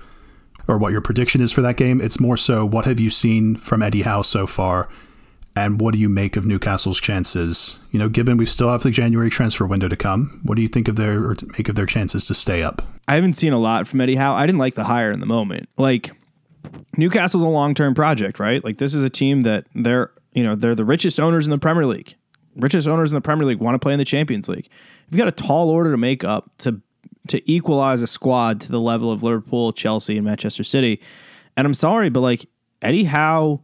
or 0.68 0.78
what 0.78 0.92
your 0.92 1.02
prediction 1.02 1.42
is 1.42 1.52
for 1.52 1.64
that 1.64 1.76
game. 1.76 2.02
It's 2.02 2.20
more 2.20 2.38
so 2.38 2.68
what 2.68 2.86
have 2.86 3.00
you 3.00 3.10
seen 3.10 3.56
from 3.56 3.82
Eddie 3.82 4.04
Howe 4.04 4.22
so 4.22 4.46
far, 4.46 4.90
and 5.56 5.82
what 5.82 5.96
do 5.96 6.00
you 6.00 6.08
make 6.08 6.38
of 6.38 6.46
Newcastle's 6.46 7.02
chances? 7.02 7.80
You 7.90 7.98
know, 7.98 8.10
given 8.10 8.38
we 8.38 8.46
still 8.46 8.70
have 8.70 8.84
the 8.84 8.92
January 8.92 9.32
transfer 9.32 9.66
window 9.66 9.88
to 9.88 9.96
come, 9.96 10.40
what 10.44 10.54
do 10.54 10.62
you 10.62 10.68
think 10.68 10.88
of 10.88 10.98
their 10.98 11.24
or 11.24 11.36
make 11.58 11.68
of 11.68 11.74
their 11.74 11.88
chances 11.88 12.28
to 12.28 12.36
stay 12.36 12.62
up? 12.62 12.84
I 13.08 13.16
haven't 13.16 13.38
seen 13.38 13.54
a 13.54 13.60
lot 13.60 13.88
from 13.88 14.02
Eddie 14.02 14.18
Howe. 14.18 14.36
I 14.36 14.46
didn't 14.46 14.60
like 14.60 14.76
the 14.76 14.84
hire 14.84 15.12
in 15.12 15.20
the 15.20 15.26
moment. 15.26 15.68
Like 15.78 16.12
Newcastle's 16.96 17.42
a 17.42 17.48
long 17.48 17.74
term 17.74 17.96
project, 17.96 18.40
right? 18.40 18.64
Like 18.64 18.78
this 18.78 18.94
is 18.94 19.04
a 19.04 19.10
team 19.10 19.42
that 19.42 19.66
they're 19.74 20.12
you 20.38 20.44
know 20.44 20.54
they're 20.54 20.76
the 20.76 20.86
richest 20.86 21.20
owners 21.20 21.48
in 21.48 21.52
the 21.52 21.58
Premier 21.58 21.88
League. 21.88 22.16
Richest 22.56 22.88
owners 22.88 23.10
in 23.10 23.16
the 23.16 23.22
Premier 23.22 23.48
League 23.48 23.58
want 23.58 23.74
to 23.74 23.80
play 23.80 23.92
in 23.92 23.98
the 23.98 24.06
Champions 24.06 24.48
League. 24.48 24.70
You've 25.10 25.18
got 25.18 25.28
a 25.28 25.32
tall 25.32 25.70
order 25.70 25.90
to 25.90 25.98
make 25.98 26.24
up 26.24 26.52
to 26.60 26.80
to 27.30 27.52
equalize 27.52 28.04
a 28.04 28.08
squad 28.08 28.62
to 28.62 28.72
the 28.72 28.80
level 28.80 29.12
of 29.12 29.24
Liverpool, 29.24 29.74
Chelsea, 29.74 30.16
and 30.16 30.26
Manchester 30.26 30.64
City. 30.64 31.02
And 31.58 31.66
I'm 31.66 31.74
sorry, 31.74 32.12
but 32.12 32.22
like 32.22 32.46
Eddie 32.84 33.06
Howe 33.06 33.62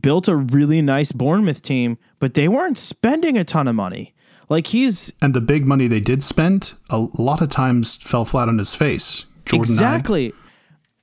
built 0.00 0.28
a 0.28 0.36
really 0.36 0.82
nice 0.82 1.12
Bournemouth 1.12 1.62
team, 1.62 1.96
but 2.18 2.34
they 2.34 2.46
weren't 2.46 2.76
spending 2.76 3.38
a 3.38 3.44
ton 3.44 3.66
of 3.66 3.74
money. 3.74 4.14
Like 4.50 4.66
he's 4.66 5.14
And 5.22 5.32
the 5.32 5.40
big 5.40 5.66
money 5.66 5.86
they 5.86 6.00
did 6.00 6.22
spend, 6.22 6.74
a 6.90 7.06
lot 7.18 7.40
of 7.40 7.48
times 7.48 7.96
fell 7.96 8.26
flat 8.26 8.48
on 8.48 8.58
his 8.58 8.74
face. 8.74 9.24
Jordan 9.46 9.72
exactly. 9.72 10.34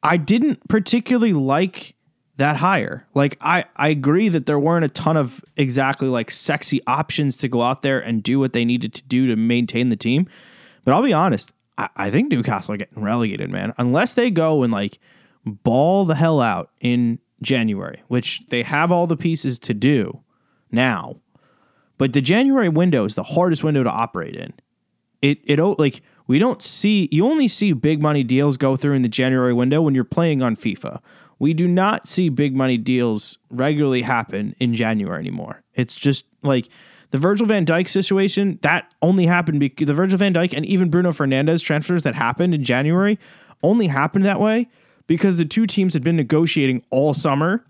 I 0.03 0.17
didn't 0.17 0.67
particularly 0.69 1.33
like 1.33 1.95
that 2.37 2.57
hire. 2.57 3.05
Like 3.13 3.37
I, 3.41 3.65
I 3.75 3.89
agree 3.89 4.29
that 4.29 4.45
there 4.45 4.59
weren't 4.59 4.85
a 4.85 4.89
ton 4.89 5.17
of 5.17 5.43
exactly 5.55 6.07
like 6.07 6.31
sexy 6.31 6.81
options 6.87 7.35
to 7.37 7.47
go 7.47 7.61
out 7.61 7.81
there 7.81 7.99
and 7.99 8.23
do 8.23 8.39
what 8.39 8.53
they 8.53 8.63
needed 8.63 8.93
to 8.95 9.01
do 9.03 9.27
to 9.27 9.35
maintain 9.35 9.89
the 9.89 9.95
team. 9.95 10.27
But 10.85 10.93
I'll 10.93 11.03
be 11.03 11.13
honest, 11.13 11.51
I, 11.77 11.89
I 11.95 12.11
think 12.11 12.31
Newcastle 12.31 12.73
are 12.73 12.77
getting 12.77 13.03
relegated, 13.03 13.49
man. 13.49 13.73
Unless 13.77 14.13
they 14.13 14.31
go 14.31 14.63
and 14.63 14.71
like 14.71 14.99
ball 15.45 16.05
the 16.05 16.15
hell 16.15 16.39
out 16.39 16.71
in 16.79 17.19
January, 17.41 18.03
which 18.07 18.43
they 18.49 18.63
have 18.63 18.91
all 18.91 19.07
the 19.07 19.17
pieces 19.17 19.59
to 19.59 19.73
do 19.73 20.21
now. 20.71 21.17
But 21.97 22.13
the 22.13 22.21
January 22.21 22.69
window 22.69 23.05
is 23.05 23.15
the 23.15 23.23
hardest 23.23 23.63
window 23.63 23.83
to 23.83 23.89
operate 23.89 24.35
in. 24.35 24.53
It 25.23 25.39
it 25.45 25.59
like 25.59 26.01
we 26.27 26.37
don't 26.37 26.61
see 26.61 27.09
you 27.11 27.25
only 27.25 27.47
see 27.47 27.73
big 27.73 27.99
money 27.99 28.23
deals 28.23 28.57
go 28.57 28.75
through 28.75 28.93
in 28.93 29.01
the 29.01 29.09
January 29.09 29.53
window 29.53 29.81
when 29.81 29.95
you're 29.95 30.03
playing 30.03 30.43
on 30.43 30.55
FIFA. 30.55 31.01
We 31.39 31.53
do 31.53 31.67
not 31.67 32.07
see 32.07 32.29
big 32.29 32.55
money 32.55 32.77
deals 32.77 33.37
regularly 33.49 34.01
happen 34.01 34.55
in 34.59 34.73
January 34.73 35.19
anymore. 35.19 35.63
It's 35.73 35.95
just 35.95 36.25
like 36.43 36.69
the 37.11 37.17
Virgil 37.17 37.45
van 37.45 37.65
Dijk 37.65 37.87
situation 37.87 38.59
that 38.63 38.93
only 39.01 39.25
happened 39.25 39.59
because 39.59 39.87
the 39.87 39.93
Virgil 39.93 40.17
van 40.17 40.33
Dijk 40.33 40.53
and 40.55 40.65
even 40.65 40.89
Bruno 40.89 41.11
Fernandes 41.11 41.63
transfers 41.63 42.03
that 42.03 42.15
happened 42.15 42.53
in 42.53 42.63
January 42.63 43.19
only 43.63 43.87
happened 43.87 44.25
that 44.25 44.39
way 44.39 44.67
because 45.05 45.37
the 45.37 45.45
two 45.45 45.67
teams 45.67 45.93
had 45.93 46.03
been 46.03 46.15
negotiating 46.15 46.83
all 46.89 47.13
summer 47.13 47.63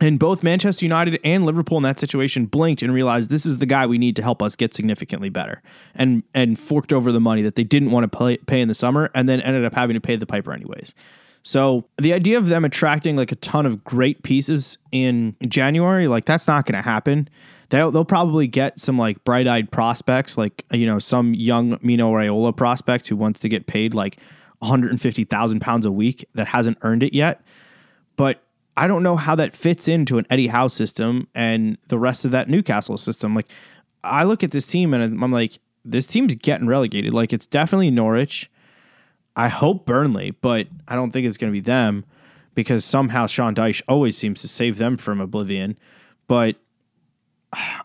and 0.00 0.18
both 0.18 0.42
Manchester 0.42 0.84
United 0.84 1.20
and 1.24 1.44
Liverpool 1.44 1.76
in 1.76 1.82
that 1.82 2.00
situation 2.00 2.46
blinked 2.46 2.82
and 2.82 2.92
realized 2.92 3.28
this 3.28 3.44
is 3.44 3.58
the 3.58 3.66
guy 3.66 3.86
we 3.86 3.98
need 3.98 4.16
to 4.16 4.22
help 4.22 4.42
us 4.42 4.56
get 4.56 4.74
significantly 4.74 5.28
better, 5.28 5.62
and 5.94 6.22
and 6.34 6.58
forked 6.58 6.92
over 6.92 7.12
the 7.12 7.20
money 7.20 7.42
that 7.42 7.54
they 7.54 7.64
didn't 7.64 7.90
want 7.90 8.10
to 8.10 8.18
pay, 8.18 8.38
pay 8.38 8.60
in 8.60 8.68
the 8.68 8.74
summer, 8.74 9.10
and 9.14 9.28
then 9.28 9.40
ended 9.42 9.64
up 9.64 9.74
having 9.74 9.94
to 9.94 10.00
pay 10.00 10.16
the 10.16 10.26
piper 10.26 10.52
anyways. 10.52 10.94
So 11.42 11.86
the 11.98 12.12
idea 12.12 12.36
of 12.36 12.48
them 12.48 12.64
attracting 12.64 13.16
like 13.16 13.32
a 13.32 13.36
ton 13.36 13.66
of 13.66 13.82
great 13.82 14.22
pieces 14.22 14.78
in 14.92 15.36
January, 15.46 16.06
like 16.06 16.24
that's 16.24 16.46
not 16.46 16.66
going 16.66 16.76
to 16.76 16.82
happen. 16.82 17.28
They'll, 17.70 17.90
they'll 17.90 18.04
probably 18.04 18.46
get 18.46 18.80
some 18.80 18.98
like 18.98 19.22
bright 19.24 19.46
eyed 19.46 19.70
prospects, 19.70 20.36
like 20.36 20.64
you 20.72 20.86
know 20.86 20.98
some 20.98 21.34
young 21.34 21.78
Mino 21.82 22.12
Raiola 22.12 22.56
prospect 22.56 23.08
who 23.08 23.16
wants 23.16 23.40
to 23.40 23.48
get 23.48 23.66
paid 23.66 23.94
like 23.94 24.18
150,000 24.60 25.60
pounds 25.60 25.86
a 25.86 25.92
week 25.92 26.26
that 26.34 26.48
hasn't 26.48 26.78
earned 26.82 27.02
it 27.02 27.14
yet. 27.14 27.42
But 28.16 28.42
I 28.76 28.86
don't 28.86 29.02
know 29.02 29.16
how 29.16 29.34
that 29.34 29.54
fits 29.54 29.88
into 29.88 30.18
an 30.18 30.26
Eddie 30.30 30.48
Howe 30.48 30.68
system 30.68 31.28
and 31.34 31.78
the 31.88 31.98
rest 31.98 32.24
of 32.24 32.30
that 32.30 32.48
Newcastle 32.48 32.98
system. 32.98 33.34
Like, 33.34 33.48
I 34.04 34.24
look 34.24 34.42
at 34.42 34.52
this 34.52 34.66
team 34.66 34.94
and 34.94 35.02
I'm 35.02 35.32
like, 35.32 35.58
this 35.84 36.06
team's 36.06 36.34
getting 36.34 36.66
relegated. 36.66 37.12
Like, 37.12 37.32
it's 37.32 37.46
definitely 37.46 37.90
Norwich. 37.90 38.50
I 39.40 39.48
hope 39.48 39.86
Burnley, 39.86 40.32
but 40.32 40.68
I 40.86 40.94
don't 40.94 41.12
think 41.12 41.26
it's 41.26 41.38
going 41.38 41.50
to 41.50 41.56
be 41.56 41.62
them 41.62 42.04
because 42.54 42.84
somehow 42.84 43.26
Sean 43.26 43.54
Dyche 43.54 43.80
always 43.88 44.14
seems 44.14 44.42
to 44.42 44.48
save 44.48 44.76
them 44.76 44.98
from 44.98 45.18
oblivion. 45.18 45.78
But 46.28 46.56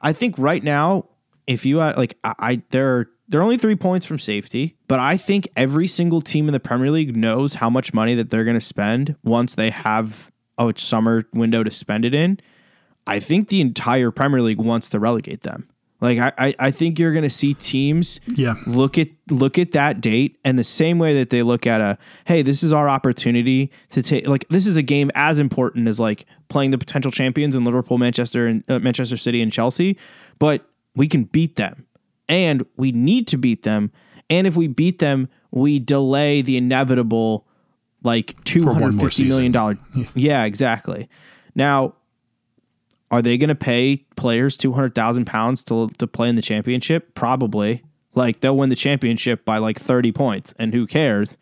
I 0.01 0.11
think 0.11 0.37
right 0.37 0.61
now, 0.61 1.05
if 1.47 1.65
you 1.65 1.77
had, 1.77 1.95
like, 1.95 2.17
I, 2.25 2.33
I 2.39 2.61
they're 2.71 3.07
they're 3.29 3.41
only 3.41 3.57
three 3.57 3.77
points 3.77 4.05
from 4.05 4.19
safety, 4.19 4.75
but 4.89 4.99
I 4.99 5.15
think 5.15 5.47
every 5.55 5.87
single 5.87 6.19
team 6.19 6.49
in 6.49 6.51
the 6.51 6.59
Premier 6.59 6.91
League 6.91 7.15
knows 7.15 7.53
how 7.53 7.69
much 7.69 7.93
money 7.93 8.15
that 8.15 8.29
they're 8.29 8.43
going 8.43 8.55
to 8.55 8.61
spend 8.61 9.15
once 9.23 9.55
they 9.55 9.69
have 9.69 10.33
a 10.57 10.73
summer 10.75 11.23
window 11.33 11.63
to 11.63 11.71
spend 11.71 12.03
it 12.03 12.13
in, 12.13 12.37
I 13.07 13.21
think 13.21 13.47
the 13.47 13.61
entire 13.61 14.11
Premier 14.11 14.41
League 14.41 14.59
wants 14.59 14.89
to 14.89 14.99
relegate 14.99 15.43
them. 15.43 15.69
Like 16.01 16.19
I, 16.19 16.53
I 16.59 16.71
think 16.71 16.99
you're 16.99 17.13
going 17.13 17.23
to 17.23 17.29
see 17.29 17.53
teams 17.53 18.19
yeah. 18.27 18.55
look 18.67 18.97
at 18.97 19.07
look 19.29 19.57
at 19.57 19.71
that 19.71 20.01
date 20.01 20.37
and 20.43 20.59
the 20.59 20.63
same 20.63 20.99
way 20.99 21.13
that 21.15 21.29
they 21.29 21.41
look 21.41 21.65
at 21.65 21.79
a 21.79 21.97
hey 22.25 22.41
this 22.41 22.63
is 22.63 22.73
our 22.73 22.89
opportunity 22.89 23.71
to 23.89 24.03
take 24.03 24.27
like 24.27 24.45
this 24.49 24.67
is 24.67 24.75
a 24.75 24.81
game 24.81 25.09
as 25.15 25.39
important 25.39 25.87
as 25.87 25.99
like 25.99 26.25
playing 26.49 26.71
the 26.71 26.77
potential 26.77 27.11
champions 27.11 27.55
in 27.55 27.63
Liverpool, 27.63 27.97
Manchester 27.97 28.45
and 28.45 28.63
uh, 28.69 28.79
Manchester 28.79 29.17
City 29.17 29.41
and 29.41 29.51
Chelsea, 29.51 29.97
but 30.37 30.69
we 30.95 31.07
can 31.07 31.23
beat 31.23 31.55
them 31.55 31.85
and 32.27 32.65
we 32.75 32.91
need 32.91 33.27
to 33.29 33.37
beat 33.37 33.63
them 33.63 33.91
and 34.29 34.45
if 34.45 34.55
we 34.55 34.67
beat 34.67 34.99
them 34.99 35.29
we 35.51 35.79
delay 35.79 36.41
the 36.41 36.57
inevitable 36.57 37.47
like 38.03 38.41
two 38.43 38.63
hundred 38.71 38.99
fifty 38.99 39.25
million 39.25 39.51
dollar. 39.51 39.77
Yeah. 39.95 40.05
yeah, 40.13 40.43
exactly. 40.43 41.09
Now, 41.55 41.95
are 43.11 43.21
they 43.21 43.37
going 43.37 43.49
to 43.49 43.55
pay 43.55 44.05
players 44.15 44.57
two 44.57 44.73
hundred 44.73 44.95
thousand 44.95 45.25
pounds 45.25 45.63
to 45.65 45.89
to 45.97 46.07
play 46.07 46.29
in 46.29 46.35
the 46.35 46.41
championship? 46.41 47.13
Probably. 47.15 47.83
Like 48.13 48.39
they'll 48.39 48.55
win 48.55 48.69
the 48.69 48.75
championship 48.75 49.43
by 49.45 49.57
like 49.57 49.79
thirty 49.79 50.11
points, 50.11 50.53
and 50.57 50.73
who 50.73 50.87
cares? 50.87 51.37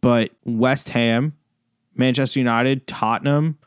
But 0.00 0.30
West 0.44 0.90
Ham, 0.90 1.34
Manchester 1.94 2.40
United, 2.40 2.86
Tottenham, 2.86 3.58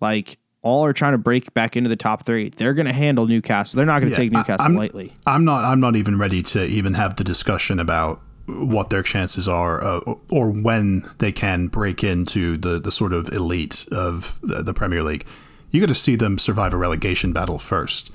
like 0.00 0.38
all 0.62 0.84
are 0.84 0.92
trying 0.92 1.12
to 1.12 1.18
break 1.18 1.54
back 1.54 1.76
into 1.76 1.88
the 1.88 1.96
top 1.96 2.26
three. 2.26 2.50
They're 2.50 2.74
going 2.74 2.86
to 2.86 2.92
handle 2.92 3.26
Newcastle. 3.26 3.76
They're 3.76 3.86
not 3.86 4.00
going 4.00 4.12
to 4.12 4.18
yeah, 4.18 4.24
take 4.24 4.32
Newcastle 4.32 4.66
I'm, 4.66 4.74
lightly. 4.74 5.12
I'm 5.26 5.44
not. 5.44 5.64
I'm 5.64 5.80
not 5.80 5.96
even 5.96 6.18
ready 6.18 6.42
to 6.44 6.64
even 6.64 6.94
have 6.94 7.16
the 7.16 7.24
discussion 7.24 7.80
about 7.80 8.20
what 8.46 8.90
their 8.90 9.02
chances 9.02 9.46
are 9.46 9.82
uh, 9.84 10.00
or 10.30 10.50
when 10.50 11.04
they 11.18 11.30
can 11.30 11.68
break 11.68 12.02
into 12.02 12.56
the, 12.56 12.80
the 12.80 12.90
sort 12.90 13.12
of 13.12 13.28
elite 13.28 13.86
of 13.92 14.38
the, 14.42 14.62
the 14.62 14.72
Premier 14.72 15.02
League. 15.02 15.26
You 15.70 15.80
got 15.80 15.88
to 15.88 15.94
see 15.94 16.16
them 16.16 16.38
survive 16.38 16.72
a 16.72 16.76
relegation 16.76 17.32
battle 17.32 17.58
first. 17.58 18.10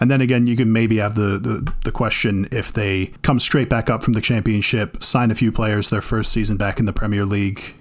And 0.00 0.10
then 0.10 0.20
again, 0.20 0.46
you 0.46 0.56
can 0.56 0.72
maybe 0.72 0.96
have 0.98 1.14
the, 1.14 1.38
the, 1.38 1.72
the, 1.84 1.92
question 1.92 2.48
if 2.52 2.72
they 2.72 3.06
come 3.22 3.40
straight 3.40 3.70
back 3.70 3.88
up 3.88 4.02
from 4.02 4.12
the 4.12 4.20
championship, 4.20 5.02
sign 5.02 5.30
a 5.30 5.34
few 5.34 5.50
players 5.50 5.88
their 5.88 6.02
first 6.02 6.32
season 6.32 6.58
back 6.58 6.78
in 6.78 6.84
the 6.84 6.92
Premier 6.92 7.24
League, 7.24 7.74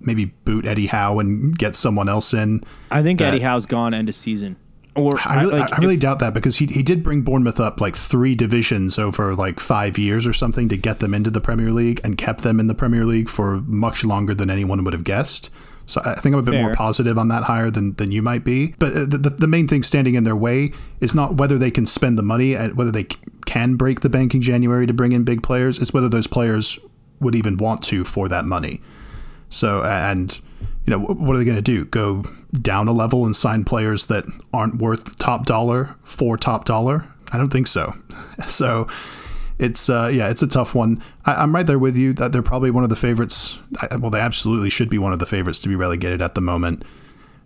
maybe 0.00 0.26
boot 0.26 0.64
Eddie 0.64 0.86
Howe 0.86 1.18
and 1.18 1.58
get 1.58 1.74
someone 1.74 2.08
else 2.08 2.32
in. 2.32 2.62
I 2.90 3.02
think 3.02 3.20
Eddie 3.20 3.40
Howe's 3.40 3.66
gone 3.66 3.94
end 3.94 4.08
of 4.08 4.14
season. 4.14 4.56
Or 4.96 5.12
I 5.24 5.42
really, 5.42 5.58
like, 5.58 5.72
I 5.72 5.78
really 5.78 5.94
if, 5.94 6.00
doubt 6.00 6.18
that 6.18 6.34
because 6.34 6.56
he, 6.56 6.66
he 6.66 6.82
did 6.82 7.02
bring 7.02 7.22
Bournemouth 7.22 7.60
up 7.60 7.80
like 7.80 7.94
three 7.94 8.34
divisions 8.34 8.98
over 8.98 9.34
like 9.34 9.60
five 9.60 9.98
years 9.98 10.26
or 10.26 10.32
something 10.32 10.68
to 10.68 10.76
get 10.76 10.98
them 10.98 11.14
into 11.14 11.30
the 11.30 11.40
Premier 11.40 11.70
League 11.70 12.00
and 12.02 12.18
kept 12.18 12.42
them 12.42 12.58
in 12.58 12.66
the 12.66 12.74
Premier 12.74 13.04
League 13.04 13.28
for 13.28 13.56
much 13.66 14.04
longer 14.04 14.34
than 14.34 14.50
anyone 14.50 14.82
would 14.84 14.92
have 14.92 15.04
guessed. 15.04 15.50
So 15.90 16.00
I 16.04 16.14
think 16.14 16.34
I'm 16.34 16.38
a 16.38 16.42
bit 16.42 16.52
Fair. 16.52 16.62
more 16.62 16.74
positive 16.74 17.18
on 17.18 17.28
that 17.28 17.42
hire 17.42 17.68
than, 17.68 17.94
than 17.94 18.12
you 18.12 18.22
might 18.22 18.44
be. 18.44 18.74
But 18.78 18.92
uh, 18.92 19.06
the, 19.06 19.18
the, 19.18 19.30
the 19.30 19.46
main 19.48 19.66
thing 19.66 19.82
standing 19.82 20.14
in 20.14 20.22
their 20.22 20.36
way 20.36 20.72
is 21.00 21.16
not 21.16 21.34
whether 21.34 21.58
they 21.58 21.72
can 21.72 21.84
spend 21.84 22.16
the 22.16 22.22
money 22.22 22.54
and 22.54 22.76
whether 22.76 22.92
they 22.92 23.08
can 23.44 23.74
break 23.74 24.00
the 24.00 24.08
bank 24.08 24.32
in 24.32 24.40
January 24.40 24.86
to 24.86 24.92
bring 24.92 25.10
in 25.10 25.24
big 25.24 25.42
players. 25.42 25.78
It's 25.78 25.92
whether 25.92 26.08
those 26.08 26.28
players 26.28 26.78
would 27.18 27.34
even 27.34 27.56
want 27.56 27.82
to 27.84 28.04
for 28.04 28.28
that 28.28 28.44
money. 28.44 28.80
So, 29.48 29.82
and 29.82 30.38
you 30.86 30.92
know, 30.92 31.00
what 31.00 31.34
are 31.34 31.38
they 31.38 31.44
going 31.44 31.56
to 31.56 31.62
do? 31.62 31.84
Go 31.86 32.24
down 32.52 32.86
a 32.86 32.92
level 32.92 33.26
and 33.26 33.34
sign 33.34 33.64
players 33.64 34.06
that 34.06 34.24
aren't 34.54 34.80
worth 34.80 35.16
top 35.16 35.44
dollar 35.44 35.96
for 36.04 36.36
top 36.36 36.66
dollar? 36.66 37.04
I 37.32 37.36
don't 37.36 37.50
think 37.50 37.66
so. 37.66 37.94
So 38.46 38.88
it's 39.60 39.90
uh, 39.90 40.10
yeah, 40.12 40.30
it's 40.30 40.42
a 40.42 40.46
tough 40.46 40.74
one. 40.74 41.02
I, 41.26 41.42
am 41.42 41.54
right 41.54 41.66
there 41.66 41.78
with 41.78 41.96
you 41.96 42.14
that 42.14 42.32
they're 42.32 42.42
probably 42.42 42.70
one 42.70 42.82
of 42.82 42.90
the 42.90 42.96
favorites. 42.96 43.58
I, 43.80 43.96
well, 43.96 44.10
they 44.10 44.20
absolutely 44.20 44.70
should 44.70 44.88
be 44.88 44.98
one 44.98 45.12
of 45.12 45.18
the 45.18 45.26
favorites 45.26 45.58
to 45.60 45.68
be 45.68 45.76
relegated 45.76 46.22
at 46.22 46.34
the 46.34 46.40
moment. 46.40 46.82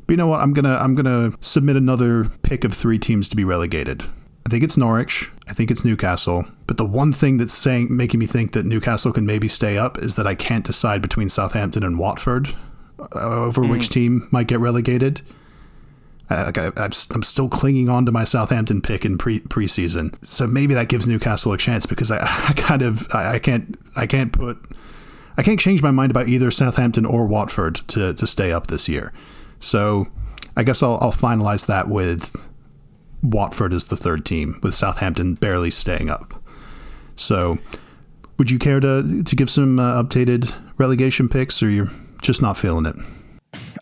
But 0.07 0.13
you 0.13 0.17
know 0.17 0.29
what? 0.29 0.41
I'm 0.41 0.53
gonna 0.53 0.77
I'm 0.77 0.95
gonna 0.95 1.33
submit 1.41 1.77
another 1.77 2.27
pick 2.43 2.65
of 2.65 2.73
three 2.73 2.99
teams 2.99 3.29
to 3.31 3.37
be 3.37 3.45
relegated. 3.45 4.05
I 4.47 4.51
think 4.51 4.63
it's 4.63 4.77
Norwich. 4.77 5.31
I 5.49 5.55
think 5.55 5.71
it's 5.71 5.85
Newcastle. 5.85 6.47
But 6.67 6.77
the 6.77 6.85
one 6.85 7.13
thing 7.13 7.39
that's 7.39 7.55
saying 7.55 7.89
making 7.91 8.21
me 8.21 8.27
think 8.27 8.53
that 8.53 8.65
Newcastle 8.65 9.13
can 9.13 9.27
maybe 9.27 9.49
stay 9.49 9.77
up 9.77 9.99
is 9.99 10.17
that 10.17 10.27
I 10.27 10.35
can't 10.35 10.65
decide 10.65 11.03
between 11.03 11.29
Southampton 11.29 11.83
and 11.83 11.99
Watford 11.99 12.55
over 13.13 13.63
mm. 13.63 13.71
which 13.71 13.89
team 13.89 14.29
might 14.31 14.47
get 14.47 14.61
relegated. 14.61 15.23
I, 16.31 16.53
am 16.77 17.23
still 17.23 17.49
clinging 17.49 17.89
on 17.89 18.07
to 18.07 18.13
my 18.13 18.25
Southampton 18.25 18.81
pick 18.81 19.05
in 19.05 19.19
pre 19.19 19.41
preseason, 19.41 20.15
so 20.25 20.47
maybe 20.47 20.75
that 20.75 20.89
gives 20.89 21.07
Newcastle 21.07 21.53
a 21.53 21.59
chance 21.59 21.87
because 21.87 22.11
I, 22.11 22.19
I 22.49 22.53
kind 22.55 22.83
of 22.83 23.07
I, 23.13 23.35
I, 23.35 23.39
can't 23.39 23.79
I 23.97 24.07
can't 24.07 24.33
put 24.33 24.59
I 25.37 25.43
can't 25.43 25.61
change 25.61 25.83
my 25.83 25.91
mind 25.91 26.11
about 26.11 26.29
either 26.29 26.51
Southampton 26.51 27.05
or 27.05 27.27
Watford 27.27 27.77
to 27.89 28.15
to 28.15 28.27
stay 28.27 28.53
up 28.53 28.69
this 28.69 28.89
year. 28.89 29.13
So 29.61 30.09
I 30.57 30.63
guess 30.63 30.83
I'll, 30.83 30.99
I'll 31.01 31.13
finalize 31.13 31.67
that 31.67 31.89
with 31.89 32.35
Watford 33.23 33.73
as 33.73 33.87
the 33.87 33.97
third 33.97 34.25
team, 34.25 34.61
with 34.63 34.75
Southampton 34.75 35.35
barely 35.35 35.71
staying 35.71 36.11
up. 36.11 36.35
So, 37.17 37.59
would 38.39 38.51
you 38.51 38.59
care 38.59 38.81
to 38.81 39.23
to 39.23 39.37
give 39.37 39.51
some 39.51 39.79
uh, 39.79 40.03
updated 40.03 40.55
relegation 40.79 41.29
picks, 41.29 41.63
or 41.63 41.71
you're 41.71 41.91
just 42.23 42.43
not 42.43 42.57
feeling 42.57 42.87
it. 42.87 42.97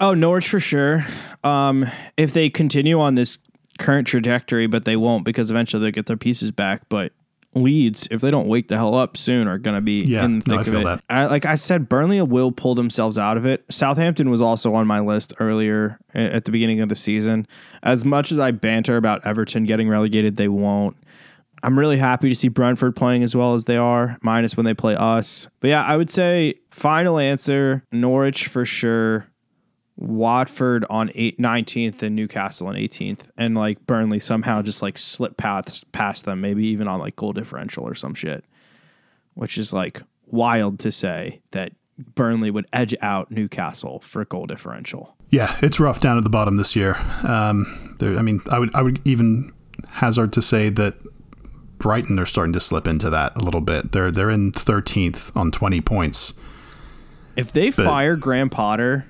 Oh, 0.03 0.15
Norwich 0.15 0.49
for 0.49 0.59
sure. 0.59 1.07
Um, 1.45 1.87
if 2.17 2.33
they 2.33 2.51
continue 2.51 3.01
on 3.01 3.15
this 3.15 3.39
current 3.79 4.09
trajectory, 4.09 4.67
but 4.67 4.85
they 4.85 4.97
won't 4.97 5.25
because 5.25 5.49
eventually 5.49 5.81
they'll 5.81 5.93
get 5.93 6.07
their 6.07 6.17
pieces 6.17 6.51
back. 6.51 6.89
But 6.89 7.13
Leeds, 7.55 8.09
if 8.11 8.21
they 8.21 8.31
don't 8.33 8.49
wake 8.49 8.67
the 8.67 8.77
hell 8.77 8.97
up 8.97 9.17
soon, 9.17 9.47
are 9.47 9.59
going 9.59 9.77
to 9.77 9.81
be 9.81 10.01
yeah, 10.01 10.25
in 10.25 10.41
the 10.41 10.45
thick 10.45 10.73
no, 10.73 10.81
of 10.81 10.99
it. 10.99 11.05
I, 11.09 11.27
like 11.27 11.47
I 11.47 11.55
said, 11.55 11.89
Burnley 11.89 12.21
will 12.21 12.51
pull 12.51 12.75
themselves 12.75 13.17
out 13.17 13.37
of 13.37 13.47
it. 13.47 13.65
Southampton 13.71 14.29
was 14.29 14.41
also 14.41 14.75
on 14.75 14.89
my 14.89 14.99
list 14.99 15.35
earlier 15.39 16.01
at 16.15 16.47
the 16.47 16.51
beginning 16.51 16.81
of 16.81 16.89
the 16.89 16.97
season. 16.97 17.47
As 17.85 18.05
much 18.05 18.33
as 18.33 18.41
I 18.41 18.51
banter 18.51 18.97
about 18.97 19.25
Everton 19.25 19.65
getting 19.65 19.89
relegated, 19.89 20.37
they 20.37 20.49
won't. 20.49 20.97
I'm 21.63 21.79
really 21.79 21.99
happy 21.99 22.29
to 22.29 22.35
see 22.35 22.49
Brentford 22.49 22.97
playing 22.97 23.23
as 23.23 23.37
well 23.37 23.55
as 23.55 23.67
they 23.67 23.77
are, 23.77 24.19
minus 24.21 24.57
when 24.57 24.67
they 24.67 24.75
play 24.75 24.97
us. 24.97 25.47
But 25.61 25.69
yeah, 25.69 25.85
I 25.85 25.97
would 25.97 26.11
say 26.11 26.55
final 26.73 27.21
answer 27.21 27.85
Norwich 27.93 28.49
for 28.49 28.65
sure, 28.65 29.29
Watford 30.03 30.85
on 30.91 31.11
eight, 31.15 31.39
19th 31.39 32.03
and 32.03 32.17
Newcastle 32.17 32.67
on 32.67 32.75
18th. 32.75 33.21
And 33.39 33.55
like 33.55 33.87
Burnley 33.87 34.19
somehow 34.19 34.63
just 34.63 34.83
like 34.83 34.99
slip 34.99 35.37
paths 35.37 35.85
past 35.93 36.25
them, 36.25 36.41
maybe 36.41 36.67
even 36.67 36.89
on 36.89 36.99
like 36.99 37.17
goal 37.17 37.33
differential 37.33 37.87
or 37.87 37.95
some 37.95 38.15
shit, 38.15 38.45
which 39.35 39.57
is 39.57 39.73
like 39.73 40.03
wild 40.27 40.79
to 40.81 40.91
say 40.91 41.41
that 41.53 41.73
Burnley 42.15 42.51
would 42.51 42.67
edge 42.73 42.95
out 43.01 43.31
Newcastle 43.31 44.01
for 44.01 44.25
goal 44.25 44.47
differential. 44.47 45.15
Yeah, 45.31 45.57
it's 45.63 45.79
rough 45.79 46.01
down 46.01 46.19
at 46.19 46.25
the 46.25 46.31
bottom 46.31 46.57
this 46.57 46.75
year. 46.75 46.97
Um, 47.27 47.97
there, 48.01 48.19
I 48.19 48.23
mean, 48.23 48.41
I 48.51 48.59
would 48.59 48.75
I 48.75 48.83
would 48.83 49.01
even 49.07 49.53
hazard 49.89 50.33
to 50.33 50.43
say 50.43 50.69
that 50.71 50.97
Brighton 51.79 52.19
are 52.19 52.27
starting 52.27 52.53
to 52.55 52.61
slip 52.61 52.89
into 52.89 53.09
that 53.11 53.37
a 53.37 53.41
little 53.41 53.61
bit. 53.61 53.93
They're 53.93 54.11
they're 54.11 54.31
in 54.31 54.53
13th 54.53 55.35
on 55.37 55.51
20 55.53 55.81
points. 55.81 56.35
If 57.37 57.53
they 57.53 57.71
fire 57.71 58.17
Graham 58.17 58.51
Potter, 58.51 59.07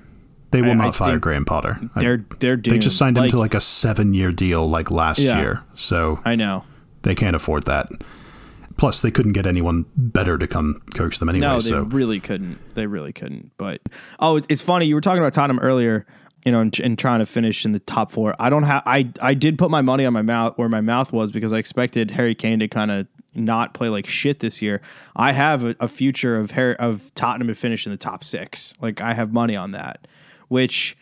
they 0.52 0.62
will 0.62 0.70
I- 0.70 0.74
not 0.74 0.88
I 0.88 0.90
fire 0.92 1.18
Graham 1.18 1.44
Potter. 1.44 1.80
They're 1.96 2.24
they're 2.38 2.56
doomed. 2.56 2.74
they 2.74 2.78
just 2.78 2.96
signed 2.96 3.18
him 3.18 3.28
to 3.30 3.38
like 3.38 3.54
a 3.54 3.60
seven 3.60 4.14
year 4.14 4.30
deal 4.32 4.68
like 4.68 4.90
last 4.90 5.18
Yeah. 5.18 5.40
year, 5.40 5.62
so 5.74 6.20
I 6.24 6.36
know. 6.36 6.64
they 7.02 7.14
can't 7.14 7.34
afford 7.36 7.64
that. 7.64 7.88
Plus, 8.78 9.02
they 9.02 9.10
couldn't 9.10 9.32
get 9.32 9.46
anyone 9.46 9.84
better 9.96 10.38
to 10.38 10.46
come 10.46 10.82
coach 10.94 11.18
them 11.18 11.28
anyway. 11.28 11.46
No, 11.46 11.54
they 11.56 11.68
so 11.68 11.82
really 11.82 12.20
couldn't. 12.20 12.58
They 12.74 12.86
really 12.86 13.12
couldn't. 13.12 13.52
But 13.58 13.82
oh, 14.18 14.40
it's 14.48 14.62
funny. 14.62 14.86
You 14.86 14.94
were 14.94 15.00
talking 15.00 15.20
about 15.22 15.34
Tottenham 15.34 15.58
earlier. 15.62 16.06
You 16.44 16.50
know, 16.50 16.58
and, 16.60 16.76
and 16.80 16.98
trying 16.98 17.20
to 17.20 17.26
finish 17.26 17.64
in 17.64 17.70
the 17.70 17.78
top 17.78 18.10
four. 18.10 18.34
I 18.40 18.50
don't 18.50 18.64
have. 18.64 18.82
I 18.84 19.10
I 19.20 19.34
did 19.34 19.58
put 19.58 19.70
my 19.70 19.80
money 19.80 20.04
on 20.04 20.12
my 20.12 20.22
mouth 20.22 20.54
where 20.58 20.68
my 20.68 20.80
mouth 20.80 21.12
was 21.12 21.30
because 21.30 21.52
I 21.52 21.58
expected 21.58 22.10
Harry 22.12 22.34
Kane 22.34 22.58
to 22.58 22.66
kind 22.66 22.90
of 22.90 23.06
not 23.36 23.74
play 23.74 23.88
like 23.88 24.08
shit 24.08 24.40
this 24.40 24.60
year. 24.60 24.80
I 25.14 25.30
have 25.32 25.62
a, 25.64 25.76
a 25.78 25.86
future 25.86 26.36
of 26.36 26.50
Harry, 26.50 26.74
of 26.78 27.14
Tottenham 27.14 27.46
to 27.46 27.54
finish 27.54 27.86
in 27.86 27.92
the 27.92 27.96
top 27.96 28.24
six. 28.24 28.74
Like 28.80 29.00
I 29.00 29.14
have 29.14 29.32
money 29.32 29.54
on 29.54 29.70
that, 29.70 30.08
which 30.52 30.96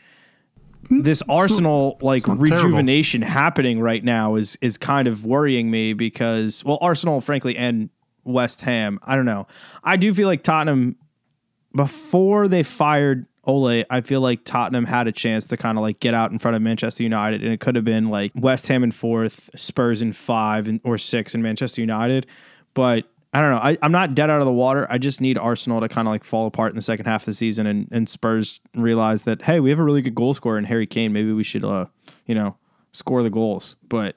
hmm? 0.89 1.03
this 1.03 1.23
Arsenal 1.29 1.99
like 2.01 2.27
not 2.27 2.39
terrible. 2.39 2.57
rejuvenation 2.57 3.21
happening 3.21 3.81
right 3.81 4.03
now 4.03 4.37
is 4.37 4.57
is 4.63 4.79
kind 4.79 5.09
of 5.09 5.27
worrying 5.27 5.71
me 5.71 5.93
because 5.93 6.65
well 6.65 6.79
Arsenal 6.81 7.21
frankly 7.21 7.57
and 7.57 7.91
West 8.25 8.63
Ham 8.63 9.01
I 9.03 9.17
don't 9.17 9.27
know. 9.27 9.47
I 9.83 9.97
do 9.97 10.15
feel 10.15 10.29
like 10.29 10.45
Tottenham 10.45 10.97
before 11.75 12.47
they 12.47 12.63
fired 12.63 13.27
Ole 13.45 13.85
I 13.91 14.01
feel 14.03 14.21
like 14.21 14.45
Tottenham 14.45 14.85
had 14.85 15.09
a 15.09 15.13
chance 15.13 15.47
to 15.47 15.57
kind 15.57 15.77
of 15.77 15.83
like 15.83 15.99
get 15.99 16.15
out 16.15 16.31
in 16.31 16.39
front 16.39 16.57
of 16.57 16.63
Manchester 16.63 17.03
United 17.03 17.43
and 17.43 17.53
it 17.53 17.59
could 17.59 17.75
have 17.75 17.85
been 17.85 18.09
like 18.09 18.31
West 18.37 18.69
Ham 18.69 18.85
in 18.85 18.93
fourth 18.93 19.51
Spurs 19.57 20.01
in 20.01 20.13
five 20.13 20.69
and 20.69 20.81
or 20.85 20.97
six 20.97 21.35
and 21.35 21.43
Manchester 21.43 21.81
United. 21.81 22.27
But 22.73 23.07
I 23.33 23.41
don't 23.41 23.51
know. 23.51 23.59
I, 23.59 23.79
I'm 23.83 23.93
not 23.93 24.15
dead 24.15 24.29
out 24.29 24.41
of 24.41 24.47
the 24.47 24.53
water. 24.53 24.87
I 24.91 24.99
just 24.99 25.21
need 25.21 25.39
Arsenal 25.39 25.81
to 25.81 25.89
kind 25.89 26.09
of 26.09 26.13
like 26.13 26.25
fall 26.25 26.47
apart 26.47 26.73
in 26.73 26.77
the 26.77 26.83
second 26.83 27.07
half 27.07 27.23
of 27.23 27.27
the 27.27 27.35
season 27.35 27.67
and, 27.67 27.87
and 27.93 28.09
Spurs 28.09 28.61
realize 28.75 29.23
that, 29.23 29.43
hey, 29.43 29.61
we 29.61 29.71
have 29.71 29.79
a 29.79 29.85
really 29.85 30.03
good 30.03 30.17
goal 30.17 30.35
scorer 30.35 30.59
in 30.59 30.65
Harry 30.65 30.87
Kane. 30.87 31.13
Maybe 31.13 31.33
we 31.33 31.45
should, 31.45 31.65
uh, 31.65 31.87
you 32.27 32.35
know, 32.35 32.57
score 32.93 33.23
the 33.23 33.31
goals. 33.31 33.77
But 33.89 34.17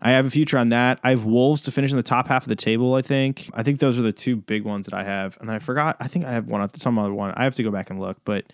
I 0.00 0.10
have 0.10 0.26
a 0.26 0.30
future 0.30 0.56
on 0.56 0.68
that. 0.68 1.00
I 1.02 1.10
have 1.10 1.24
Wolves 1.24 1.62
to 1.62 1.72
finish 1.72 1.90
in 1.90 1.96
the 1.96 2.04
top 2.04 2.28
half 2.28 2.44
of 2.44 2.48
the 2.48 2.56
table, 2.56 2.94
I 2.94 3.02
think. 3.02 3.50
I 3.54 3.64
think 3.64 3.80
those 3.80 3.98
are 3.98 4.02
the 4.02 4.12
two 4.12 4.36
big 4.36 4.62
ones 4.62 4.86
that 4.86 4.94
I 4.94 5.02
have. 5.02 5.36
And 5.40 5.48
then 5.48 5.56
I 5.56 5.58
forgot, 5.58 5.96
I 5.98 6.06
think 6.06 6.24
I 6.24 6.32
have 6.32 6.46
one, 6.46 6.72
some 6.78 6.96
other 6.98 7.12
one. 7.12 7.32
I 7.36 7.44
have 7.44 7.56
to 7.56 7.62
go 7.64 7.72
back 7.72 7.90
and 7.90 7.98
look. 7.98 8.18
But 8.24 8.44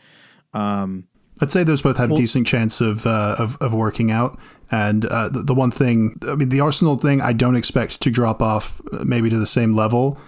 um, 0.55 1.09
I'd 1.43 1.53
say 1.53 1.63
those 1.63 1.83
both 1.83 1.99
have 1.99 2.15
decent 2.15 2.47
chance 2.47 2.81
of, 2.81 3.07
uh, 3.07 3.37
of 3.39 3.57
of 3.61 3.75
working 3.75 4.11
out. 4.11 4.39
And 4.71 5.05
uh, 5.07 5.29
the, 5.29 5.43
the 5.43 5.55
one 5.55 5.71
thing, 5.71 6.19
I 6.29 6.35
mean, 6.35 6.49
the 6.49 6.61
Arsenal 6.61 6.97
thing, 6.97 7.21
I 7.21 7.33
don't 7.33 7.57
expect 7.57 8.01
to 8.03 8.11
drop 8.11 8.41
off 8.41 8.81
uh, 8.93 9.05
maybe 9.05 9.29
to 9.29 9.39
the 9.39 9.47
same 9.47 9.75
level. 9.75 10.19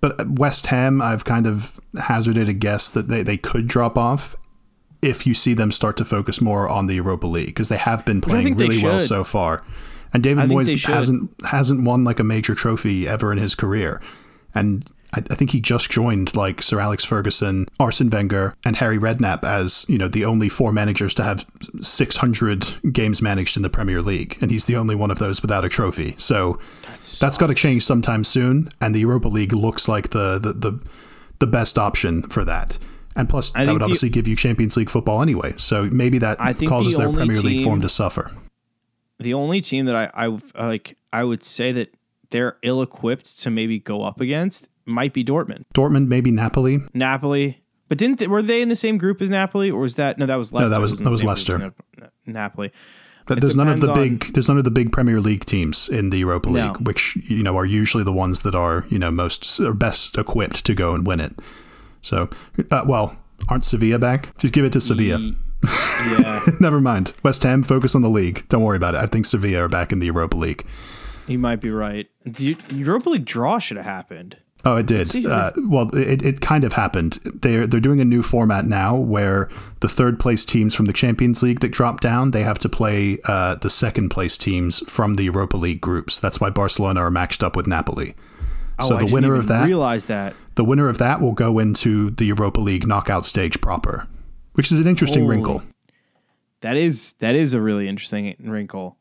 But 0.00 0.28
West 0.30 0.66
Ham, 0.66 1.00
I've 1.00 1.24
kind 1.24 1.46
of 1.46 1.80
hazarded 2.00 2.48
a 2.48 2.52
guess 2.52 2.90
that 2.90 3.08
they, 3.08 3.22
they 3.22 3.36
could 3.36 3.68
drop 3.68 3.96
off 3.96 4.34
if 5.00 5.26
you 5.26 5.34
see 5.34 5.54
them 5.54 5.70
start 5.70 5.96
to 5.96 6.04
focus 6.04 6.40
more 6.40 6.68
on 6.68 6.86
the 6.86 6.94
Europa 6.94 7.26
League 7.26 7.46
because 7.46 7.68
they 7.68 7.76
have 7.76 8.04
been 8.04 8.20
playing 8.20 8.56
really 8.56 8.82
well 8.82 9.00
so 9.00 9.24
far. 9.24 9.62
And 10.14 10.22
David 10.22 10.44
I 10.44 10.48
think 10.48 10.66
they 10.66 10.74
Moyes 10.74 10.86
hasn't 10.86 11.30
hasn't 11.46 11.84
won 11.84 12.04
like 12.04 12.20
a 12.20 12.24
major 12.24 12.54
trophy 12.54 13.08
ever 13.08 13.32
in 13.32 13.38
his 13.38 13.54
career, 13.54 14.00
and 14.54 14.88
I, 15.14 15.18
I 15.30 15.34
think 15.34 15.50
he 15.50 15.60
just 15.60 15.90
joined 15.90 16.34
like 16.34 16.62
Sir 16.62 16.80
Alex 16.80 17.04
Ferguson, 17.04 17.66
Arsene 17.78 18.08
Wenger, 18.10 18.54
and 18.64 18.76
Harry 18.76 18.98
Redknapp 18.98 19.44
as 19.44 19.84
you 19.88 19.98
know 19.98 20.08
the 20.08 20.24
only 20.24 20.48
four 20.48 20.72
managers 20.72 21.14
to 21.14 21.22
have 21.22 21.44
600 21.80 22.92
games 22.92 23.20
managed 23.22 23.56
in 23.56 23.62
the 23.62 23.70
Premier 23.70 24.00
League, 24.02 24.38
and 24.40 24.50
he's 24.50 24.66
the 24.66 24.76
only 24.76 24.94
one 24.94 25.10
of 25.10 25.18
those 25.18 25.42
without 25.42 25.64
a 25.64 25.68
trophy. 25.68 26.14
So 26.18 26.58
that's 27.20 27.38
got 27.38 27.48
to 27.48 27.54
change 27.54 27.84
sometime 27.84 28.24
soon, 28.24 28.70
and 28.80 28.94
the 28.94 29.00
Europa 29.00 29.28
League 29.28 29.52
looks 29.52 29.88
like 29.88 30.10
the 30.10 30.38
the 30.38 30.52
the, 30.52 30.80
the 31.40 31.46
best 31.46 31.78
option 31.78 32.22
for 32.22 32.44
that. 32.44 32.78
And 33.14 33.28
plus, 33.28 33.50
that 33.50 33.66
think 33.66 33.72
would 33.72 33.80
the- 33.80 33.84
obviously 33.84 34.08
give 34.08 34.26
you 34.26 34.36
Champions 34.36 34.76
League 34.76 34.88
football 34.90 35.20
anyway. 35.22 35.52
So 35.58 35.84
maybe 35.84 36.18
that 36.18 36.40
I 36.40 36.54
causes 36.54 36.96
the 36.96 37.02
their 37.02 37.12
Premier 37.12 37.40
League 37.40 37.64
form 37.64 37.82
to 37.82 37.88
suffer. 37.88 38.30
the 39.18 39.34
only 39.34 39.60
team 39.60 39.84
that 39.86 39.94
I, 39.94 40.26
I 40.26 40.38
like, 40.66 40.96
I 41.12 41.22
would 41.24 41.44
say 41.44 41.72
that 41.72 41.94
they're 42.30 42.56
ill 42.62 42.80
equipped 42.80 43.38
to 43.42 43.50
maybe 43.50 43.78
go 43.78 44.02
up 44.02 44.20
against 44.20 44.68
might 44.86 45.12
be 45.12 45.24
Dortmund. 45.24 45.64
Dortmund, 45.74 46.08
maybe 46.08 46.30
Napoli. 46.30 46.80
Napoli. 46.94 47.60
But 47.88 47.98
didn't 47.98 48.18
they, 48.20 48.26
were 48.26 48.42
they 48.42 48.62
in 48.62 48.68
the 48.70 48.76
same 48.76 48.96
group 48.98 49.20
as 49.20 49.28
Napoli, 49.30 49.70
or 49.70 49.80
was 49.80 49.96
that 49.96 50.18
no? 50.18 50.26
That 50.26 50.36
was 50.36 50.52
Leicester. 50.52 50.68
that 50.70 50.80
was- 50.80 50.92
in 50.98 51.04
that 51.04 51.10
was 51.10 51.24
Leicester. 51.24 51.74
Napoli. 52.26 52.72
But 53.26 53.38
It 53.38 53.40
there's 53.42 53.54
none 53.54 53.68
of 53.68 53.80
the 53.80 53.92
big 53.92 54.32
there's 54.34 54.48
none 54.48 54.58
of 54.58 54.64
the 54.64 54.70
big 54.70 54.90
Premier 54.90 55.20
League 55.20 55.44
teams 55.44 55.88
in 55.88 56.10
the 56.10 56.18
Europa 56.18 56.50
No. 56.50 56.54
League, 56.72 56.86
which 56.86 57.14
you 57.30 57.42
know 57.42 57.56
are 57.56 57.64
usually 57.64 58.02
the 58.02 58.12
ones 58.12 58.42
that 58.42 58.54
are 58.54 58.84
you 58.88 58.98
know 58.98 59.10
most 59.12 59.60
or 59.60 59.74
best 59.74 60.18
equipped 60.18 60.64
to 60.66 60.74
go 60.74 60.92
and 60.94 61.06
win 61.06 61.20
it. 61.20 61.38
So, 62.00 62.28
uh, 62.72 62.82
well, 62.86 63.16
aren't 63.48 63.64
Sevilla 63.64 63.98
back? 64.00 64.36
Just 64.38 64.52
give 64.52 64.64
it 64.64 64.72
to 64.72 64.80
Sevilla. 64.80 65.34
Yeah, 65.64 66.40
Never 66.58 66.80
mind. 66.80 67.12
West 67.22 67.44
Ham, 67.44 67.62
focus 67.62 67.94
on 67.94 68.02
the 68.02 68.08
league. 68.10 68.48
Don't 68.48 68.62
worry 68.64 68.76
about 68.76 68.96
it. 68.96 68.98
I 68.98 69.06
think 69.06 69.26
Sevilla 69.26 69.60
are 69.62 69.68
back 69.68 69.92
in 69.92 70.00
the 70.00 70.06
Europa 70.06 70.36
League. 70.36 70.66
You 71.28 71.38
might 71.38 71.60
be 71.60 71.70
right. 71.70 72.08
The 72.24 72.56
Europa 72.70 73.10
League 73.10 73.24
draw 73.24 73.60
should 73.60 73.76
have 73.76 73.86
happened. 73.86 74.38
Oh, 74.64 74.76
it 74.76 74.86
did. 74.86 75.26
Uh, 75.26 75.50
well, 75.64 75.94
it, 75.96 76.24
it 76.24 76.40
kind 76.40 76.62
of 76.62 76.72
happened. 76.74 77.18
They're 77.24 77.66
they're 77.66 77.80
doing 77.80 78.00
a 78.00 78.04
new 78.04 78.22
format 78.22 78.64
now 78.64 78.94
where 78.96 79.48
the 79.80 79.88
third 79.88 80.20
place 80.20 80.44
teams 80.44 80.72
from 80.74 80.86
the 80.86 80.92
Champions 80.92 81.42
League 81.42 81.60
that 81.60 81.72
drop 81.72 82.00
down 82.00 82.30
they 82.30 82.44
have 82.44 82.60
to 82.60 82.68
play 82.68 83.18
uh, 83.24 83.56
the 83.56 83.70
second 83.70 84.10
place 84.10 84.38
teams 84.38 84.78
from 84.88 85.14
the 85.14 85.24
Europa 85.24 85.56
League 85.56 85.80
groups. 85.80 86.20
That's 86.20 86.40
why 86.40 86.50
Barcelona 86.50 87.00
are 87.00 87.10
matched 87.10 87.42
up 87.42 87.56
with 87.56 87.66
Napoli. 87.66 88.14
Oh, 88.78 88.88
so 88.88 88.94
I 88.94 88.98
the 88.98 89.04
didn't 89.06 89.14
winner 89.14 89.34
of 89.34 89.48
that, 89.48 89.66
realize 89.66 90.04
that. 90.06 90.34
the 90.54 90.64
winner 90.64 90.88
of 90.88 90.98
that 90.98 91.20
will 91.20 91.32
go 91.32 91.58
into 91.58 92.10
the 92.10 92.24
Europa 92.26 92.60
League 92.60 92.86
knockout 92.86 93.26
stage 93.26 93.60
proper, 93.60 94.06
which 94.52 94.70
is 94.70 94.78
an 94.78 94.86
interesting 94.86 95.24
Holy 95.24 95.36
wrinkle. 95.36 95.62
That 96.60 96.76
is 96.76 97.14
that 97.18 97.34
is 97.34 97.52
a 97.54 97.60
really 97.60 97.88
interesting 97.88 98.36
wrinkle. 98.38 98.96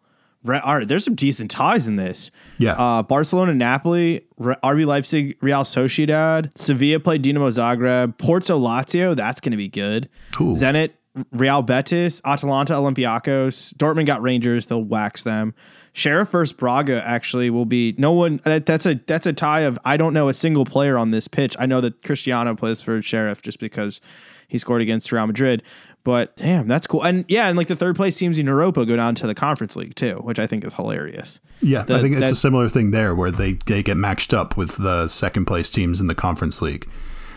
All 0.47 0.77
right, 0.77 0.87
there's 0.87 1.05
some 1.05 1.15
decent 1.15 1.51
ties 1.51 1.87
in 1.87 1.97
this. 1.97 2.31
Yeah. 2.57 2.73
Uh, 2.73 3.03
Barcelona, 3.03 3.53
Napoli, 3.53 4.25
RB 4.39 4.85
Leipzig, 4.85 5.37
Real 5.41 5.61
Sociedad, 5.61 6.57
Sevilla 6.57 6.99
played 6.99 7.23
Dinamo 7.23 7.49
Zagreb, 7.49 8.17
Porto, 8.17 8.59
Lazio. 8.59 9.15
That's 9.15 9.39
going 9.39 9.51
to 9.51 9.57
be 9.57 9.67
good. 9.67 10.09
Ooh. 10.39 10.53
Zenit, 10.53 10.91
Real 11.31 11.61
Betis, 11.61 12.21
Atalanta, 12.25 12.73
Olympiacos. 12.73 13.73
Dortmund 13.75 14.07
got 14.07 14.21
Rangers. 14.21 14.65
They'll 14.65 14.83
wax 14.83 15.23
them. 15.23 15.53
Sheriff 15.93 16.29
versus 16.29 16.53
Braga 16.53 17.05
actually 17.05 17.49
will 17.49 17.65
be 17.65 17.93
no 17.97 18.13
one. 18.13 18.39
That, 18.45 18.65
that's 18.65 18.85
a 18.85 18.95
that's 19.07 19.27
a 19.27 19.33
tie 19.33 19.61
of 19.61 19.77
I 19.83 19.97
don't 19.97 20.13
know 20.13 20.29
a 20.29 20.33
single 20.33 20.63
player 20.63 20.97
on 20.97 21.11
this 21.11 21.27
pitch. 21.27 21.55
I 21.59 21.65
know 21.65 21.81
that 21.81 22.01
Cristiano 22.03 22.55
plays 22.55 22.81
for 22.81 23.01
Sheriff 23.01 23.41
just 23.41 23.59
because 23.59 23.99
he 24.47 24.57
scored 24.57 24.81
against 24.81 25.11
Real 25.11 25.27
Madrid. 25.27 25.63
But 26.03 26.35
damn, 26.35 26.67
that's 26.67 26.87
cool. 26.87 27.03
And 27.03 27.25
yeah, 27.27 27.47
and 27.47 27.57
like 27.57 27.67
the 27.67 27.75
third 27.75 27.95
place 27.95 28.15
teams 28.15 28.37
in 28.39 28.47
Europa 28.47 28.85
go 28.85 28.95
down 28.95 29.13
to 29.15 29.27
the 29.27 29.35
Conference 29.35 29.75
League 29.75 29.93
too, 29.95 30.15
which 30.23 30.39
I 30.39 30.47
think 30.47 30.63
is 30.63 30.73
hilarious. 30.73 31.39
Yeah, 31.61 31.83
The- 31.83 31.95
I 31.97 32.01
think 32.01 32.13
it's 32.13 32.21
that- 32.21 32.31
a 32.31 32.35
similar 32.35 32.69
thing 32.69 32.91
there 32.91 33.13
where 33.13 33.29
they, 33.31 33.53
they 33.67 33.83
get 33.83 33.97
matched 33.97 34.33
up 34.33 34.57
with 34.57 34.77
the 34.77 35.07
second 35.07 35.45
place 35.45 35.69
teams 35.69 36.01
in 36.01 36.07
the 36.07 36.15
Conference 36.15 36.61
League. 36.61 36.87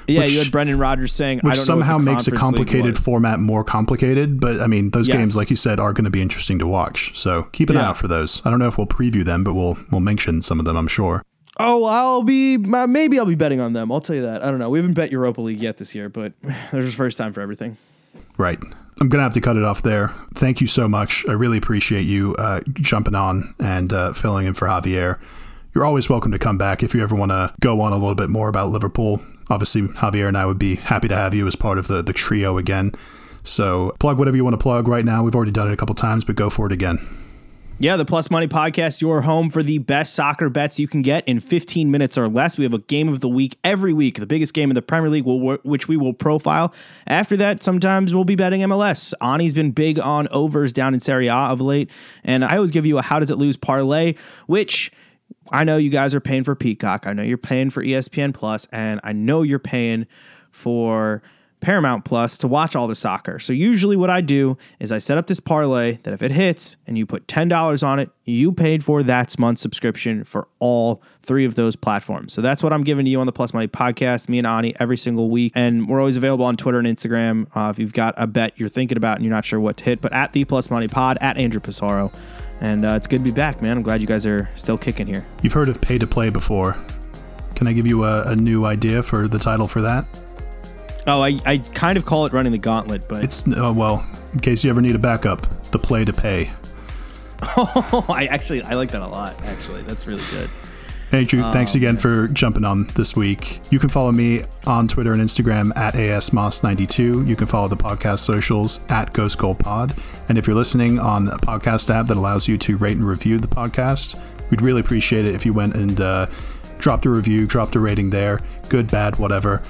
Yeah, 0.07 0.21
Which- 0.21 0.33
you 0.33 0.39
had 0.39 0.51
Brendan 0.51 0.79
Rodgers 0.79 1.13
saying, 1.13 1.41
I 1.45 1.49
which 1.49 1.57
don't 1.57 1.67
know 1.67 1.75
what 1.77 1.79
the 1.81 1.85
somehow 1.87 1.99
makes 1.99 2.27
a 2.27 2.33
complicated 2.33 2.97
format 2.99 3.39
more 3.41 3.65
complicated. 3.65 4.41
But 4.41 4.61
I 4.61 4.67
mean, 4.67 4.91
those 4.91 5.09
Yes. 5.09 5.17
games, 5.19 5.37
like 5.37 5.51
you 5.51 5.57
said, 5.57 5.79
are 5.81 5.93
going 5.93 6.05
to 6.05 6.11
be 6.11 6.23
interesting 6.23 6.59
to 6.59 6.67
watch. 6.67 7.19
So 7.19 7.45
keep 7.53 7.69
an 7.71 7.77
eye 7.77 7.85
out 7.85 7.97
for 7.97 8.09
those. 8.09 8.41
I 8.47 8.51
don't 8.51 8.59
know 8.59 8.67
if 8.69 8.77
we'll 8.79 8.87
preview 8.87 9.25
them, 9.25 9.45
but 9.45 9.55
we'll 9.55 9.77
we'll 9.91 10.01
mention 10.03 10.41
some 10.43 10.59
of 10.59 10.65
them. 10.67 10.77
I'm 10.77 10.89
sure. 10.89 11.23
Oh, 11.59 11.85
I'll 11.85 12.23
be 12.23 12.57
maybe 12.57 13.19
I'll 13.19 13.25
be 13.27 13.35
betting 13.35 13.61
on 13.61 13.73
them. 13.75 13.91
I'll 13.93 14.01
tell 14.01 14.17
you 14.17 14.23
that. 14.23 14.43
I 14.45 14.51
don't 14.51 14.59
know. 14.59 14.69
We 14.71 14.79
haven't 14.79 14.95
bet 14.95 15.11
Europa 15.13 15.41
League 15.41 15.61
yet 15.61 15.77
this 15.79 15.95
year, 15.95 16.09
but 16.09 16.33
there's 16.73 16.89
a 16.89 16.93
first 16.93 17.17
time 17.19 17.33
for 17.33 17.41
everything. 17.41 17.77
Right. 18.37 18.59
I'm 19.01 19.09
gonna 19.09 19.23
have 19.23 19.35
to 19.35 19.41
cut 19.41 19.57
it 19.57 19.65
off 19.65 19.83
there. 19.83 20.13
Thank 20.35 20.61
you 20.61 20.67
so 20.67 20.89
much. 20.89 21.25
I 21.29 21.33
really 21.33 21.59
appreciate 21.59 22.03
you 22.03 22.35
uh, 22.37 22.61
jumping 22.75 23.15
on 23.15 23.55
and 23.59 23.93
uh, 23.93 24.13
filling 24.13 24.47
in 24.47 24.55
for 24.55 24.69
Javier. 24.69 25.19
You're 25.75 25.85
always 25.85 26.09
welcome 26.09 26.31
to 26.33 26.39
come 26.39 26.57
back 26.57 26.83
if 26.83 26.95
you 26.95 27.03
ever 27.03 27.17
want 27.17 27.33
to 27.33 27.53
go 27.61 27.81
on 27.81 27.93
a 27.93 27.97
little 27.97 28.15
bit 28.15 28.31
more 28.31 28.49
about 28.49 28.69
Liverpool. 28.69 29.21
Obviously, 29.51 29.83
Javier 29.83 30.29
and 30.29 30.39
I 30.39 30.47
would 30.47 30.59
be 30.59 30.77
happy 30.77 31.09
to 31.09 31.17
have 31.17 31.35
you 31.35 31.47
as 31.49 31.57
part 31.57 31.79
of 31.79 31.89
the, 31.89 32.03
the 32.03 32.13
trio 32.13 32.57
again. 32.57 32.93
So 33.43 33.95
plug 33.99 34.19
whatever 34.19 34.37
you 34.37 34.45
want 34.45 34.55
to 34.55 34.63
plug 34.63 34.89
right 34.89 35.05
now. 35.05 35.23
We've 35.25 35.35
already 35.35 35.51
done 35.51 35.69
it 35.69 35.75
a 35.75 35.77
couple 35.77 35.95
times, 35.97 36.25
but 36.25 36.37
go 36.37 36.49
for 36.49 36.67
it 36.67 36.73
again. 36.73 36.99
Yeah, 37.81 37.97
the 37.97 38.05
Plus 38.05 38.31
Money 38.31 38.47
Podcast, 38.47 39.01
your 39.01 39.23
home 39.23 39.51
for 39.51 39.63
the 39.63 39.79
best 39.79 40.15
soccer 40.15 40.49
bets 40.49 40.79
you 40.79 40.87
can 40.87 41.03
get 41.03 41.27
in 41.29 41.41
15 41.41 41.91
minutes 41.91 42.17
or 42.17 42.29
less. 42.29 42.57
We 42.57 42.63
have 42.65 42.73
a 42.73 42.79
game 42.79 43.09
of 43.09 43.19
the 43.19 43.29
week 43.29 43.59
every 43.65 43.93
week, 43.93 44.19
the 44.19 44.27
biggest 44.27 44.55
game 44.55 44.71
in 44.71 44.75
the 44.75 44.81
Premier 44.81 45.11
League, 45.11 45.25
which 45.27 45.89
we 45.89 45.97
will 45.97 46.15
profile. 46.15 46.73
After 47.07 47.37
that, 47.37 47.65
sometimes 47.65 48.15
we'll 48.15 48.25
be 48.25 48.37
betting 48.37 48.61
MLS. 48.63 49.13
Ani's 49.21 49.55
been 49.55 49.73
big 49.73 49.99
on 49.99 50.29
overs 50.29 50.73
down 50.73 50.95
in 50.95 51.01
Serie 51.01 51.27
A 51.27 51.35
of 51.35 51.61
late, 51.61 51.91
and 52.23 52.45
I 52.45 52.57
always 52.57 52.71
give 52.71 52.87
you 52.87 52.97
a 52.99 53.03
how 53.03 53.19
does 53.19 53.31
it 53.31 53.39
lose 53.39 53.57
parlay, 53.57 54.15
which 54.47 54.93
I 55.51 55.65
know 55.65 55.77
you 55.77 55.91
guys 55.91 56.15
are 56.15 56.21
paying 56.21 56.45
for 56.45 56.55
Peacock. 56.55 57.09
I 57.09 57.13
know 57.13 57.23
you're 57.25 57.37
paying 57.37 57.71
for 57.71 57.83
ESPN 57.83 58.33
Plus, 58.33 58.69
and 58.71 59.01
I 59.03 59.13
know 59.13 59.43
you're 59.43 59.59
paying 59.59 60.07
for 60.53 61.23
Paramount 61.65 62.05
Plus 62.05 62.37
to 62.39 62.47
watch 62.47 62.77
all 62.77 62.87
the 62.87 62.95
soccer. 62.95 63.39
So 63.39 63.55
usually 63.55 63.97
what 63.97 64.11
I 64.11 64.21
do 64.21 64.59
is 64.81 64.93
I 64.93 64.99
set 64.99 65.17
up 65.17 65.29
this 65.29 65.41
parlay 65.41 65.99
that 66.03 66.13
if 66.13 66.23
it 66.23 66.31
hits 66.31 66.77
and 66.87 66.99
you 66.99 67.07
put 67.07 67.27
$10 67.27 67.83
on 67.83 67.99
it, 67.99 68.11
you 68.25 68.53
paid 68.53 68.85
for 68.85 69.03
that 69.03 69.39
month's 69.39 69.63
subscription 69.63 70.25
for 70.25 70.47
all 70.59 71.03
three 71.23 71.47
of 71.47 71.55
those 71.55 71.75
platforms. 71.75 72.35
So 72.35 72.43
that's 72.43 72.63
what 72.63 72.75
I'm 72.75 72.85
giving 72.85 73.07
to 73.07 73.11
you 73.11 73.19
on 73.19 73.25
the 73.25 73.33
Plus 73.33 73.55
Money 73.55 73.67
podcast, 73.67 74.29
me 74.29 74.37
and 74.37 74.47
Ani 74.47 74.75
every 74.79 74.99
single 74.99 75.31
week. 75.31 75.53
And 75.55 75.89
we're 75.89 76.01
always 76.01 76.19
available 76.19 76.45
on 76.45 76.59
Twitter 76.59 76.79
and 76.79 76.87
Instagram 76.87 77.47
uh, 77.57 77.71
if 77.71 77.79
you've 77.79 77.95
got 77.95 78.13
a 78.19 78.27
bet 78.27 78.53
you're 78.61 78.69
thinking 78.69 78.99
about 78.99 79.17
and 79.17 79.25
you're 79.25 79.35
not 79.35 79.47
sure 79.47 79.59
what 79.59 79.79
to 79.79 79.85
hit, 79.85 80.03
but 80.03 80.13
at 80.13 80.35
the 80.35 80.45
Plus 80.45 80.69
Money 80.71 80.89
Pod, 80.89 81.17
at 81.23 81.39
Andrew 81.39 81.63
Pissarro. 81.63 82.15
And 82.61 82.85
uh, 82.85 82.93
it's 82.93 83.07
good 83.07 83.21
to 83.21 83.25
be 83.25 83.31
back, 83.31 83.63
man. 83.63 83.79
I'm 83.79 83.83
glad 83.83 84.03
you 84.03 84.07
guys 84.07 84.27
are 84.27 84.51
still 84.55 84.77
kicking 84.77 85.07
here. 85.07 85.25
You've 85.41 85.55
heard 85.55 85.71
of 85.71 85.81
pay 85.81 85.97
to 85.97 86.07
play 86.07 86.29
before. 86.29 86.77
Can 87.55 87.69
I 87.69 87.73
give 87.73 87.87
you 87.87 88.05
a, 88.05 88.33
a 88.33 88.37
new 88.37 88.67
idea 88.67 89.03
for 89.03 89.29
the 89.29 89.39
title 89.39 89.67
for 89.67 89.81
that? 89.81 90.07
Oh, 91.07 91.21
I, 91.21 91.39
I 91.45 91.59
kind 91.59 91.99
of 91.99 92.07
call 92.07 92.25
it 92.27 92.33
running 92.33 92.53
the 92.53 92.59
gauntlet, 92.59 93.09
but 93.09 93.25
it's 93.25 93.47
uh, 93.47 93.73
well, 93.75 94.07
in 94.33 94.41
case 94.41 94.65
you 94.65 94.71
ever 94.71 94.81
need 94.81 94.95
a 94.95 94.99
backup, 94.99 95.71
the 95.71 95.79
play 95.79 96.05
to 96.05 96.13
pay. 96.13 96.51
Oh, 97.43 98.07
I 98.09 98.27
actually 98.27 98.63
I 98.63 98.75
like 98.75 98.91
that 98.93 99.03
a 99.03 99.07
lot. 99.07 99.41
Actually, 99.45 99.83
that's 99.83 100.07
really 100.07 100.23
good. 100.31 100.49
Hey, 101.11 101.25
Drew, 101.25 101.43
thanks 101.53 101.75
oh, 101.75 101.79
again 101.79 101.97
for 101.97 102.27
jumping 102.29 102.65
on 102.65 102.87
this 102.97 103.15
week. 103.15 103.61
You 103.71 103.79
can 103.79 103.89
follow 103.89 104.11
me 104.11 104.43
on 104.67 104.89
Twitter 104.89 105.13
and 105.13 105.23
Instagram 105.23 105.77
at 105.77 105.95
ASMoss92. 105.95 107.25
You 107.27 107.37
can 107.37 107.47
follow 107.47 107.69
the 107.69 107.77
podcast 107.77 108.21
socials 108.21 108.81
at 108.89 109.13
Ghost 109.13 109.39
Goal 109.39 109.55
Pod. 109.55 109.95
And 110.29 110.39
if 110.39 110.47
you're 110.47 110.57
listening 110.57 110.99
on 110.99 111.29
a 111.29 111.37
podcast 111.37 111.89
app 111.95 112.09
that 112.09 112.17
allows 112.17 112.49
you 112.49 112.59
to 112.59 112.77
rate 112.79 112.97
and 112.97 113.07
review 113.07 113.39
the 113.39 113.47
podcast, 113.47 114.21
we'd 114.51 114.63
really 114.63 114.81
appreciate 114.81 115.25
it 115.27 115.37
if 115.37 115.47
you 115.47 115.53
went 115.53 115.77
and 115.77 116.01
uh, 116.01 116.27
dropped 116.79 117.07
a 117.07 117.11
review, 117.11 117.47
dropped 117.47 117.77
a 117.77 117.81
rating 117.81 118.11
there, 118.11 118.41
good, 118.69 118.91
bad, 118.91 119.17
whatever 119.17 119.63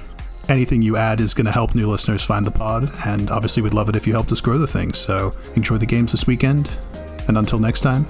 anything 0.48 0.82
you 0.82 0.96
add 0.96 1.20
is 1.20 1.34
going 1.34 1.46
to 1.46 1.52
help 1.52 1.74
new 1.74 1.86
listeners 1.86 2.22
find 2.22 2.44
the 2.44 2.50
pod, 2.50 2.90
and 3.06 3.30
obviously 3.30 3.62
we'd 3.62 3.74
love 3.74 3.88
it 3.88 3.96
if 3.96 4.06
you 4.06 4.12
helped 4.12 4.32
us 4.32 4.40
grow 4.40 4.58
the 4.58 4.66
thing. 4.66 4.92
So 4.92 5.34
enjoy 5.56 5.78
the 5.78 5.86
games 5.86 6.12
this 6.12 6.26
weekend, 6.26 6.70
and 7.28 7.38
until 7.38 7.58
next 7.58 7.80
time, 7.80 8.06